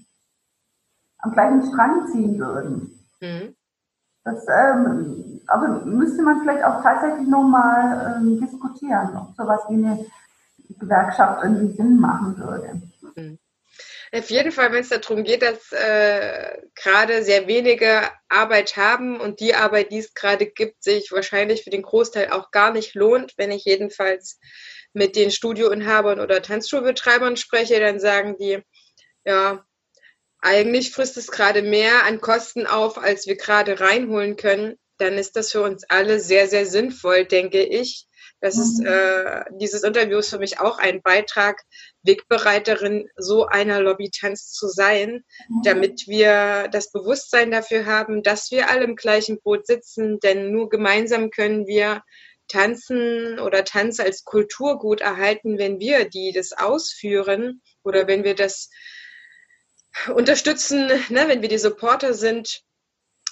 am 1.25 1.33
gleichen 1.33 1.67
Strang 1.67 2.07
ziehen 2.13 2.39
würden. 2.39 2.99
Mhm. 3.21 3.55
Das 4.25 4.47
ähm, 4.49 5.41
aber 5.47 5.85
müsste 5.85 6.23
man 6.23 6.41
vielleicht 6.41 6.65
auch 6.65 6.83
tatsächlich 6.83 7.29
nochmal 7.29 8.17
ähm, 8.19 8.41
diskutieren, 8.41 9.17
ob 9.17 9.37
sowas 9.37 9.61
wie 9.69 9.75
eine 9.75 10.07
Gewerkschaft 10.79 11.45
irgendwie 11.45 11.77
Sinn 11.77 12.01
machen 12.01 12.39
würde. 12.39 12.81
Mhm. 13.17 13.39
Auf 14.13 14.31
jeden 14.31 14.53
Fall, 14.53 14.71
wenn 14.73 14.83
es 14.83 14.91
darum 14.91 15.25
geht, 15.25 15.43
dass 15.43 15.73
äh, 15.73 16.59
gerade 16.77 17.25
sehr 17.25 17.49
wenige 17.49 18.03
Arbeit 18.29 18.77
haben 18.77 19.21
und 19.21 19.41
die 19.41 19.57
Arbeit, 19.57 19.91
die 19.91 19.99
es 19.99 20.15
gerade 20.15 20.47
gibt, 20.47 20.85
sich 20.85 21.11
wahrscheinlich 21.11 21.65
für 21.65 21.71
den 21.71 21.83
Großteil 21.83 22.31
auch 22.31 22.53
gar 22.53 22.73
nicht 22.73 22.95
lohnt. 22.95 23.35
Wenn 23.37 23.51
ich 23.51 23.65
jedenfalls 23.65 24.39
mit 24.93 25.17
den 25.17 25.33
Studioinhabern 25.33 26.21
oder 26.21 26.43
Tanzschulbetreibern 26.43 27.37
spreche, 27.37 27.81
dann 27.81 27.99
sagen 27.99 28.37
die, 28.39 28.63
ja, 29.25 29.65
eigentlich 30.45 30.93
frisst 30.93 31.17
es 31.17 31.31
gerade 31.31 31.63
mehr 31.63 32.05
an 32.05 32.21
Kosten 32.21 32.67
auf, 32.67 32.99
als 32.99 33.27
wir 33.27 33.37
gerade 33.37 33.81
reinholen 33.81 34.37
können. 34.37 34.77
Dann 34.99 35.15
ist 35.15 35.37
das 35.37 35.53
für 35.53 35.63
uns 35.63 35.85
alle 35.89 36.21
sehr, 36.21 36.49
sehr 36.49 36.67
sinnvoll, 36.67 37.25
denke 37.25 37.63
ich, 37.63 38.07
das 38.45 38.59
ist, 38.59 38.81
mhm. 38.81 38.87
äh, 38.87 39.45
dieses 39.53 39.85
Interview 39.85 40.19
ist 40.19 40.29
für 40.29 40.39
mich 40.39 40.61
auch 40.61 40.77
ein 40.77 41.01
Beitrag, 41.01 41.63
Wegbereiterin 42.03 43.09
so 43.17 43.47
einer 43.47 43.81
Lobbytanz 43.81 44.53
zu 44.53 44.69
sein, 44.69 45.25
mhm. 45.49 45.63
damit 45.65 46.07
wir 46.09 46.69
das 46.71 46.93
Bewusstsein 46.93 47.51
dafür 47.51 47.87
haben, 47.87 48.23
dass 48.23 48.51
wir 48.51 48.69
alle 48.69 48.85
im 48.85 48.97
gleichen 48.97 49.41
Boot 49.41 49.67
sitzen, 49.67 50.21
denn 50.21 50.53
nur 50.53 50.69
gemeinsam 50.69 51.31
können 51.31 51.67
wir 51.67 52.03
Tanzen 52.49 53.39
oder 53.39 53.65
Tanz 53.65 53.99
als 53.99 54.25
Kulturgut 54.25 55.01
erhalten, 55.01 55.57
wenn 55.57 55.81
wir 55.81 56.07
die 56.07 56.33
das 56.33 56.53
ausführen 56.53 57.63
oder 57.83 58.07
wenn 58.07 58.25
wir 58.25 58.35
das 58.35 58.69
unterstützen, 60.15 60.87
ne, 60.87 61.29
wenn 61.29 61.43
wir 61.43 61.49
die 61.49 61.59
Supporter 61.59 62.15
sind 62.15 62.63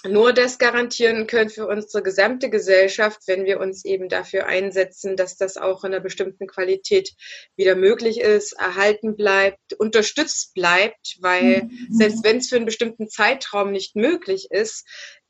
nur 0.05 0.33
das 0.33 0.57
garantieren 0.57 1.27
können 1.27 1.49
für 1.49 1.67
unsere 1.67 2.03
gesamte 2.03 2.49
Gesellschaft, 2.49 3.21
wenn 3.27 3.45
wir 3.45 3.59
uns 3.59 3.85
eben 3.85 4.09
dafür 4.09 4.47
einsetzen, 4.47 5.15
dass 5.15 5.37
das 5.37 5.55
auch 5.55 5.83
in 5.83 5.93
einer 5.93 6.03
bestimmten 6.03 6.47
Qualität 6.47 7.13
wieder 7.55 7.75
möglich 7.75 8.19
ist, 8.19 8.53
erhalten 8.53 9.15
bleibt, 9.15 9.73
unterstützt 9.77 10.53
bleibt, 10.55 11.17
weil 11.21 11.63
mhm. 11.63 11.87
selbst 11.89 12.23
wenn 12.23 12.37
es 12.37 12.49
für 12.49 12.57
einen 12.57 12.65
bestimmten 12.65 13.07
Zeitraum 13.07 13.71
nicht 13.71 13.95
möglich 13.95 14.47
ist, 14.51 14.85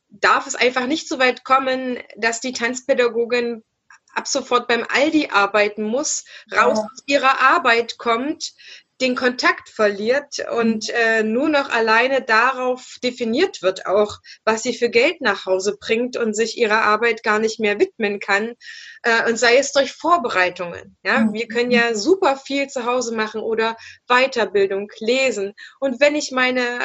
darf 0.09 0.47
es 0.47 0.55
einfach 0.55 0.87
nicht 0.87 1.07
so 1.07 1.19
weit 1.19 1.43
kommen, 1.43 1.99
dass 2.17 2.39
die 2.39 2.53
Tanzpädagogin 2.53 3.63
ab 4.13 4.27
sofort 4.27 4.67
beim 4.67 4.85
Aldi 4.87 5.29
arbeiten 5.31 5.83
muss, 5.83 6.23
raus 6.51 6.77
ja. 6.77 6.85
aus 6.85 7.03
ihrer 7.07 7.41
Arbeit 7.41 7.97
kommt, 7.97 8.53
den 9.01 9.15
Kontakt 9.15 9.69
verliert 9.69 10.37
und 10.55 10.87
mhm. 10.87 10.93
äh, 10.95 11.23
nur 11.23 11.49
noch 11.49 11.69
alleine 11.69 12.21
darauf 12.21 12.95
definiert 13.03 13.61
wird, 13.61 13.85
auch 13.85 14.17
was 14.45 14.63
sie 14.63 14.73
für 14.73 14.89
Geld 14.89 15.19
nach 15.21 15.45
Hause 15.45 15.77
bringt 15.79 16.15
und 16.15 16.33
sich 16.35 16.57
ihrer 16.57 16.83
Arbeit 16.83 17.23
gar 17.23 17.39
nicht 17.39 17.59
mehr 17.59 17.79
widmen 17.79 18.19
kann. 18.19 18.53
Äh, 19.01 19.29
und 19.29 19.37
sei 19.37 19.57
es 19.57 19.73
durch 19.73 19.91
Vorbereitungen. 19.91 20.97
Ja, 21.03 21.19
mhm. 21.19 21.33
wir 21.33 21.47
können 21.47 21.71
ja 21.71 21.93
super 21.95 22.37
viel 22.37 22.67
zu 22.67 22.85
Hause 22.85 23.13
machen 23.15 23.41
oder 23.41 23.75
Weiterbildung 24.07 24.89
lesen. 24.99 25.53
Und 25.79 25.99
wenn 25.99 26.15
ich 26.15 26.31
meine 26.31 26.79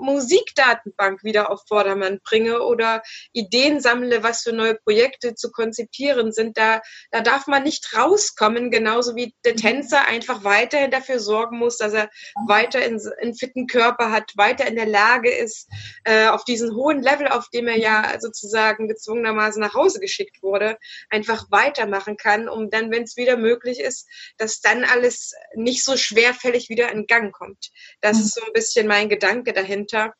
Musikdatenbank 0.00 1.22
wieder 1.22 1.50
auf 1.50 1.60
Vordermann 1.68 2.20
bringe 2.24 2.62
oder 2.62 3.02
Ideen 3.32 3.80
sammle, 3.80 4.22
was 4.22 4.42
für 4.42 4.52
neue 4.52 4.74
Projekte 4.74 5.34
zu 5.34 5.52
konzipieren 5.52 6.32
sind, 6.32 6.58
da, 6.58 6.80
da 7.12 7.20
darf 7.20 7.46
man 7.46 7.62
nicht 7.62 7.94
rauskommen, 7.96 8.70
genauso 8.70 9.14
wie 9.14 9.34
der 9.44 9.52
mhm. 9.52 9.58
Tänzer 9.58 10.04
einfach 10.06 10.42
weiterhin 10.42 10.90
dafür 10.90 11.20
sorgen 11.20 11.59
muss, 11.60 11.76
dass 11.76 11.92
er 11.92 12.10
weiter 12.46 12.84
in, 12.84 13.00
einen 13.20 13.34
fitten 13.34 13.66
Körper 13.66 14.10
hat, 14.10 14.32
weiter 14.36 14.66
in 14.66 14.74
der 14.74 14.86
Lage 14.86 15.30
ist, 15.30 15.68
äh, 16.04 16.26
auf 16.26 16.44
diesen 16.44 16.74
hohen 16.74 17.02
Level, 17.02 17.28
auf 17.28 17.48
dem 17.50 17.68
er 17.68 17.78
ja 17.78 18.18
sozusagen 18.18 18.88
gezwungenermaßen 18.88 19.60
nach 19.60 19.74
Hause 19.74 20.00
geschickt 20.00 20.42
wurde, 20.42 20.76
einfach 21.08 21.50
weitermachen 21.50 22.16
kann, 22.16 22.48
um 22.48 22.70
dann, 22.70 22.90
wenn 22.90 23.04
es 23.04 23.16
wieder 23.16 23.36
möglich 23.36 23.80
ist, 23.80 24.08
dass 24.38 24.60
dann 24.60 24.84
alles 24.84 25.34
nicht 25.54 25.84
so 25.84 25.96
schwerfällig 25.96 26.68
wieder 26.68 26.90
in 26.90 27.06
Gang 27.06 27.32
kommt. 27.32 27.70
Das 28.00 28.16
mhm. 28.16 28.22
ist 28.24 28.34
so 28.34 28.44
ein 28.44 28.52
bisschen 28.52 28.86
mein 28.88 29.08
Gedanke 29.08 29.52
dahinter, 29.52 30.14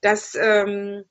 dass 0.00 0.34
ähm, 0.34 1.04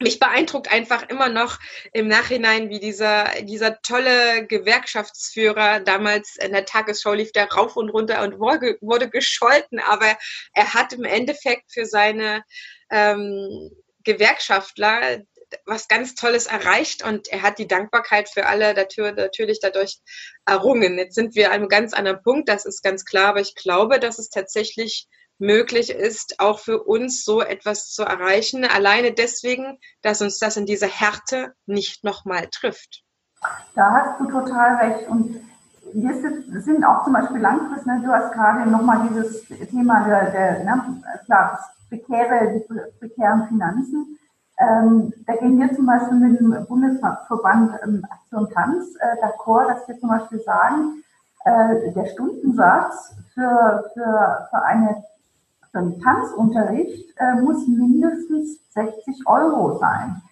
mich 0.00 0.18
beeindruckt 0.18 0.70
einfach 0.70 1.08
immer 1.08 1.28
noch 1.28 1.58
im 1.92 2.08
Nachhinein, 2.08 2.70
wie 2.70 2.78
dieser, 2.78 3.42
dieser 3.42 3.80
tolle 3.82 4.46
Gewerkschaftsführer 4.46 5.80
damals 5.80 6.36
in 6.36 6.52
der 6.52 6.64
Tagesschau 6.64 7.14
lief, 7.14 7.32
der 7.32 7.50
rauf 7.50 7.76
und 7.76 7.90
runter 7.90 8.22
und 8.22 8.38
wurde, 8.38 9.10
gescholten, 9.10 9.80
aber 9.80 10.16
er 10.54 10.74
hat 10.74 10.92
im 10.92 11.04
Endeffekt 11.04 11.72
für 11.72 11.86
seine 11.86 12.44
ähm, 12.90 13.70
Gewerkschaftler 14.04 15.22
was 15.64 15.88
ganz 15.88 16.14
Tolles 16.14 16.46
erreicht 16.46 17.02
und 17.02 17.28
er 17.28 17.42
hat 17.42 17.58
die 17.58 17.66
Dankbarkeit 17.66 18.28
für 18.28 18.46
alle 18.46 18.74
natürlich 18.74 19.60
dadurch 19.60 19.98
errungen. 20.44 20.98
Jetzt 20.98 21.14
sind 21.14 21.34
wir 21.34 21.48
an 21.48 21.54
einem 21.54 21.68
ganz 21.68 21.94
anderen 21.94 22.22
Punkt, 22.22 22.48
das 22.48 22.66
ist 22.66 22.82
ganz 22.82 23.04
klar, 23.04 23.28
aber 23.28 23.40
ich 23.40 23.54
glaube, 23.54 23.98
dass 23.98 24.18
es 24.18 24.28
tatsächlich 24.28 25.08
möglich 25.38 25.90
ist, 25.90 26.40
auch 26.40 26.58
für 26.58 26.82
uns 26.82 27.24
so 27.24 27.40
etwas 27.40 27.90
zu 27.90 28.02
erreichen. 28.02 28.64
Alleine 28.64 29.12
deswegen, 29.12 29.78
dass 30.02 30.20
uns 30.22 30.38
das 30.38 30.56
in 30.56 30.66
dieser 30.66 30.88
Härte 30.88 31.54
nicht 31.66 32.04
nochmal 32.04 32.48
trifft. 32.50 33.04
Da 33.74 33.92
hast 33.92 34.20
du 34.20 34.26
total 34.26 34.76
recht. 34.76 35.08
Und 35.08 35.40
wir 35.92 36.14
sind 36.60 36.84
auch 36.84 37.04
zum 37.04 37.12
Beispiel 37.12 37.40
langfristig, 37.40 37.86
ne, 37.86 38.02
du 38.04 38.12
hast 38.12 38.32
gerade 38.32 38.68
nochmal 38.68 39.08
dieses 39.08 39.46
Thema 39.70 40.04
der, 40.04 40.30
der 40.30 40.64
ne, 40.64 41.02
klar, 41.24 41.58
prekäre, 41.88 42.52
die 42.54 42.98
prekären 42.98 43.46
Finanzen. 43.48 44.18
Ähm, 44.60 45.12
da 45.26 45.36
gehen 45.36 45.58
wir 45.60 45.72
zum 45.74 45.86
Beispiel 45.86 46.18
mit 46.18 46.40
dem 46.40 46.66
Bundesverband 46.66 47.78
ähm, 47.84 48.04
Aktion 48.10 48.50
Tanz 48.50 48.86
äh, 48.98 49.24
d'accord, 49.24 49.68
dass 49.68 49.86
wir 49.86 49.98
zum 50.00 50.08
Beispiel 50.08 50.40
sagen, 50.40 51.04
äh, 51.44 51.92
der 51.92 52.06
Stundensatz 52.06 53.14
für, 53.34 53.88
für, 53.94 54.48
für 54.50 54.62
eine 54.64 55.04
für 55.70 55.78
einen 55.78 56.00
Tanzunterricht 56.00 57.14
äh, 57.16 57.40
muss 57.40 57.66
mindestens 57.66 58.58
60 58.72 59.26
Euro 59.26 59.78
sein. 59.78 60.22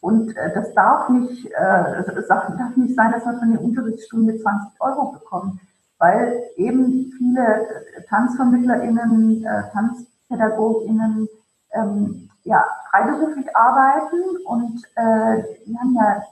Und 0.00 0.36
äh, 0.36 0.54
das 0.54 0.72
darf 0.74 1.08
nicht, 1.08 1.46
äh, 1.46 2.04
darf 2.28 2.76
nicht 2.76 2.94
sein, 2.94 3.12
dass 3.12 3.24
man 3.24 3.36
für 3.38 3.42
eine 3.42 3.60
Unterrichtsstunde 3.60 4.38
20 4.38 4.80
Euro 4.80 5.12
bekommt, 5.12 5.60
weil 5.98 6.42
eben 6.56 7.12
viele 7.16 7.40
äh, 7.40 8.02
TanzvermittlerInnen, 8.08 9.44
äh, 9.44 9.62
TanzpädagogInnen 9.72 11.28
ähm, 11.72 12.30
ja, 12.44 12.64
freiberuflich 12.90 13.54
arbeiten 13.56 14.22
und 14.44 14.82
äh, 14.94 15.42
die 15.66 15.76
haben 15.76 15.94
ja 15.94 16.22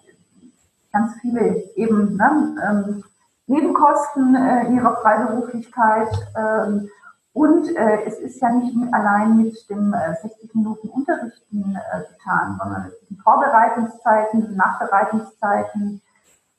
ganz 0.92 1.14
viele 1.20 1.64
eben 1.74 2.16
ne, 2.16 2.56
ähm, 2.64 3.04
Nebenkosten 3.46 4.34
äh, 4.36 4.72
ihrer 4.72 4.96
Freiberuflichkeit. 5.02 6.08
Ähm, 6.36 6.88
und 7.34 7.74
äh, 7.76 8.04
es 8.06 8.20
ist 8.20 8.40
ja 8.40 8.48
nicht 8.50 8.76
allein 8.94 9.36
mit 9.36 9.68
dem 9.68 9.92
äh, 9.92 10.14
60 10.22 10.54
Minuten 10.54 10.88
Unterrichten 10.88 11.76
äh, 11.76 12.12
getan, 12.12 12.56
sondern 12.62 12.86
es 12.86 13.08
sind 13.08 13.20
Vorbereitungszeiten, 13.22 14.54
Nachbereitungszeiten. 14.54 16.00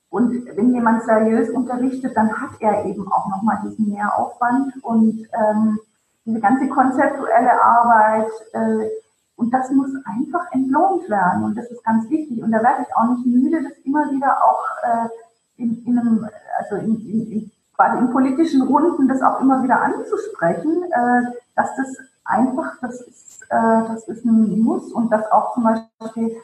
Und 0.09 0.45
wenn 0.57 0.73
jemand 0.73 1.03
seriös 1.03 1.49
unterrichtet, 1.49 2.17
dann 2.17 2.29
hat 2.41 2.51
er 2.59 2.83
eben 2.83 3.09
auch 3.09 3.29
nochmal 3.29 3.59
diesen 3.63 3.89
Mehraufwand 3.89 4.83
und 4.83 5.25
ähm, 5.31 5.79
diese 6.25 6.41
ganze 6.41 6.67
konzeptuelle 6.67 7.61
Arbeit. 7.63 8.31
Äh, 8.51 8.89
und 9.37 9.53
das 9.53 9.71
muss 9.71 9.91
einfach 10.03 10.51
entlohnt 10.51 11.09
werden. 11.09 11.45
Und 11.45 11.57
das 11.57 11.71
ist 11.71 11.85
ganz 11.85 12.09
wichtig. 12.09 12.43
Und 12.43 12.51
da 12.51 12.61
werde 12.61 12.81
ich 12.85 12.93
auch 12.97 13.15
nicht 13.15 13.25
müde, 13.25 13.63
das 13.63 13.77
immer 13.85 14.11
wieder 14.11 14.43
auch 14.43 14.65
äh, 14.83 15.07
in, 15.55 15.85
in 15.85 15.99
einem, 15.99 16.27
also 16.59 16.75
in, 16.75 16.99
in, 16.99 17.31
in 17.31 17.51
quasi 17.75 17.97
in 17.99 18.11
politischen 18.11 18.61
Runden 18.61 19.07
das 19.07 19.21
auch 19.21 19.39
immer 19.41 19.63
wieder 19.63 19.81
anzusprechen, 19.81 20.83
äh, 20.83 21.21
dass 21.55 21.75
das 21.75 21.87
einfach, 22.23 22.77
das 22.81 23.01
ist, 23.01 23.43
äh, 23.49 23.83
das 23.87 24.07
ist 24.07 24.23
ein 24.25 24.61
Muss 24.61 24.91
und 24.91 25.11
dass 25.11 25.31
auch 25.31 25.53
zum 25.53 25.63
Beispiel 25.63 26.37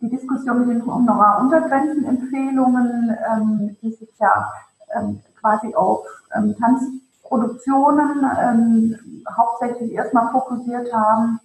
die 0.00 0.10
Diskussion 0.10 0.66
mit 0.66 0.76
den 0.76 0.86
Honoraruntergrenzenempfehlungen, 0.86 3.16
ähm, 3.32 3.76
die 3.82 3.90
sich 3.92 4.12
ja 4.18 4.52
ähm, 4.94 5.20
quasi 5.40 5.74
auf 5.74 6.06
ähm, 6.34 6.56
Tanzproduktionen 6.56 8.24
ähm, 8.40 8.96
hauptsächlich 9.36 9.92
erstmal 9.92 10.30
fokussiert 10.30 10.90
haben. 10.92 11.40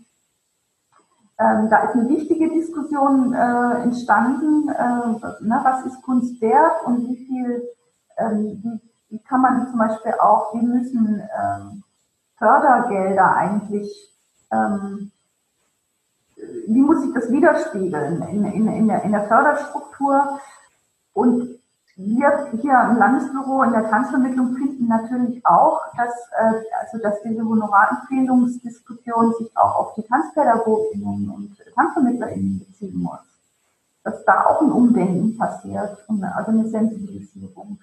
Ähm, 1.39 1.67
da 1.69 1.83
ist 1.83 1.95
eine 1.95 2.09
wichtige 2.09 2.49
Diskussion 2.49 3.33
äh, 3.33 3.81
entstanden, 3.81 4.69
äh, 4.69 5.07
ne, 5.41 5.59
was 5.63 5.83
ist 5.85 6.01
Kunst 6.03 6.39
wert 6.41 6.85
und 6.85 7.07
wie 7.07 7.25
viel, 7.25 7.63
ähm, 8.17 8.61
wie 8.63 8.92
wie 9.13 9.19
kann 9.19 9.41
man 9.41 9.67
zum 9.69 9.77
Beispiel 9.77 10.13
auch, 10.19 10.55
wie 10.55 10.65
müssen 10.65 11.21
ähm, 11.21 11.83
Fördergelder 12.39 13.35
eigentlich, 13.35 14.11
ähm, 14.51 15.11
wie 16.67 16.81
muss 16.81 17.03
sich 17.03 17.13
das 17.13 17.29
widerspiegeln 17.31 18.23
in, 18.23 18.43
in, 18.43 18.67
in, 18.67 18.87
der, 18.87 19.03
in 19.03 19.11
der 19.11 19.27
Förderstruktur? 19.27 20.39
Und 21.13 21.59
wir 21.95 22.49
hier 22.59 22.87
im 22.89 22.97
Landesbüro 22.97 23.61
in 23.61 23.73
der 23.73 23.87
Tanzvermittlung 23.87 24.55
finden 24.55 24.87
natürlich 24.87 25.45
auch, 25.45 25.79
dass, 25.95 26.11
äh, 26.39 26.63
also 26.81 26.97
dass 26.97 27.21
diese 27.21 27.45
Honorarempfehlungsdiskussion 27.45 29.35
sich 29.37 29.55
auch 29.55 29.75
auf 29.75 29.93
die 29.93 30.07
Tanzpädagoginnen 30.07 31.29
und 31.29 31.55
TanzvermittlerInnen 31.75 32.65
beziehen 32.65 32.97
muss. 32.97 33.19
Dass 34.03 34.25
da 34.25 34.47
auch 34.47 34.61
ein 34.61 34.71
Umdenken 34.71 35.37
passiert, 35.37 36.03
also 36.09 36.51
eine 36.51 36.67
Sensibilisierung. 36.67 37.77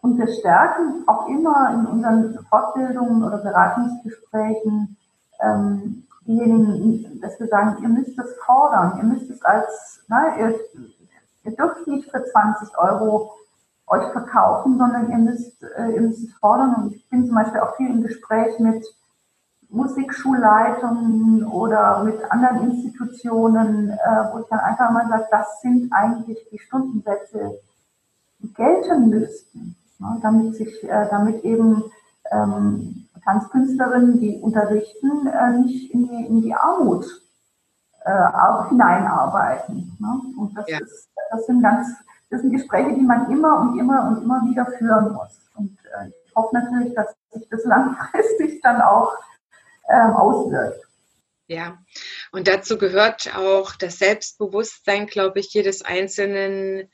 Und 0.00 0.18
wir 0.18 0.28
stärken 0.28 1.04
auch 1.06 1.28
immer 1.28 1.70
in 1.74 1.86
unseren 1.86 2.38
Fortbildungen 2.48 3.24
oder 3.24 3.38
Beratungsgesprächen 3.38 4.96
ähm, 5.40 6.04
diejenigen, 6.26 7.20
dass 7.20 7.38
wir 7.40 7.48
sagen, 7.48 7.82
ihr 7.82 7.88
müsst 7.88 8.18
es 8.18 8.34
fordern, 8.44 8.98
ihr 8.98 9.04
müsst 9.04 9.30
es 9.30 9.42
als, 9.42 10.04
na, 10.08 10.36
ihr, 10.38 10.54
ihr 11.44 11.56
dürft 11.56 11.86
nicht 11.86 12.10
für 12.10 12.24
20 12.24 12.76
Euro 12.78 13.32
euch 13.86 14.06
verkaufen, 14.12 14.78
sondern 14.78 15.10
ihr 15.10 15.18
müsst, 15.18 15.62
äh, 15.62 15.92
ihr 15.92 16.00
müsst 16.00 16.24
es 16.24 16.34
fordern. 16.34 16.74
Und 16.74 16.94
ich 16.94 17.08
bin 17.08 17.26
zum 17.26 17.36
Beispiel 17.36 17.60
auch 17.60 17.76
viel 17.76 17.90
im 17.90 18.02
Gespräch 18.02 18.58
mit 18.58 18.84
Musikschulleitungen 19.68 21.44
oder 21.44 22.02
mit 22.04 22.18
anderen 22.30 22.70
Institutionen, 22.70 23.90
äh, 23.90 24.32
wo 24.32 24.40
ich 24.40 24.46
dann 24.48 24.60
einfach 24.60 24.90
mal 24.90 25.08
sage, 25.08 25.26
das 25.30 25.60
sind 25.60 25.92
eigentlich 25.92 26.38
die 26.50 26.58
Stundensätze, 26.58 27.58
die 28.40 28.52
gelten 28.52 29.08
müssten 29.08 29.76
ne, 29.98 30.18
damit 30.22 30.56
sich, 30.56 30.82
äh, 30.84 31.08
damit 31.10 31.44
eben 31.44 31.84
ähm, 32.30 33.06
Tanzkünstlerinnen, 33.24 34.20
die 34.20 34.36
unterrichten, 34.36 35.26
äh, 35.26 35.58
nicht 35.58 35.92
in 35.92 36.08
die, 36.08 36.26
in 36.26 36.42
die 36.42 36.54
Armut 36.54 37.04
äh, 38.04 38.10
auch 38.10 38.68
hineinarbeiten. 38.68 39.96
Ne? 39.98 40.20
Und 40.38 40.56
das, 40.56 40.68
ja. 40.68 40.78
ist, 40.78 41.08
das 41.30 41.46
sind 41.46 41.62
ganz, 41.62 41.88
das 42.30 42.40
sind 42.40 42.52
Gespräche, 42.52 42.94
die 42.94 43.02
man 43.02 43.30
immer 43.30 43.60
und 43.60 43.78
immer 43.78 44.08
und 44.08 44.22
immer 44.22 44.42
wieder 44.48 44.66
führen 44.78 45.12
muss. 45.12 45.50
Und 45.56 45.76
äh, 45.98 46.08
ich 46.08 46.34
hoffe 46.36 46.54
natürlich, 46.54 46.94
dass 46.94 47.14
sich 47.32 47.48
das 47.48 47.64
langfristig 47.64 48.60
dann 48.62 48.80
auch 48.80 49.12
ähm, 49.88 50.12
auswirkt. 50.12 50.86
Ja, 51.48 51.78
und 52.32 52.48
dazu 52.48 52.76
gehört 52.76 53.36
auch 53.36 53.76
das 53.76 53.98
Selbstbewusstsein, 53.98 55.06
glaube 55.06 55.38
ich, 55.38 55.52
jedes 55.54 55.82
einzelnen 55.82 56.90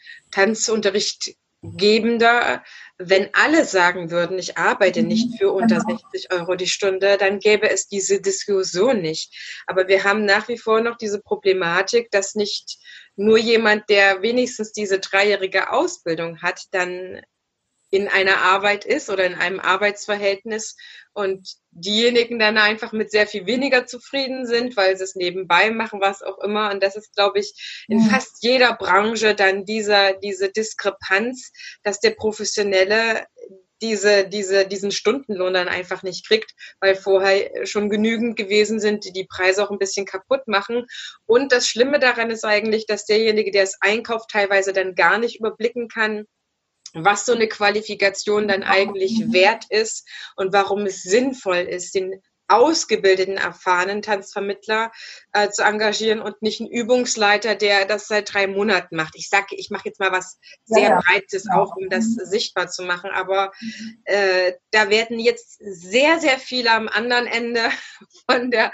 Tanzunterrichtgebender, 1.62 2.64
wenn 2.98 3.28
alle 3.32 3.64
sagen 3.64 4.10
würden, 4.10 4.38
ich 4.38 4.58
arbeite 4.58 5.02
mhm. 5.02 5.08
nicht 5.08 5.38
für 5.38 5.52
unter 5.52 5.78
genau. 5.80 5.98
60 6.12 6.32
Euro 6.32 6.54
die 6.54 6.66
Stunde, 6.66 7.16
dann 7.18 7.38
gäbe 7.38 7.70
es 7.70 7.86
diese 7.86 8.20
Diskussion 8.20 9.00
nicht. 9.00 9.62
Aber 9.66 9.88
wir 9.88 10.04
haben 10.04 10.24
nach 10.24 10.48
wie 10.48 10.58
vor 10.58 10.80
noch 10.80 10.96
diese 10.96 11.20
Problematik, 11.20 12.10
dass 12.10 12.34
nicht 12.34 12.78
nur 13.16 13.38
jemand, 13.38 13.88
der 13.88 14.22
wenigstens 14.22 14.72
diese 14.72 14.98
dreijährige 14.98 15.70
Ausbildung 15.70 16.42
hat, 16.42 16.62
dann 16.72 17.20
in 17.92 18.08
einer 18.08 18.38
Arbeit 18.38 18.86
ist 18.86 19.10
oder 19.10 19.26
in 19.26 19.34
einem 19.34 19.60
Arbeitsverhältnis 19.60 20.76
und 21.12 21.46
diejenigen 21.72 22.38
dann 22.38 22.56
einfach 22.56 22.92
mit 22.92 23.10
sehr 23.10 23.26
viel 23.26 23.44
weniger 23.44 23.84
zufrieden 23.84 24.46
sind, 24.46 24.78
weil 24.78 24.96
sie 24.96 25.04
es 25.04 25.14
nebenbei 25.14 25.70
machen, 25.70 26.00
was 26.00 26.22
auch 26.22 26.38
immer. 26.38 26.70
Und 26.70 26.82
das 26.82 26.96
ist, 26.96 27.14
glaube 27.14 27.40
ich, 27.40 27.84
in 27.88 28.00
fast 28.00 28.42
jeder 28.42 28.74
Branche 28.74 29.34
dann 29.34 29.66
dieser, 29.66 30.14
diese 30.14 30.50
Diskrepanz, 30.50 31.52
dass 31.82 32.00
der 32.00 32.12
Professionelle 32.12 33.26
diese, 33.82 34.26
diese, 34.26 34.66
diesen 34.66 34.90
Stundenlohn 34.90 35.52
dann 35.52 35.68
einfach 35.68 36.02
nicht 36.02 36.26
kriegt, 36.26 36.52
weil 36.80 36.94
vorher 36.94 37.66
schon 37.66 37.90
genügend 37.90 38.36
gewesen 38.36 38.80
sind, 38.80 39.04
die 39.04 39.12
die 39.12 39.26
Preise 39.26 39.62
auch 39.62 39.70
ein 39.70 39.78
bisschen 39.78 40.06
kaputt 40.06 40.48
machen. 40.48 40.86
Und 41.26 41.52
das 41.52 41.68
Schlimme 41.68 41.98
daran 41.98 42.30
ist 42.30 42.44
eigentlich, 42.44 42.86
dass 42.86 43.04
derjenige, 43.04 43.50
der 43.50 43.64
es 43.64 43.76
einkauft, 43.80 44.30
teilweise 44.30 44.72
dann 44.72 44.94
gar 44.94 45.18
nicht 45.18 45.40
überblicken 45.40 45.88
kann, 45.88 46.24
was 46.94 47.26
so 47.26 47.32
eine 47.32 47.48
Qualifikation 47.48 48.48
dann 48.48 48.62
eigentlich 48.62 49.32
wert 49.32 49.64
ist 49.70 50.08
und 50.36 50.52
warum 50.52 50.86
es 50.86 51.02
sinnvoll 51.02 51.58
ist, 51.58 51.94
den 51.94 52.22
ausgebildeten, 52.52 53.38
erfahrenen 53.38 54.02
Tanzvermittler 54.02 54.92
äh, 55.32 55.48
zu 55.48 55.62
engagieren 55.62 56.20
und 56.20 56.42
nicht 56.42 56.60
einen 56.60 56.70
Übungsleiter, 56.70 57.54
der 57.54 57.86
das 57.86 58.08
seit 58.08 58.32
drei 58.32 58.46
Monaten 58.46 58.96
macht. 58.96 59.14
Ich 59.16 59.28
sage, 59.28 59.56
ich 59.56 59.70
mache 59.70 59.88
jetzt 59.88 60.00
mal 60.00 60.12
was 60.12 60.38
sehr 60.64 60.82
ja, 60.82 60.88
ja. 60.90 61.00
Breites 61.00 61.46
auch, 61.50 61.74
um 61.76 61.88
das 61.88 62.04
mhm. 62.04 62.24
sichtbar 62.24 62.68
zu 62.68 62.82
machen. 62.82 63.10
Aber 63.10 63.52
äh, 64.04 64.52
da 64.70 64.90
werden 64.90 65.18
jetzt 65.18 65.58
sehr, 65.60 66.20
sehr 66.20 66.38
viele 66.38 66.72
am 66.72 66.88
anderen 66.88 67.26
Ende 67.26 67.70
von 68.30 68.50
der 68.50 68.70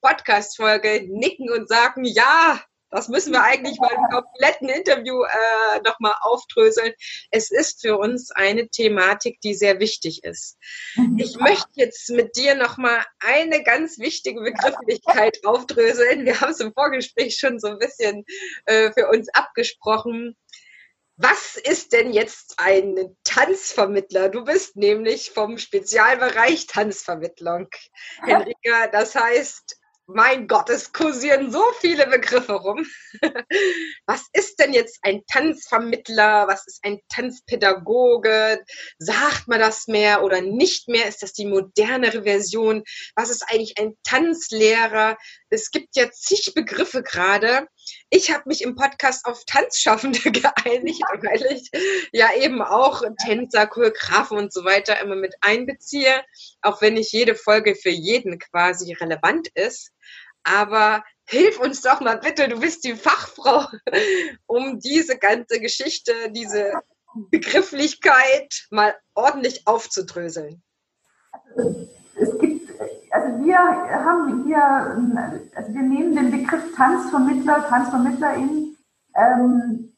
Podcast-Folge 0.00 1.06
nicken 1.08 1.50
und 1.50 1.68
sagen, 1.68 2.04
ja, 2.04 2.60
das 2.90 3.08
müssen 3.08 3.32
wir 3.32 3.42
eigentlich 3.42 3.78
mal 3.78 3.92
im 3.92 4.08
kompletten 4.10 4.68
Interview 4.68 5.22
äh, 5.22 5.80
nochmal 5.84 6.14
aufdröseln. 6.20 6.92
Es 7.30 7.50
ist 7.50 7.80
für 7.80 7.96
uns 7.98 8.30
eine 8.30 8.68
Thematik, 8.68 9.40
die 9.40 9.54
sehr 9.54 9.80
wichtig 9.80 10.24
ist. 10.24 10.58
Mhm. 10.96 11.18
Ich 11.18 11.36
möchte 11.36 11.70
jetzt 11.74 12.10
mit 12.10 12.36
dir 12.36 12.54
nochmal 12.54 13.04
eine 13.20 13.62
ganz 13.62 13.98
wichtige 13.98 14.40
Begrifflichkeit 14.40 15.38
aufdröseln. 15.44 16.24
Wir 16.24 16.40
haben 16.40 16.52
es 16.52 16.60
im 16.60 16.72
Vorgespräch 16.72 17.36
schon 17.38 17.60
so 17.60 17.68
ein 17.68 17.78
bisschen 17.78 18.24
äh, 18.66 18.92
für 18.92 19.08
uns 19.08 19.28
abgesprochen. 19.32 20.36
Was 21.22 21.56
ist 21.56 21.92
denn 21.92 22.14
jetzt 22.14 22.54
ein 22.56 23.14
Tanzvermittler? 23.24 24.30
Du 24.30 24.44
bist 24.44 24.76
nämlich 24.76 25.32
vom 25.32 25.58
Spezialbereich 25.58 26.66
Tanzvermittlung, 26.66 27.68
Henrika. 28.22 28.86
Das 28.90 29.14
heißt, 29.14 29.79
mein 30.14 30.46
Gott, 30.46 30.70
es 30.70 30.92
kursieren 30.92 31.50
so 31.50 31.62
viele 31.80 32.06
Begriffe 32.06 32.52
rum. 32.52 32.86
Was 34.06 34.26
ist 34.32 34.58
denn 34.58 34.72
jetzt 34.72 34.98
ein 35.02 35.22
Tanzvermittler? 35.26 36.46
Was 36.48 36.66
ist 36.66 36.84
ein 36.84 37.00
Tanzpädagoge? 37.08 38.64
Sagt 38.98 39.48
man 39.48 39.60
das 39.60 39.86
mehr 39.86 40.22
oder 40.22 40.40
nicht 40.40 40.88
mehr? 40.88 41.06
Ist 41.06 41.22
das 41.22 41.32
die 41.32 41.46
modernere 41.46 42.22
Version? 42.24 42.82
Was 43.14 43.30
ist 43.30 43.44
eigentlich 43.48 43.78
ein 43.78 43.94
Tanzlehrer? 44.04 45.16
Es 45.48 45.70
gibt 45.70 45.96
ja 45.96 46.10
zig 46.10 46.52
Begriffe 46.54 47.02
gerade. 47.02 47.68
Ich 48.10 48.32
habe 48.32 48.44
mich 48.46 48.62
im 48.62 48.74
Podcast 48.74 49.26
auf 49.26 49.44
Tanzschaffende 49.44 50.18
geeinigt, 50.32 51.02
weil 51.22 51.42
ich 51.52 51.70
ja 52.12 52.28
eben 52.34 52.62
auch 52.62 53.02
Tänzer, 53.24 53.66
Choreografen 53.66 54.38
und 54.38 54.52
so 54.52 54.64
weiter 54.64 55.00
immer 55.00 55.16
mit 55.16 55.34
einbeziehe, 55.40 56.22
auch 56.62 56.80
wenn 56.82 56.94
nicht 56.94 57.12
jede 57.12 57.34
Folge 57.34 57.74
für 57.74 57.90
jeden 57.90 58.38
quasi 58.38 58.92
relevant 58.92 59.48
ist. 59.54 59.92
Aber 60.42 61.04
hilf 61.28 61.60
uns 61.60 61.82
doch 61.82 62.00
mal 62.00 62.18
bitte, 62.18 62.48
du 62.48 62.60
bist 62.60 62.84
die 62.84 62.96
Fachfrau, 62.96 63.66
um 64.46 64.80
diese 64.80 65.18
ganze 65.18 65.60
Geschichte, 65.60 66.12
diese 66.30 66.72
Begrifflichkeit 67.30 68.66
mal 68.70 68.94
ordentlich 69.14 69.66
aufzudröseln. 69.66 70.62
Es 73.50 73.56
wir 73.56 74.04
haben 74.04 74.44
hier, 74.44 74.62
also 75.56 75.74
wir 75.74 75.82
nehmen 75.82 76.14
den 76.14 76.30
Begriff 76.30 76.74
Tanzvermittler, 76.76 77.66
Tanzvermittlerin 77.68 78.76
ähm, 79.16 79.92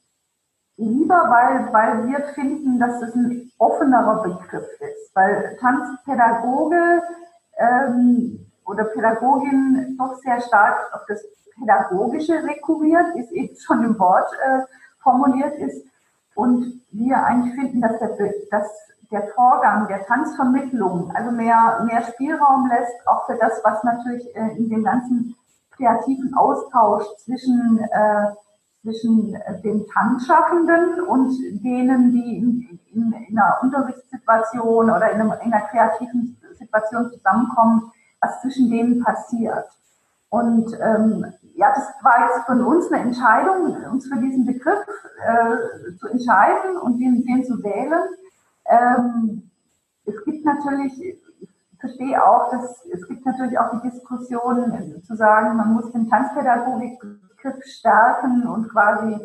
lieber, 0.76 1.28
weil, 1.28 1.72
weil 1.72 2.08
wir 2.08 2.20
finden, 2.34 2.78
dass 2.78 3.02
es 3.02 3.14
ein 3.14 3.50
offenerer 3.58 4.22
Begriff 4.22 4.66
ist, 4.80 5.14
weil 5.14 5.56
Tanzpädagoge 5.60 7.02
ähm, 7.58 8.46
oder 8.64 8.84
Pädagogin 8.84 9.96
doch 9.98 10.14
sehr 10.22 10.40
stark 10.40 10.94
auf 10.94 11.02
das 11.08 11.22
Pädagogische 11.58 12.42
rekurriert, 12.42 13.16
ist 13.16 13.32
eben 13.32 13.54
schon 13.56 13.84
im 13.84 13.98
Wort 13.98 14.32
äh, 14.32 14.60
formuliert 15.02 15.58
ist. 15.58 15.86
Und 16.34 16.80
wir 16.90 17.22
eigentlich 17.22 17.54
finden, 17.54 17.82
dass 17.82 17.98
der, 17.98 18.16
dass 18.50 18.91
der 19.12 19.28
Vorgang 19.34 19.86
der 19.88 20.04
Tanzvermittlung 20.06 21.12
also 21.14 21.30
mehr, 21.30 21.84
mehr 21.86 22.02
Spielraum 22.02 22.68
lässt, 22.68 23.06
auch 23.06 23.26
für 23.26 23.36
das, 23.36 23.60
was 23.62 23.84
natürlich 23.84 24.34
äh, 24.34 24.56
in 24.56 24.70
dem 24.70 24.82
ganzen 24.82 25.36
kreativen 25.76 26.34
Austausch 26.34 27.04
zwischen, 27.18 27.78
äh, 27.78 28.32
zwischen 28.82 29.36
den 29.62 29.86
Tanzschaffenden 29.86 31.00
und 31.02 31.32
denen, 31.62 32.12
die 32.12 32.38
in, 32.38 32.80
in, 32.92 33.12
in 33.12 33.38
einer 33.38 33.58
Unterrichtssituation 33.62 34.90
oder 34.90 35.10
in, 35.12 35.20
einem, 35.20 35.32
in 35.44 35.52
einer 35.52 35.66
kreativen 35.66 36.36
Situation 36.58 37.10
zusammenkommen, 37.10 37.92
was 38.20 38.40
zwischen 38.42 38.70
denen 38.70 39.02
passiert. 39.02 39.66
Und 40.30 40.72
ähm, 40.80 41.26
ja, 41.54 41.72
das 41.74 41.92
war 42.02 42.26
jetzt 42.26 42.46
von 42.46 42.64
uns 42.64 42.90
eine 42.90 43.02
Entscheidung, 43.02 43.76
uns 43.90 44.08
für 44.08 44.18
diesen 44.18 44.46
Begriff 44.46 44.86
äh, 45.26 45.96
zu 45.98 46.08
entscheiden 46.08 46.78
und 46.78 46.98
den, 46.98 47.24
den 47.26 47.44
zu 47.44 47.62
wählen. 47.62 48.02
Ähm, 48.66 49.50
es 50.04 50.24
gibt 50.24 50.44
natürlich, 50.44 51.00
ich 51.02 51.18
verstehe 51.78 52.24
auch, 52.24 52.50
dass 52.50 52.84
es 52.86 53.06
gibt 53.08 53.24
natürlich 53.26 53.58
auch 53.58 53.70
die 53.72 53.90
Diskussion 53.90 55.02
zu 55.04 55.16
sagen, 55.16 55.56
man 55.56 55.74
muss 55.74 55.90
den 55.92 56.08
Tanzpädagogik-Begriff 56.08 57.64
stärken 57.64 58.46
und 58.46 58.68
quasi 58.68 59.18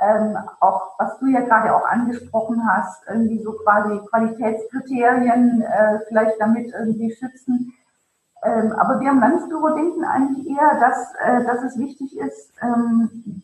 ähm, 0.00 0.36
auch, 0.60 0.98
was 0.98 1.18
du 1.18 1.26
ja 1.26 1.40
gerade 1.40 1.74
auch 1.74 1.86
angesprochen 1.86 2.62
hast, 2.66 3.06
irgendwie 3.08 3.42
so 3.42 3.52
quasi 3.52 4.00
Qualitätskriterien 4.10 5.62
äh, 5.62 6.00
vielleicht 6.08 6.40
damit 6.40 6.72
irgendwie 6.72 7.12
schützen. 7.12 7.72
Ähm, 8.42 8.72
aber 8.72 9.00
wir 9.00 9.10
am 9.10 9.20
Landesbüro 9.20 9.74
denken 9.74 10.04
eigentlich 10.04 10.48
eher, 10.48 10.80
dass, 10.80 11.14
äh, 11.20 11.44
dass 11.44 11.62
es 11.62 11.78
wichtig 11.78 12.18
ist, 12.18 12.52
ähm, 12.60 13.42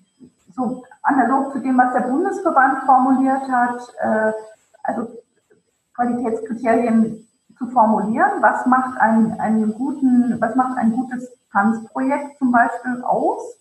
so 0.54 0.84
analog 1.02 1.52
zu 1.52 1.60
dem, 1.60 1.78
was 1.78 1.92
der 1.92 2.08
Bundesverband 2.08 2.82
formuliert 2.84 3.48
hat, 3.48 3.80
äh, 4.00 4.32
also 4.82 5.08
Qualitätskriterien 5.98 7.26
zu 7.58 7.66
formulieren. 7.66 8.40
Was 8.40 8.64
macht 8.66 9.00
ein, 9.00 9.38
einen 9.40 9.74
guten, 9.74 10.40
was 10.40 10.54
macht 10.54 10.78
ein 10.78 10.92
gutes 10.92 11.28
Tanzprojekt 11.50 12.38
zum 12.38 12.52
Beispiel 12.52 13.02
aus? 13.02 13.56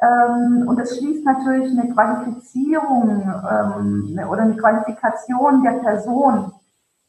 Ähm, 0.00 0.64
und 0.68 0.78
es 0.78 0.96
schließt 0.96 1.24
natürlich 1.24 1.76
eine 1.76 1.92
Qualifizierung 1.92 3.22
ähm, 3.50 4.20
oder 4.30 4.42
eine 4.42 4.56
Qualifikation 4.56 5.64
der 5.64 5.72
Person 5.72 6.52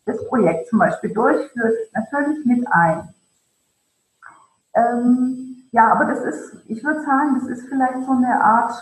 des 0.07 0.27
Projekts 0.27 0.71
zum 0.71 0.79
Beispiel 0.79 1.13
durchführt, 1.13 1.75
natürlich 1.93 2.43
mit 2.45 2.65
ein. 2.71 3.09
Ähm, 4.73 5.67
ja, 5.71 5.91
aber 5.91 6.05
das 6.05 6.23
ist, 6.23 6.57
ich 6.65 6.83
würde 6.83 7.01
sagen, 7.01 7.39
das 7.39 7.47
ist 7.49 7.67
vielleicht 7.67 8.03
so 8.03 8.11
eine 8.13 8.43
Art, 8.43 8.73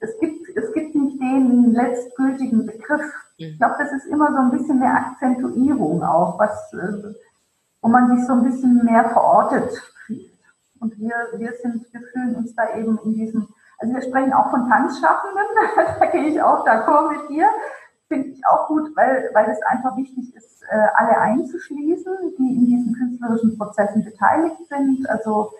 es 0.00 0.18
gibt, 0.20 0.54
es 0.54 0.70
gibt 0.74 0.93
nicht 1.20 1.32
den 1.32 1.72
letztgültigen 1.72 2.66
Begriff. 2.66 3.02
Mhm. 3.38 3.46
Ich 3.46 3.58
glaube, 3.58 3.76
das 3.78 3.92
ist 3.92 4.06
immer 4.06 4.32
so 4.32 4.38
ein 4.38 4.50
bisschen 4.50 4.82
eine 4.82 4.94
Akzentuierung 4.94 6.02
auch, 6.02 6.38
was, 6.38 6.72
äh, 6.74 7.14
wo 7.82 7.88
man 7.88 8.16
sich 8.16 8.26
so 8.26 8.32
ein 8.32 8.44
bisschen 8.44 8.84
mehr 8.84 9.10
verortet 9.10 9.70
fühlt. 10.06 10.30
Und 10.80 10.98
wir, 10.98 11.14
wir 11.36 11.52
sind, 11.62 11.86
wir 11.92 12.00
fühlen 12.12 12.36
uns 12.36 12.54
da 12.54 12.74
eben 12.76 12.98
in 13.04 13.14
diesem, 13.14 13.48
also 13.78 13.94
wir 13.94 14.02
sprechen 14.02 14.32
auch 14.32 14.50
von 14.50 14.68
Tanzschaffenden, 14.68 15.44
da 16.00 16.06
gehe 16.06 16.28
ich 16.28 16.40
auch 16.42 16.66
d'accord 16.66 17.10
mit 17.10 17.30
dir 17.30 17.48
finde 18.08 18.28
ich 18.28 18.46
auch 18.46 18.68
gut, 18.68 18.94
weil, 18.96 19.30
weil 19.32 19.50
es 19.50 19.62
einfach 19.62 19.96
wichtig 19.96 20.34
ist, 20.34 20.62
äh, 20.70 20.86
alle 20.94 21.18
einzuschließen, 21.18 22.34
die 22.38 22.54
in 22.54 22.66
diesen 22.66 22.94
künstlerischen 22.94 23.56
Prozessen 23.58 24.04
beteiligt 24.04 24.56
sind. 24.68 25.08
Also 25.08 25.52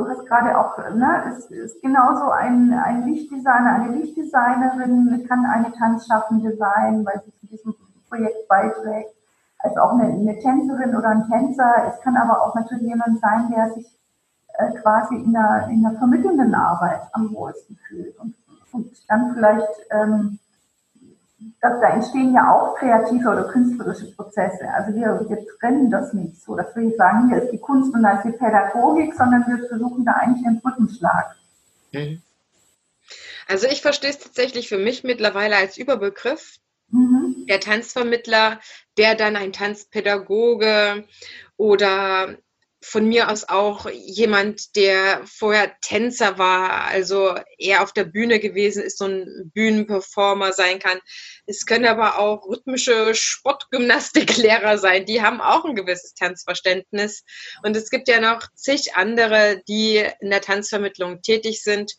du 0.00 0.08
hast 0.08 0.26
gerade 0.26 0.58
auch, 0.58 0.78
ne, 0.94 1.24
es 1.28 1.50
ist 1.50 1.82
genauso 1.82 2.30
ein, 2.30 2.72
ein 2.72 3.06
Lichtdesigner, 3.06 3.74
eine 3.74 3.96
Lichtdesignerin 3.96 5.26
kann 5.28 5.44
eine 5.44 5.72
Tanzschaffende 5.72 6.56
sein, 6.56 7.04
weil 7.04 7.20
sie 7.24 7.32
zu 7.38 7.46
diesem 7.46 7.74
Projekt 8.08 8.48
beiträgt, 8.48 9.14
als 9.58 9.76
auch 9.76 9.92
eine, 9.92 10.04
eine 10.04 10.38
Tänzerin 10.38 10.96
oder 10.96 11.08
ein 11.08 11.28
Tänzer. 11.28 11.86
Es 11.88 12.00
kann 12.00 12.16
aber 12.16 12.42
auch 12.42 12.54
natürlich 12.54 12.88
jemand 12.88 13.20
sein, 13.20 13.52
der 13.54 13.70
sich 13.74 13.86
äh, 14.54 14.72
quasi 14.80 15.16
in 15.16 15.32
der, 15.32 15.68
in 15.70 15.82
der 15.82 15.92
vermittelnden 15.92 16.54
Arbeit 16.54 17.02
am 17.12 17.32
wohlsten 17.34 17.76
fühlt 17.86 18.18
und, 18.18 18.34
und 18.72 18.90
dann 19.08 19.34
vielleicht 19.34 19.68
ähm, 19.90 20.38
dass 21.60 21.80
da 21.80 21.90
entstehen 21.90 22.34
ja 22.34 22.52
auch 22.52 22.76
kreative 22.76 23.28
oder 23.28 23.44
künstlerische 23.44 24.14
Prozesse. 24.14 24.68
Also 24.74 24.94
wir, 24.94 25.24
wir 25.28 25.46
trennen 25.58 25.90
das 25.90 26.12
nicht 26.12 26.40
so, 26.42 26.56
dass 26.56 26.74
wir 26.76 26.94
sagen, 26.96 27.28
hier 27.28 27.42
ist 27.42 27.50
die 27.52 27.58
Kunst 27.58 27.94
und 27.94 28.02
da 28.02 28.18
ist 28.18 28.24
die 28.24 28.36
Pädagogik, 28.36 29.14
sondern 29.14 29.44
wir 29.46 29.68
versuchen 29.68 30.04
da 30.04 30.12
eigentlich 30.12 30.46
einen 30.46 30.60
Brückenschlag. 30.60 31.36
Mhm. 31.92 32.22
Also 33.48 33.66
ich 33.66 33.82
verstehe 33.82 34.10
es 34.10 34.18
tatsächlich 34.18 34.68
für 34.68 34.78
mich 34.78 35.02
mittlerweile 35.02 35.56
als 35.56 35.76
Überbegriff, 35.76 36.60
Mhm. 36.90 37.46
Der 37.48 37.60
Tanzvermittler, 37.60 38.60
der 38.96 39.14
dann 39.14 39.36
ein 39.36 39.52
Tanzpädagoge 39.52 41.04
oder 41.56 42.36
von 42.82 43.06
mir 43.06 43.30
aus 43.30 43.48
auch 43.48 43.90
jemand, 43.90 44.74
der 44.74 45.22
vorher 45.26 45.76
Tänzer 45.82 46.38
war, 46.38 46.84
also 46.86 47.34
eher 47.58 47.82
auf 47.82 47.92
der 47.92 48.04
Bühne 48.04 48.40
gewesen 48.40 48.82
ist, 48.82 48.96
so 48.98 49.04
ein 49.04 49.50
Bühnenperformer 49.52 50.52
sein 50.54 50.78
kann. 50.78 50.98
Es 51.46 51.66
können 51.66 51.86
aber 51.86 52.18
auch 52.18 52.46
rhythmische 52.46 53.14
Sportgymnastiklehrer 53.14 54.78
sein, 54.78 55.04
die 55.04 55.20
haben 55.20 55.42
auch 55.42 55.66
ein 55.66 55.74
gewisses 55.74 56.14
Tanzverständnis. 56.14 57.24
Und 57.62 57.76
es 57.76 57.90
gibt 57.90 58.08
ja 58.08 58.18
noch 58.18 58.48
zig 58.54 58.94
andere, 58.94 59.62
die 59.68 60.02
in 60.20 60.30
der 60.30 60.40
Tanzvermittlung 60.40 61.20
tätig 61.20 61.62
sind. 61.62 61.92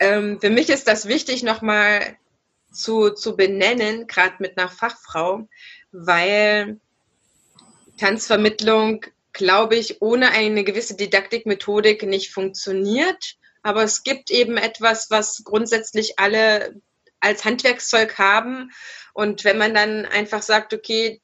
Ähm, 0.00 0.40
für 0.40 0.50
mich 0.50 0.70
ist 0.70 0.88
das 0.88 1.08
wichtig, 1.08 1.42
nochmal 1.42 2.16
zu, 2.72 3.10
zu 3.10 3.36
benennen, 3.36 4.06
gerade 4.06 4.36
mit 4.38 4.56
einer 4.56 4.70
Fachfrau, 4.70 5.46
weil 5.92 6.80
Tanzvermittlung 7.98 9.04
glaube 9.32 9.76
ich, 9.76 10.00
ohne 10.02 10.30
eine 10.30 10.64
gewisse 10.64 10.96
Didaktikmethodik 10.96 12.02
nicht 12.04 12.32
funktioniert. 12.32 13.36
Aber 13.62 13.82
es 13.82 14.02
gibt 14.02 14.30
eben 14.30 14.56
etwas, 14.56 15.10
was 15.10 15.42
grundsätzlich 15.44 16.18
alle 16.18 16.80
als 17.20 17.44
Handwerkszeug 17.44 18.18
haben. 18.18 18.70
Und 19.12 19.44
wenn 19.44 19.58
man 19.58 19.74
dann 19.74 20.06
einfach 20.06 20.42
sagt, 20.42 20.72
okay, 20.72 21.20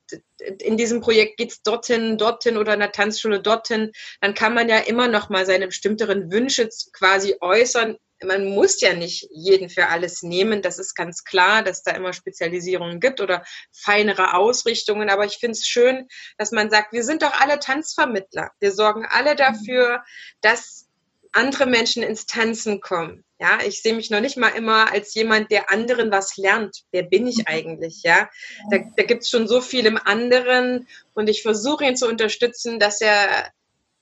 in 0.60 0.76
diesem 0.76 1.00
Projekt 1.00 1.38
geht's 1.38 1.62
dorthin, 1.62 2.18
dorthin 2.18 2.58
oder 2.58 2.74
in 2.74 2.80
der 2.80 2.92
Tanzschule 2.92 3.40
dorthin, 3.40 3.92
dann 4.20 4.34
kann 4.34 4.54
man 4.54 4.68
ja 4.68 4.78
immer 4.78 5.08
noch 5.08 5.30
mal 5.30 5.46
seine 5.46 5.66
bestimmteren 5.66 6.30
Wünsche 6.30 6.68
quasi 6.92 7.36
äußern, 7.40 7.96
man 8.24 8.46
muss 8.46 8.80
ja 8.80 8.94
nicht 8.94 9.28
jeden 9.30 9.68
für 9.68 9.88
alles 9.88 10.22
nehmen. 10.22 10.62
Das 10.62 10.78
ist 10.78 10.94
ganz 10.94 11.24
klar, 11.24 11.62
dass 11.62 11.82
da 11.82 11.92
immer 11.92 12.12
Spezialisierungen 12.12 13.00
gibt 13.00 13.20
oder 13.20 13.44
feinere 13.72 14.34
Ausrichtungen. 14.34 15.10
Aber 15.10 15.24
ich 15.24 15.36
finde 15.38 15.52
es 15.52 15.66
schön, 15.66 16.06
dass 16.38 16.52
man 16.52 16.70
sagt, 16.70 16.92
wir 16.92 17.04
sind 17.04 17.22
doch 17.22 17.40
alle 17.40 17.58
Tanzvermittler. 17.58 18.50
Wir 18.60 18.72
sorgen 18.72 19.06
alle 19.08 19.32
mhm. 19.32 19.36
dafür, 19.36 20.04
dass 20.40 20.86
andere 21.32 21.66
Menschen 21.66 22.02
ins 22.02 22.26
Tanzen 22.26 22.80
kommen. 22.80 23.24
Ja, 23.38 23.58
ich 23.66 23.82
sehe 23.82 23.94
mich 23.94 24.08
noch 24.08 24.20
nicht 24.20 24.38
mal 24.38 24.48
immer 24.48 24.90
als 24.90 25.12
jemand, 25.14 25.50
der 25.50 25.70
anderen 25.70 26.10
was 26.10 26.38
lernt. 26.38 26.84
Wer 26.90 27.02
bin 27.02 27.26
ich 27.26 27.38
mhm. 27.38 27.44
eigentlich? 27.46 28.02
Ja, 28.02 28.30
da, 28.70 28.78
da 28.96 29.02
gibt 29.02 29.24
es 29.24 29.28
schon 29.28 29.46
so 29.46 29.60
viel 29.60 29.84
im 29.84 29.98
anderen 29.98 30.88
und 31.12 31.28
ich 31.28 31.42
versuche 31.42 31.84
ihn 31.84 31.96
zu 31.96 32.08
unterstützen, 32.08 32.78
dass 32.78 33.02
er 33.02 33.50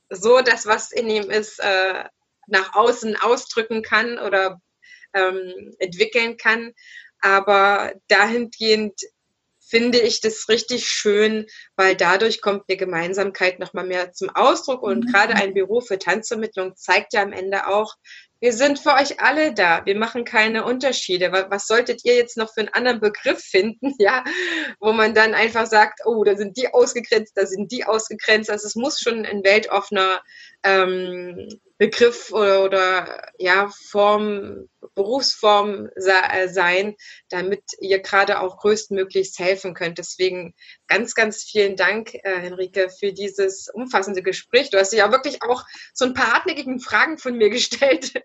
so 0.08 0.40
das, 0.40 0.66
was 0.66 0.92
in 0.92 1.10
ihm 1.10 1.30
ist, 1.30 1.58
äh, 1.58 2.04
nach 2.46 2.74
außen 2.74 3.16
ausdrücken 3.16 3.82
kann 3.82 4.18
oder 4.18 4.60
ähm, 5.12 5.74
entwickeln 5.78 6.36
kann. 6.36 6.72
Aber 7.20 7.94
dahingehend 8.08 9.00
finde 9.66 9.98
ich 9.98 10.20
das 10.20 10.48
richtig 10.48 10.86
schön, 10.86 11.46
weil 11.74 11.96
dadurch 11.96 12.40
kommt 12.40 12.64
eine 12.68 12.76
Gemeinsamkeit 12.76 13.58
nochmal 13.58 13.86
mehr 13.86 14.12
zum 14.12 14.30
Ausdruck. 14.30 14.82
Und 14.82 15.06
mhm. 15.06 15.12
gerade 15.12 15.34
ein 15.34 15.54
Büro 15.54 15.80
für 15.80 15.98
Tanzvermittlung 15.98 16.76
zeigt 16.76 17.12
ja 17.14 17.22
am 17.22 17.32
Ende 17.32 17.66
auch, 17.66 17.94
wir 18.40 18.52
sind 18.52 18.78
für 18.78 18.92
euch 18.92 19.20
alle 19.20 19.54
da. 19.54 19.86
Wir 19.86 19.96
machen 19.96 20.26
keine 20.26 20.66
Unterschiede. 20.66 21.32
Was 21.32 21.66
solltet 21.66 22.04
ihr 22.04 22.14
jetzt 22.14 22.36
noch 22.36 22.52
für 22.52 22.60
einen 22.60 22.74
anderen 22.74 23.00
Begriff 23.00 23.40
finden, 23.40 23.94
ja, 23.98 24.22
wo 24.80 24.92
man 24.92 25.14
dann 25.14 25.32
einfach 25.32 25.66
sagt, 25.66 26.00
oh, 26.04 26.24
da 26.24 26.36
sind 26.36 26.58
die 26.58 26.68
ausgegrenzt, 26.68 27.32
da 27.36 27.46
sind 27.46 27.72
die 27.72 27.86
ausgegrenzt. 27.86 28.50
Also 28.50 28.66
es 28.66 28.74
muss 28.74 29.00
schon 29.00 29.24
ein 29.24 29.42
weltoffener 29.44 30.20
ähm, 30.62 31.48
Begriff 31.78 32.32
oder, 32.32 32.64
oder 32.64 33.32
ja, 33.38 33.70
Form, 33.90 34.68
Berufsform 34.94 35.88
äh, 35.96 36.48
sein, 36.48 36.94
damit 37.30 37.62
ihr 37.80 38.00
gerade 38.00 38.40
auch 38.40 38.58
größtmöglichst 38.58 39.38
helfen 39.38 39.74
könnt. 39.74 39.98
Deswegen 39.98 40.54
ganz, 40.86 41.14
ganz 41.14 41.42
vielen 41.42 41.76
Dank, 41.76 42.14
äh, 42.14 42.38
Henrike, 42.40 42.90
für 42.90 43.12
dieses 43.12 43.68
umfassende 43.72 44.22
Gespräch. 44.22 44.70
Du 44.70 44.78
hast 44.78 44.92
ja 44.92 45.10
wirklich 45.10 45.42
auch 45.42 45.64
so 45.92 46.04
ein 46.04 46.14
paar 46.14 46.32
hartnäckigen 46.32 46.80
Fragen 46.80 47.18
von 47.18 47.36
mir 47.36 47.50
gestellt. 47.50 48.12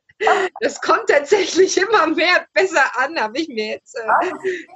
Das 0.59 0.81
kommt 0.81 1.07
tatsächlich 1.07 1.77
immer 1.77 2.07
mehr 2.07 2.45
besser 2.53 2.83
an, 2.97 3.17
habe 3.17 3.39
ich 3.39 3.47
mir 3.47 3.67
jetzt 3.67 3.95
äh, 3.95 4.31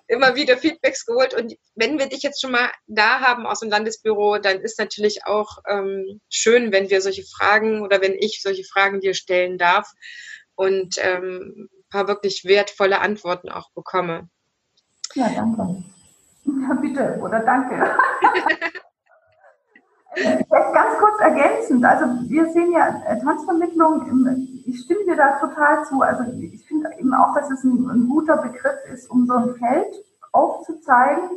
immer 0.08 0.36
wieder 0.36 0.58
Feedbacks 0.58 1.06
geholt. 1.06 1.34
Und 1.34 1.58
wenn 1.76 2.00
wir 2.00 2.08
dich 2.08 2.24
jetzt 2.24 2.40
schon 2.40 2.52
mal 2.52 2.72
da 2.88 3.20
haben 3.20 3.46
aus 3.46 3.60
dem 3.60 3.70
Landesbüro, 3.70 4.38
dann 4.38 4.62
ist 4.62 4.80
natürlich 4.80 5.26
auch 5.26 5.58
ähm, 5.68 6.22
schön, 6.30 6.72
wenn 6.72 6.90
wir 6.90 7.02
solche 7.02 7.26
Fragen 7.26 7.82
oder 7.82 8.00
wenn 8.00 8.14
ich 8.14 8.42
solche 8.42 8.63
Fragen 8.64 9.00
dir 9.00 9.14
stellen 9.14 9.58
darf 9.58 9.92
und 10.56 10.96
ähm, 11.02 11.70
ein 11.70 11.90
paar 11.90 12.08
wirklich 12.08 12.44
wertvolle 12.46 13.02
Antworten 13.02 13.50
auch 13.50 13.72
bekomme. 13.72 14.30
Ja, 15.16 15.30
danke. 15.30 15.84
Ja, 16.46 16.74
bitte, 16.76 17.20
oder 17.22 17.40
danke. 17.40 17.96
Vielleicht 20.14 20.50
ganz 20.74 20.98
kurz 21.00 21.20
ergänzend, 21.22 21.86
also 21.86 22.06
wir 22.28 22.50
sehen 22.50 22.74
ja 22.74 23.02
äh, 23.08 23.20
Tanzvermittlung, 23.20 24.44
ich 24.66 24.82
stimme 24.82 25.06
dir 25.06 25.16
da 25.16 25.40
total 25.40 25.86
zu, 25.86 26.02
also 26.02 26.24
ich 26.40 26.66
finde 26.66 26.90
eben 27.00 27.14
auch, 27.14 27.34
dass 27.36 27.50
es 27.52 27.64
ein, 27.64 27.90
ein, 27.90 28.08
guter 28.10 28.38
Begriff 28.38 28.78
ist, 28.92 29.10
um 29.10 29.26
so 29.26 29.34
ein 29.34 29.56
Feld 29.56 29.96
aufzuzeigen. 30.32 31.30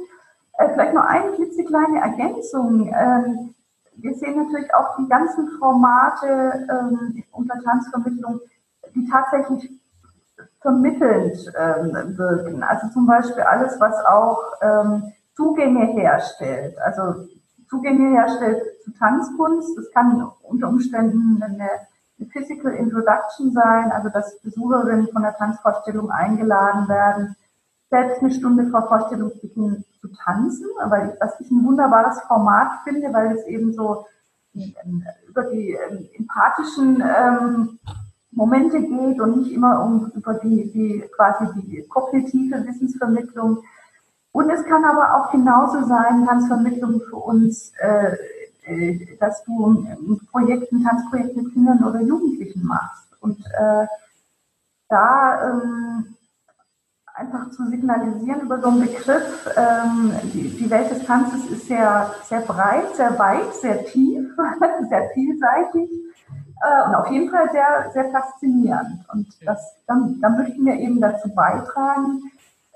Äh, 0.59 0.69
vielleicht 0.73 0.95
noch 0.95 1.05
eine 1.05 1.33
klitzekleine 1.33 2.01
Ergänzung. 2.01 2.89
Wir 3.97 4.15
sehen 4.15 4.37
natürlich 4.37 4.73
auch 4.75 4.97
die 4.97 5.09
ganzen 5.09 5.49
Formate 5.59 6.67
ähm, 6.71 7.25
unter 7.33 7.59
Tanzvermittlung, 7.63 8.41
die 8.95 9.09
tatsächlich 9.09 9.71
vermittelnd 10.61 11.53
ähm, 11.57 12.19
wirken. 12.19 12.63
Also 12.63 12.89
zum 12.89 13.07
Beispiel 13.07 13.43
alles, 13.43 13.79
was 13.81 13.95
auch 14.05 14.39
ähm, 14.61 15.13
Zugänge 15.35 15.87
herstellt. 15.87 16.77
Also 16.81 17.27
Zugänge 17.69 18.11
herstellt 18.11 18.63
zu 18.85 18.93
Tanzkunst. 18.93 19.77
Das 19.77 19.91
kann 19.93 20.31
unter 20.43 20.69
Umständen 20.69 21.43
eine, 21.43 21.71
eine 22.19 22.29
Physical 22.31 22.73
Introduction 22.73 23.53
sein, 23.53 23.93
also 23.93 24.09
dass 24.09 24.41
Besucherinnen 24.41 25.09
von 25.09 25.23
der 25.23 25.37
Tanzvorstellung 25.37 26.11
eingeladen 26.11 26.89
werden, 26.89 27.37
selbst 27.91 28.21
eine 28.21 28.33
Stunde 28.33 28.69
vor 28.71 28.89
Vorstellungsbeginn 28.89 29.85
zu 30.09 30.15
tanzen, 30.15 30.67
weil 30.89 31.17
was 31.21 31.39
ich 31.41 31.51
ein 31.51 31.65
wunderbares 31.65 32.21
Format 32.23 32.83
finde, 32.85 33.13
weil 33.13 33.37
es 33.37 33.45
eben 33.47 33.73
so 33.73 34.07
ähm, 34.55 35.05
über 35.29 35.45
die 35.45 35.73
ähm, 35.73 36.09
empathischen 36.15 37.03
ähm, 37.03 37.79
Momente 38.31 38.81
geht 38.81 39.21
und 39.21 39.39
nicht 39.39 39.53
immer 39.53 39.83
um 39.83 40.13
über 40.15 40.35
die, 40.35 40.71
die 40.71 41.05
quasi 41.15 41.47
die 41.55 41.83
kognitive 41.89 42.67
Wissensvermittlung. 42.67 43.63
Und 44.33 44.51
es 44.51 44.65
kann 44.65 44.85
aber 44.85 45.17
auch 45.17 45.33
genauso 45.33 45.87
sein, 45.87 46.27
Tanzvermittlung 46.27 47.01
für 47.01 47.17
uns, 47.17 47.73
äh, 47.81 48.17
äh, 48.65 49.17
dass 49.19 49.43
du 49.45 49.67
ein 49.67 50.21
Projekt, 50.31 50.71
ein 50.73 50.85
Tanzprojekt 50.85 51.37
mit 51.37 51.53
Kindern 51.53 51.83
oder 51.85 52.03
Jugendlichen 52.03 52.65
machst. 52.65 53.09
Und 53.21 53.39
äh, 53.47 53.87
da 54.89 55.51
ähm, 55.51 56.16
einfach 57.17 57.51
zu 57.51 57.67
signalisieren 57.69 58.43
über 58.43 58.61
so 58.61 58.69
einen 58.69 58.81
Begriff, 58.81 59.49
ähm, 59.57 60.13
die, 60.35 60.51
die 60.51 60.71
Welt 60.71 60.91
des 60.91 61.05
Tanzes 61.07 61.47
ist 61.51 61.67
sehr, 61.67 62.11
sehr 62.25 62.41
breit, 62.43 62.95
sehr 62.95 63.19
weit, 63.19 63.55
sehr 63.55 63.85
tief, 63.87 64.37
sehr 64.91 65.09
vielseitig 65.15 65.91
äh, 66.63 66.89
und 66.89 66.95
auf 66.95 67.11
jeden 67.11 67.31
Fall 67.31 67.51
sehr, 67.53 67.91
sehr 67.93 68.11
faszinierend. 68.11 69.05
Und 69.13 69.29
das, 69.47 69.77
dann, 69.87 70.21
dann 70.21 70.37
möchten 70.37 70.65
wir 70.67 70.75
eben 70.75 71.01
dazu 71.01 71.35
beitragen, 71.35 72.31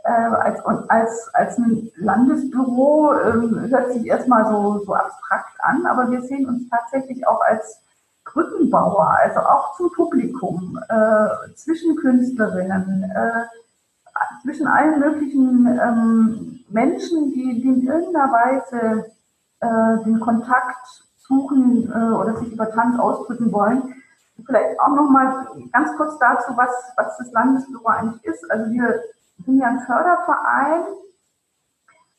äh, 0.05 0.11
als, 0.11 0.65
als, 0.65 1.35
als 1.35 1.59
ein 1.59 1.91
Landesbüro 1.97 3.13
äh, 3.13 3.69
hört 3.69 3.93
sich 3.93 4.07
erstmal 4.07 4.47
so, 4.47 4.83
so 4.87 4.95
abstrakt 4.95 5.59
an, 5.59 5.85
aber 5.85 6.11
wir 6.11 6.23
sehen 6.23 6.49
uns 6.49 6.67
tatsächlich 6.71 7.27
auch 7.29 7.43
als 7.43 7.83
Brückenbauer, 8.25 9.19
also 9.23 9.41
auch 9.41 9.77
zum 9.77 9.93
Publikum, 9.93 10.81
äh, 10.89 11.55
zwischen 11.57 11.97
Künstlerinnen, 11.97 13.11
äh, 13.15 13.60
zwischen 14.43 14.67
allen 14.67 15.01
möglichen 15.01 15.67
ähm, 15.67 16.65
Menschen, 16.69 17.33
die, 17.33 17.61
die 17.61 17.69
in 17.69 17.87
irgendeiner 17.87 18.33
Weise 18.33 19.07
äh, 19.61 20.05
den 20.05 20.21
Kontakt 20.21 21.05
suchen 21.19 21.91
äh, 21.91 22.13
oder 22.13 22.37
sich 22.37 22.53
über 22.53 22.71
Tanz 22.71 22.99
ausdrücken 22.99 23.53
wollen. 23.53 23.95
Vielleicht 24.45 24.81
auch 24.81 24.95
noch 24.95 25.11
mal 25.11 25.47
ganz 25.73 25.95
kurz 25.97 26.19
dazu, 26.19 26.53
was, 26.57 26.71
was 26.97 27.19
das 27.19 27.31
Landesbüro 27.33 27.87
eigentlich 27.87 28.25
ist. 28.25 28.51
Also 28.51 28.71
wir 28.73 29.01
sind 29.45 29.59
ja 29.59 29.69
ein 29.69 29.81
Förderverein 29.81 30.83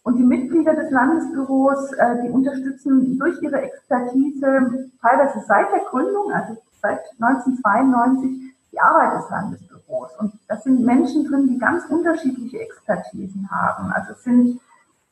und 0.04 0.18
die 0.18 0.24
Mitglieder 0.24 0.74
des 0.74 0.92
Landesbüros, 0.92 1.94
äh, 1.94 2.24
die 2.24 2.30
unterstützen 2.30 3.18
durch 3.20 3.42
ihre 3.42 3.62
Expertise 3.62 4.90
teilweise 5.02 5.44
seit 5.48 5.72
der 5.72 5.82
Gründung, 5.90 6.32
also 6.32 6.58
seit 6.82 7.02
1992, 7.20 8.56
die 8.72 8.80
Arbeit 8.80 9.20
des 9.20 9.30
Landesbüros. 9.30 9.71
Und 10.20 10.34
das 10.48 10.64
sind 10.64 10.86
Menschen 10.86 11.26
drin, 11.26 11.48
die 11.48 11.60
ganz 11.60 11.86
unterschiedliche 11.90 12.60
Expertisen 12.60 13.50
haben. 13.52 13.92
Also 13.92 14.14
es 14.14 14.24
sind 14.24 14.60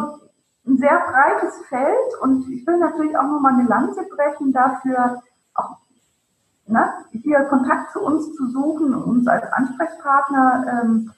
ein 0.65 0.77
sehr 0.77 1.01
breites 1.07 1.57
Feld 1.69 2.19
und 2.21 2.49
ich 2.49 2.67
will 2.67 2.79
natürlich 2.79 3.17
auch 3.17 3.23
nochmal 3.23 3.53
eine 3.53 3.69
Lanze 3.69 4.03
brechen 4.03 4.51
dafür, 4.51 5.23
auch 5.55 5.77
ne, 6.73 6.93
hier 7.11 7.43
Kontakt 7.45 7.91
zu 7.91 8.01
uns 8.01 8.33
zu 8.35 8.47
suchen, 8.49 8.93
uns 8.93 9.27
als 9.27 9.51
Ansprechpartner 9.53 10.81
ähm, 10.83 11.11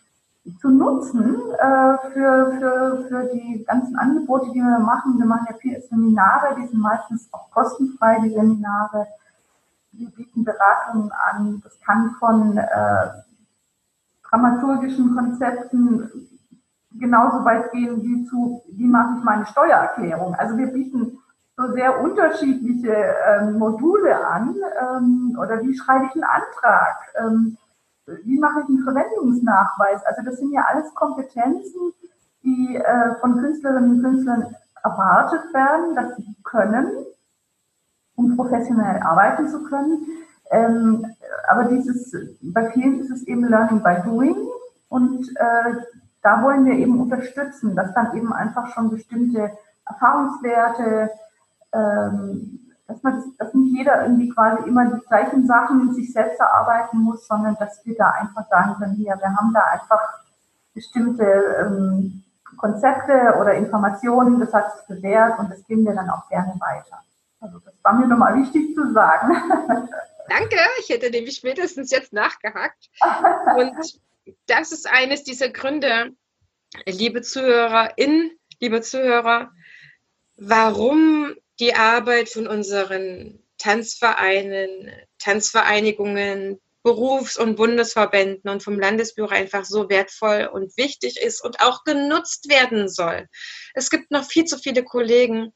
zu 0.62 0.70
nutzen 0.70 1.36
äh, 1.54 1.98
für, 2.12 2.52
für, 2.60 3.06
für 3.08 3.30
die 3.34 3.64
ganzen 3.66 3.96
Angebote, 3.98 4.52
die 4.52 4.62
wir 4.62 4.80
machen. 4.80 5.18
Wir 5.18 5.26
machen 5.26 5.48
ja 5.50 5.56
viele 5.60 5.82
Seminare, 5.82 6.56
die 6.60 6.68
sind 6.68 6.80
meistens 6.80 7.28
auch 7.32 7.50
kostenfrei, 7.52 8.20
die 8.24 8.30
Seminare. 8.30 9.08
Wir 9.94 10.10
bieten 10.10 10.44
Beratungen 10.44 11.12
an. 11.12 11.62
Das 11.64 11.80
kann 11.82 12.12
von 12.20 12.58
äh, 12.58 13.08
dramaturgischen 14.30 15.16
Konzepten 15.16 16.12
genauso 16.92 17.44
weit 17.44 17.72
gehen 17.72 18.04
wie 18.04 18.26
zu, 18.26 18.62
wie 18.72 18.88
mache 18.88 19.18
ich 19.18 19.24
meine 19.24 19.46
Steuererklärung. 19.48 20.36
Also 20.36 20.58
wir 20.58 20.68
bieten 20.68 21.18
sehr 21.74 22.02
unterschiedliche 22.02 22.94
ähm, 22.94 23.58
Module 23.58 24.26
an 24.28 24.56
ähm, 24.82 25.38
oder 25.42 25.62
wie 25.62 25.76
schreibe 25.76 26.06
ich 26.06 26.14
einen 26.14 26.24
Antrag, 26.24 26.98
ähm, 27.18 27.58
wie 28.24 28.40
mache 28.40 28.62
ich 28.62 28.70
einen 28.70 28.84
Verwendungsnachweis. 28.84 30.06
Also 30.06 30.22
das 30.24 30.38
sind 30.38 30.52
ja 30.52 30.66
alles 30.68 30.94
Kompetenzen, 30.94 31.94
die 32.44 32.76
äh, 32.76 33.16
von 33.20 33.40
Künstlerinnen 33.40 33.92
und 33.92 34.04
Künstlern 34.04 34.56
erwartet 34.84 35.54
werden, 35.54 35.96
dass 35.96 36.16
sie 36.16 36.36
können, 36.44 36.88
um 38.16 38.36
professionell 38.36 39.02
arbeiten 39.02 39.50
zu 39.50 39.64
können. 39.64 40.06
Ähm, 40.52 41.06
aber 41.50 41.66
dieses, 41.66 42.16
bei 42.42 42.70
vielen 42.72 43.00
ist 43.00 43.10
es 43.10 43.24
eben 43.24 43.46
Learning 43.46 43.82
by 43.82 43.98
Doing 44.04 44.36
und 44.90 45.28
äh, 45.38 45.76
da 46.22 46.42
wollen 46.44 46.66
wir 46.66 46.74
eben 46.74 47.00
unterstützen, 47.00 47.76
dass 47.76 47.94
dann 47.94 48.16
eben 48.16 48.32
einfach 48.34 48.68
schon 48.74 48.90
bestimmte 48.90 49.52
Erfahrungswerte, 49.88 51.12
ähm, 51.76 52.60
dass, 52.88 53.02
man 53.04 53.16
das, 53.16 53.26
dass 53.38 53.54
nicht 53.54 53.78
jeder 53.78 54.04
irgendwie 54.04 54.30
quasi 54.30 54.68
immer 54.68 54.86
die 54.86 55.06
gleichen 55.08 55.46
Sachen 55.46 55.90
in 55.90 55.94
sich 55.94 56.14
selbst 56.14 56.40
erarbeiten 56.40 57.00
muss, 57.00 57.28
sondern 57.28 57.56
dass 57.60 57.86
wir 57.86 57.96
da 57.96 58.12
einfach 58.12 58.48
sagen 58.50 58.76
können, 58.80 58.96
hier, 58.96 59.18
wir 59.20 59.36
haben 59.36 59.54
da 59.54 59.62
einfach 59.64 60.02
bestimmte 60.74 61.24
ähm, 61.24 62.24
Konzepte 62.58 63.36
oder 63.40 63.56
Informationen, 63.56 64.40
das 64.40 64.54
hat 64.54 64.78
sich 64.78 64.88
bewährt 64.88 65.40
und 65.40 65.52
das 65.52 65.66
geben 65.66 65.86
wir 65.86 65.94
dann 65.94 66.10
auch 66.10 66.28
gerne 66.30 66.54
weiter. 66.60 67.02
Also 67.40 67.60
das 67.60 67.74
war 67.84 67.94
mir 67.94 68.08
nochmal 68.08 68.36
wichtig 68.42 68.76
zu 68.76 68.92
sagen. 68.94 69.36
Danke, 70.30 70.58
ich 70.80 70.90
hätte 70.90 71.10
nämlich 71.12 71.36
spätestens 71.36 71.92
jetzt 71.92 72.14
nachgehakt. 72.14 72.90
Und 73.58 74.02
das 74.48 74.72
ist 74.72 74.92
eines 74.92 75.24
dieser 75.24 75.50
Gründe, 75.50 76.14
liebe 76.88 77.22
ZuhörerInnen, 77.22 78.32
liebe 78.60 78.82
Zuhörer, 78.82 79.52
warum 80.38 81.36
die 81.60 81.76
Arbeit 81.76 82.30
von 82.30 82.48
unseren 82.48 83.40
Tanzvereinen, 83.58 84.92
Tanzvereinigungen, 85.20 86.60
Berufs- 86.84 87.38
und 87.38 87.56
Bundesverbänden 87.56 88.50
und 88.50 88.62
vom 88.62 88.80
Landesbüro 88.80 89.30
einfach 89.30 89.66
so 89.66 89.90
wertvoll 89.90 90.48
und 90.54 90.78
wichtig 90.78 91.20
ist 91.20 91.44
und 91.44 91.60
auch 91.60 91.84
genutzt 91.84 92.48
werden 92.48 92.88
soll. 92.90 93.28
Es 93.74 93.90
gibt 93.90 94.12
noch 94.12 94.26
viel 94.26 94.46
zu 94.46 94.60
viele 94.60 94.84
Kollegen, 94.84 95.52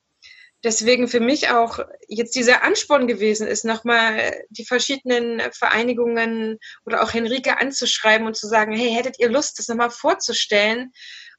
deswegen 0.63 1.07
für 1.07 1.19
mich 1.19 1.51
auch 1.51 1.79
jetzt 2.07 2.33
dieser 2.33 2.63
Ansporn 2.63 3.05
gewesen 3.05 3.45
ist, 3.45 3.63
nochmal 3.63 4.41
die 4.49 4.65
verschiedenen 4.65 5.39
Vereinigungen 5.51 6.57
oder 6.83 7.03
auch 7.03 7.13
Henrike 7.13 7.59
anzuschreiben 7.59 8.25
und 8.25 8.35
zu 8.35 8.47
sagen, 8.47 8.73
hey, 8.73 8.91
hättet 8.91 9.19
ihr 9.19 9.29
Lust, 9.29 9.59
das 9.59 9.67
nochmal 9.67 9.91
vorzustellen 9.91 10.91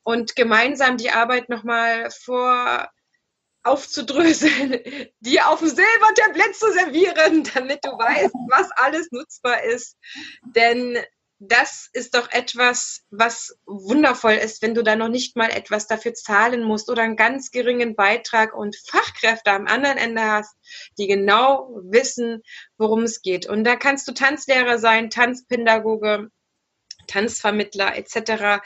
und 0.05 0.37
gemeinsam 0.37 0.99
die 0.99 1.11
Arbeit 1.11 1.49
nochmal 1.49 2.11
vor 2.11 2.89
aufzudröseln, 3.63 4.81
die 5.21 5.41
auf 5.41 5.61
dem 5.61 5.69
Silbertablett 5.69 6.57
zu 6.57 6.73
servieren, 6.73 7.45
damit 7.55 7.85
du 7.85 7.91
weißt, 7.91 8.35
was 8.49 8.71
alles 8.77 9.11
nutzbar 9.11 9.63
ist. 9.65 9.97
Denn 10.43 10.99
das 11.43 11.89
ist 11.95 12.15
doch 12.15 12.31
etwas, 12.33 13.03
was 13.11 13.59
wundervoll 13.65 14.35
ist, 14.35 14.61
wenn 14.61 14.75
du 14.75 14.83
da 14.83 14.95
noch 14.95 15.09
nicht 15.09 15.37
mal 15.37 15.51
etwas 15.51 15.87
dafür 15.87 16.13
zahlen 16.13 16.63
musst 16.63 16.91
oder 16.91 17.03
einen 17.03 17.17
ganz 17.17 17.51
geringen 17.51 17.97
Beitrag 17.97 18.55
und 18.55 18.77
Fachkräfte 18.77 19.51
am 19.51 19.67
anderen 19.67 19.97
Ende 19.97 20.23
hast, 20.23 20.55
die 20.99 21.07
genau 21.07 21.71
wissen, 21.83 22.43
worum 22.77 23.05
es 23.05 23.23
geht. 23.23 23.47
Und 23.47 23.65
da 23.65 23.77
kannst 23.77 24.07
du 24.07 24.13
Tanzlehrer 24.13 24.79
sein, 24.79 25.09
Tanzpädagoge, 25.09 26.31
Tanzvermittler 27.07 27.97
etc 27.97 28.61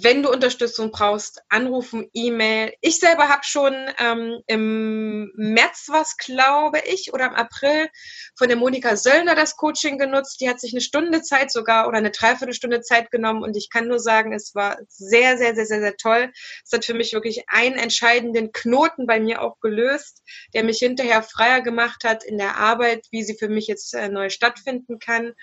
wenn 0.00 0.22
du 0.22 0.30
Unterstützung 0.30 0.90
brauchst, 0.90 1.42
anrufen, 1.48 2.08
E-Mail. 2.14 2.72
Ich 2.80 2.98
selber 2.98 3.28
habe 3.28 3.42
schon 3.44 3.74
ähm, 3.98 4.40
im 4.46 5.30
März 5.36 5.88
was, 5.88 6.16
glaube 6.16 6.80
ich, 6.86 7.12
oder 7.12 7.26
im 7.26 7.34
April 7.34 7.88
von 8.36 8.48
der 8.48 8.56
Monika 8.56 8.96
Söllner 8.96 9.34
das 9.34 9.56
Coaching 9.56 9.98
genutzt. 9.98 10.40
Die 10.40 10.48
hat 10.48 10.60
sich 10.60 10.72
eine 10.72 10.80
Stunde 10.80 11.22
Zeit 11.22 11.52
sogar 11.52 11.88
oder 11.88 11.98
eine 11.98 12.10
Dreiviertelstunde 12.10 12.80
Zeit 12.80 13.10
genommen 13.10 13.42
und 13.42 13.56
ich 13.56 13.68
kann 13.70 13.88
nur 13.88 13.98
sagen, 13.98 14.32
es 14.32 14.54
war 14.54 14.78
sehr, 14.88 15.36
sehr, 15.36 15.54
sehr, 15.54 15.66
sehr, 15.66 15.80
sehr 15.80 15.96
toll. 15.96 16.32
Es 16.64 16.72
hat 16.72 16.84
für 16.84 16.94
mich 16.94 17.12
wirklich 17.12 17.44
einen 17.48 17.76
entscheidenden 17.76 18.52
Knoten 18.52 19.06
bei 19.06 19.20
mir 19.20 19.42
auch 19.42 19.60
gelöst, 19.60 20.22
der 20.54 20.64
mich 20.64 20.78
hinterher 20.78 21.22
freier 21.22 21.60
gemacht 21.60 22.04
hat 22.04 22.24
in 22.24 22.38
der 22.38 22.56
Arbeit, 22.56 23.06
wie 23.10 23.22
sie 23.22 23.36
für 23.36 23.48
mich 23.48 23.66
jetzt 23.66 23.94
äh, 23.94 24.08
neu 24.08 24.30
stattfinden 24.30 24.98
kann. 24.98 25.34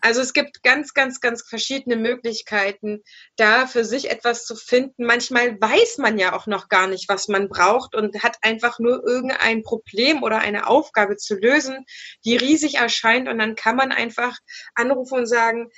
Also 0.00 0.20
es 0.20 0.32
gibt 0.32 0.62
ganz, 0.62 0.94
ganz, 0.94 1.20
ganz 1.20 1.42
verschiedene 1.42 1.96
Möglichkeiten, 1.96 3.02
da 3.36 3.66
für 3.66 3.84
sich 3.84 4.10
etwas 4.10 4.44
zu 4.44 4.56
finden. 4.56 5.04
Manchmal 5.04 5.60
weiß 5.60 5.98
man 5.98 6.18
ja 6.18 6.34
auch 6.34 6.46
noch 6.46 6.68
gar 6.68 6.86
nicht, 6.86 7.08
was 7.08 7.28
man 7.28 7.48
braucht 7.48 7.94
und 7.94 8.22
hat 8.22 8.36
einfach 8.42 8.78
nur 8.78 9.06
irgendein 9.06 9.62
Problem 9.62 10.22
oder 10.22 10.38
eine 10.38 10.66
Aufgabe 10.66 11.16
zu 11.16 11.34
lösen, 11.34 11.84
die 12.24 12.36
riesig 12.36 12.76
erscheint. 12.76 13.28
Und 13.28 13.38
dann 13.38 13.56
kann 13.56 13.76
man 13.76 13.92
einfach 13.92 14.38
anrufen 14.74 15.18
und 15.18 15.26
sagen, 15.26 15.70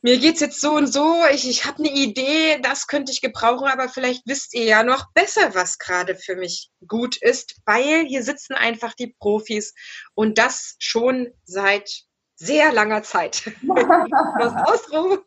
mir 0.00 0.18
geht's 0.18 0.40
jetzt 0.40 0.60
so 0.60 0.74
und 0.74 0.86
so, 0.86 1.24
ich, 1.32 1.48
ich 1.48 1.64
habe 1.64 1.78
eine 1.78 1.92
Idee, 1.92 2.60
das 2.62 2.86
könnte 2.86 3.10
ich 3.10 3.20
gebrauchen, 3.20 3.66
aber 3.66 3.88
vielleicht 3.88 4.22
wisst 4.26 4.54
ihr 4.54 4.64
ja 4.64 4.84
noch 4.84 5.12
besser, 5.12 5.54
was 5.56 5.78
gerade 5.78 6.14
für 6.14 6.36
mich 6.36 6.70
gut 6.86 7.16
ist, 7.16 7.56
weil 7.66 8.06
hier 8.06 8.22
sitzen 8.22 8.54
einfach 8.54 8.94
die 8.94 9.16
Profis 9.18 9.74
und 10.14 10.38
das 10.38 10.76
schon 10.78 11.32
seit 11.44 12.07
sehr 12.38 12.72
langer 12.72 13.02
Zeit. 13.02 13.42
Ausruf. 14.64 15.20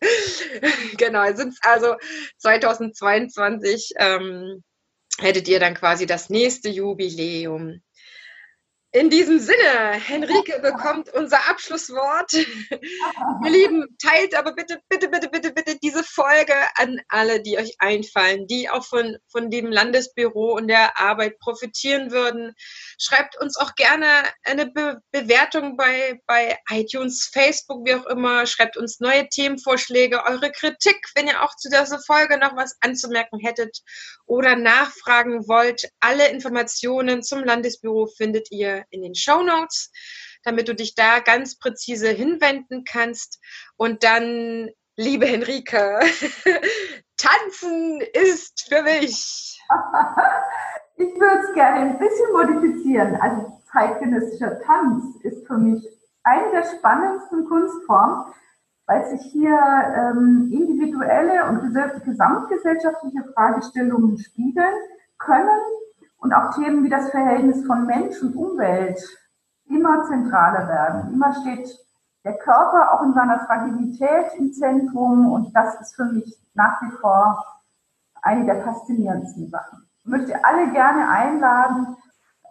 genau, 0.97 1.34
sind 1.34 1.55
also 1.62 1.95
2022 2.38 3.93
ähm, 3.97 4.64
hättet 5.20 5.47
ihr 5.47 5.59
dann 5.59 5.76
quasi 5.76 6.05
das 6.05 6.30
nächste 6.30 6.70
Jubiläum. 6.70 7.82
In 8.94 9.10
diesem 9.10 9.39
Sinne, 9.39 9.94
Henrike 10.06 10.60
bekommt 10.60 11.14
unser 11.14 11.50
Abschlusswort. 11.50 12.34
Ihr 12.34 13.50
Lieben, 13.50 13.98
teilt 14.02 14.36
aber 14.36 14.54
bitte, 14.54 14.82
bitte, 14.89 15.08
bitte, 15.08 15.30
bitte, 15.30 15.54
bitte 15.54 15.78
diese 15.82 16.04
Folge 16.04 16.54
an 16.76 17.00
alle, 17.08 17.42
die 17.42 17.58
euch 17.58 17.74
einfallen, 17.80 18.48
die 18.48 18.70
auch 18.70 18.84
von, 18.84 19.16
von 19.30 19.50
dem 19.50 19.68
Landesbüro 19.68 20.56
und 20.56 20.68
der 20.68 21.00
Arbeit 21.00 21.39
profitieren 21.39 22.12
würden. 22.12 22.54
Schreibt 23.00 23.39
uns 23.39 23.56
auch 23.56 23.76
gerne 23.76 24.06
eine 24.44 24.66
Be 24.66 25.00
Bewertung 25.12 25.78
bei, 25.78 26.20
bei 26.28 26.58
iTunes, 26.70 27.30
Facebook, 27.32 27.86
wie 27.86 27.96
auch 27.96 28.06
immer. 28.08 28.46
Schreibt 28.46 28.76
uns 28.76 29.00
neue 29.00 29.30
Themenvorschläge, 29.30 30.26
eure 30.26 30.52
Kritik, 30.52 30.98
wenn 31.16 31.28
ihr 31.28 31.42
auch 31.44 31.56
zu 31.56 31.70
dieser 31.70 32.00
Folge 32.00 32.38
noch 32.38 32.58
was 32.58 32.76
anzumerken 32.82 33.39
hättet 33.39 33.80
oder 34.26 34.58
nachfragen 34.58 35.48
wollt. 35.48 35.89
Alle 36.02 36.28
Informationen 36.30 37.24
zum 37.24 37.44
Landesbüro 37.46 38.08
findet 38.08 38.52
ihr 38.52 38.80
in 38.89 39.01
den 39.01 39.15
Show 39.15 39.43
Notes, 39.43 39.91
damit 40.43 40.67
du 40.67 40.75
dich 40.75 40.95
da 40.95 41.19
ganz 41.19 41.57
präzise 41.57 42.09
hinwenden 42.09 42.84
kannst. 42.84 43.39
Und 43.77 44.03
dann, 44.03 44.69
liebe 44.95 45.25
Henrike, 45.25 45.99
tanzen 47.17 48.01
ist 48.13 48.67
für 48.67 48.84
mich. 48.84 49.59
Ich 50.97 51.19
würde 51.19 51.47
es 51.47 51.53
gerne 51.55 51.79
ein 51.79 51.97
bisschen 51.97 52.32
modifizieren. 52.32 53.15
Also 53.15 53.59
zeitgenössischer 53.71 54.61
Tanz 54.61 55.15
ist 55.23 55.47
für 55.47 55.57
mich 55.57 55.84
eine 56.23 56.51
der 56.51 56.63
spannendsten 56.63 57.45
Kunstformen, 57.45 58.25
weil 58.86 59.09
sich 59.09 59.32
hier 59.32 59.57
ähm, 59.57 60.51
individuelle 60.51 61.45
und 61.47 61.73
gesamtgesellschaftliche 62.03 63.23
Fragestellungen 63.34 64.19
spiegeln 64.19 64.75
können 65.17 65.59
und 66.22 66.34
auch 66.34 66.53
Themen 66.55 66.84
wie 66.84 66.89
das 66.89 67.09
Verhältnis 67.09 67.65
von 67.65 67.86
Mensch 67.86 68.22
und 68.22 68.36
Umwelt 68.36 69.01
immer 69.65 70.03
zentraler 70.05 70.67
werden. 70.67 71.13
Immer 71.13 71.34
steht 71.41 71.67
der 72.24 72.38
Körper 72.38 72.93
auch 72.93 73.03
in 73.03 73.13
seiner 73.13 73.39
Fragilität 73.39 74.34
im 74.38 74.53
Zentrum 74.53 75.32
und 75.32 75.53
das 75.55 75.80
ist 75.82 75.95
für 75.95 76.05
mich 76.05 76.39
nach 76.53 76.82
wie 76.84 76.91
vor 77.01 77.43
eine 78.22 78.45
der 78.45 78.63
faszinierendsten 78.63 79.49
Sachen. 79.49 79.89
Ich 80.03 80.09
möchte 80.11 80.45
alle 80.45 80.72
gerne 80.72 81.09
einladen, 81.09 81.97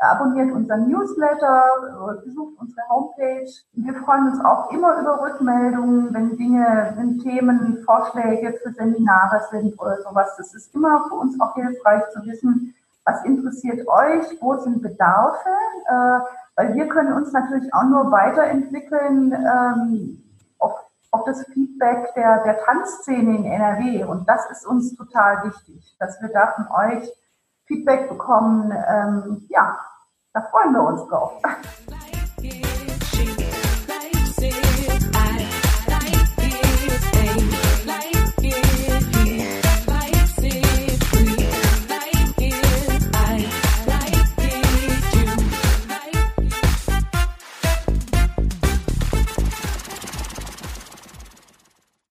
abonniert 0.00 0.50
unseren 0.50 0.88
Newsletter, 0.88 2.18
besucht 2.24 2.58
unsere 2.58 2.88
Homepage. 2.88 3.50
Wir 3.72 3.94
freuen 3.94 4.30
uns 4.30 4.44
auch 4.44 4.72
immer 4.72 4.98
über 5.00 5.20
Rückmeldungen, 5.20 6.12
wenn 6.12 6.36
Dinge, 6.36 6.94
wenn 6.96 7.18
Themen, 7.18 7.82
Vorschläge 7.84 8.58
für 8.62 8.72
Seminare 8.72 9.42
sind 9.50 9.78
oder 9.78 10.00
sowas. 10.02 10.36
Das 10.38 10.54
ist 10.54 10.74
immer 10.74 11.04
für 11.08 11.14
uns 11.14 11.38
auch 11.40 11.54
hilfreich 11.54 12.02
zu 12.10 12.24
wissen, 12.24 12.74
was 13.05 13.24
interessiert 13.24 13.86
euch, 13.88 14.24
wo 14.40 14.57
sind 14.59 14.82
Bedarfe, 14.82 15.48
äh, 15.86 16.20
weil 16.57 16.74
wir 16.74 16.88
können 16.88 17.12
uns 17.12 17.32
natürlich 17.32 17.72
auch 17.72 17.84
nur 17.84 18.11
weiterentwickeln 18.11 19.32
ähm, 19.32 20.22
auf, 20.59 20.74
auf 21.11 21.24
das 21.24 21.44
Feedback 21.46 22.14
der, 22.14 22.42
der 22.44 22.59
Tanzszene 22.64 23.36
in 23.36 23.44
NRW. 23.44 24.05
Und 24.05 24.28
das 24.28 24.51
ist 24.51 24.66
uns 24.66 24.94
total 24.96 25.44
wichtig, 25.44 25.96
dass 25.98 26.20
wir 26.20 26.28
da 26.28 26.48
von 26.48 26.68
euch 26.68 27.11
Feedback 27.66 28.09
bekommen. 28.09 28.72
Ähm, 28.88 29.46
ja, 29.48 29.78
da 30.32 30.42
freuen 30.42 30.72
wir 30.72 30.82
uns 30.82 31.07
drauf. 31.09 31.40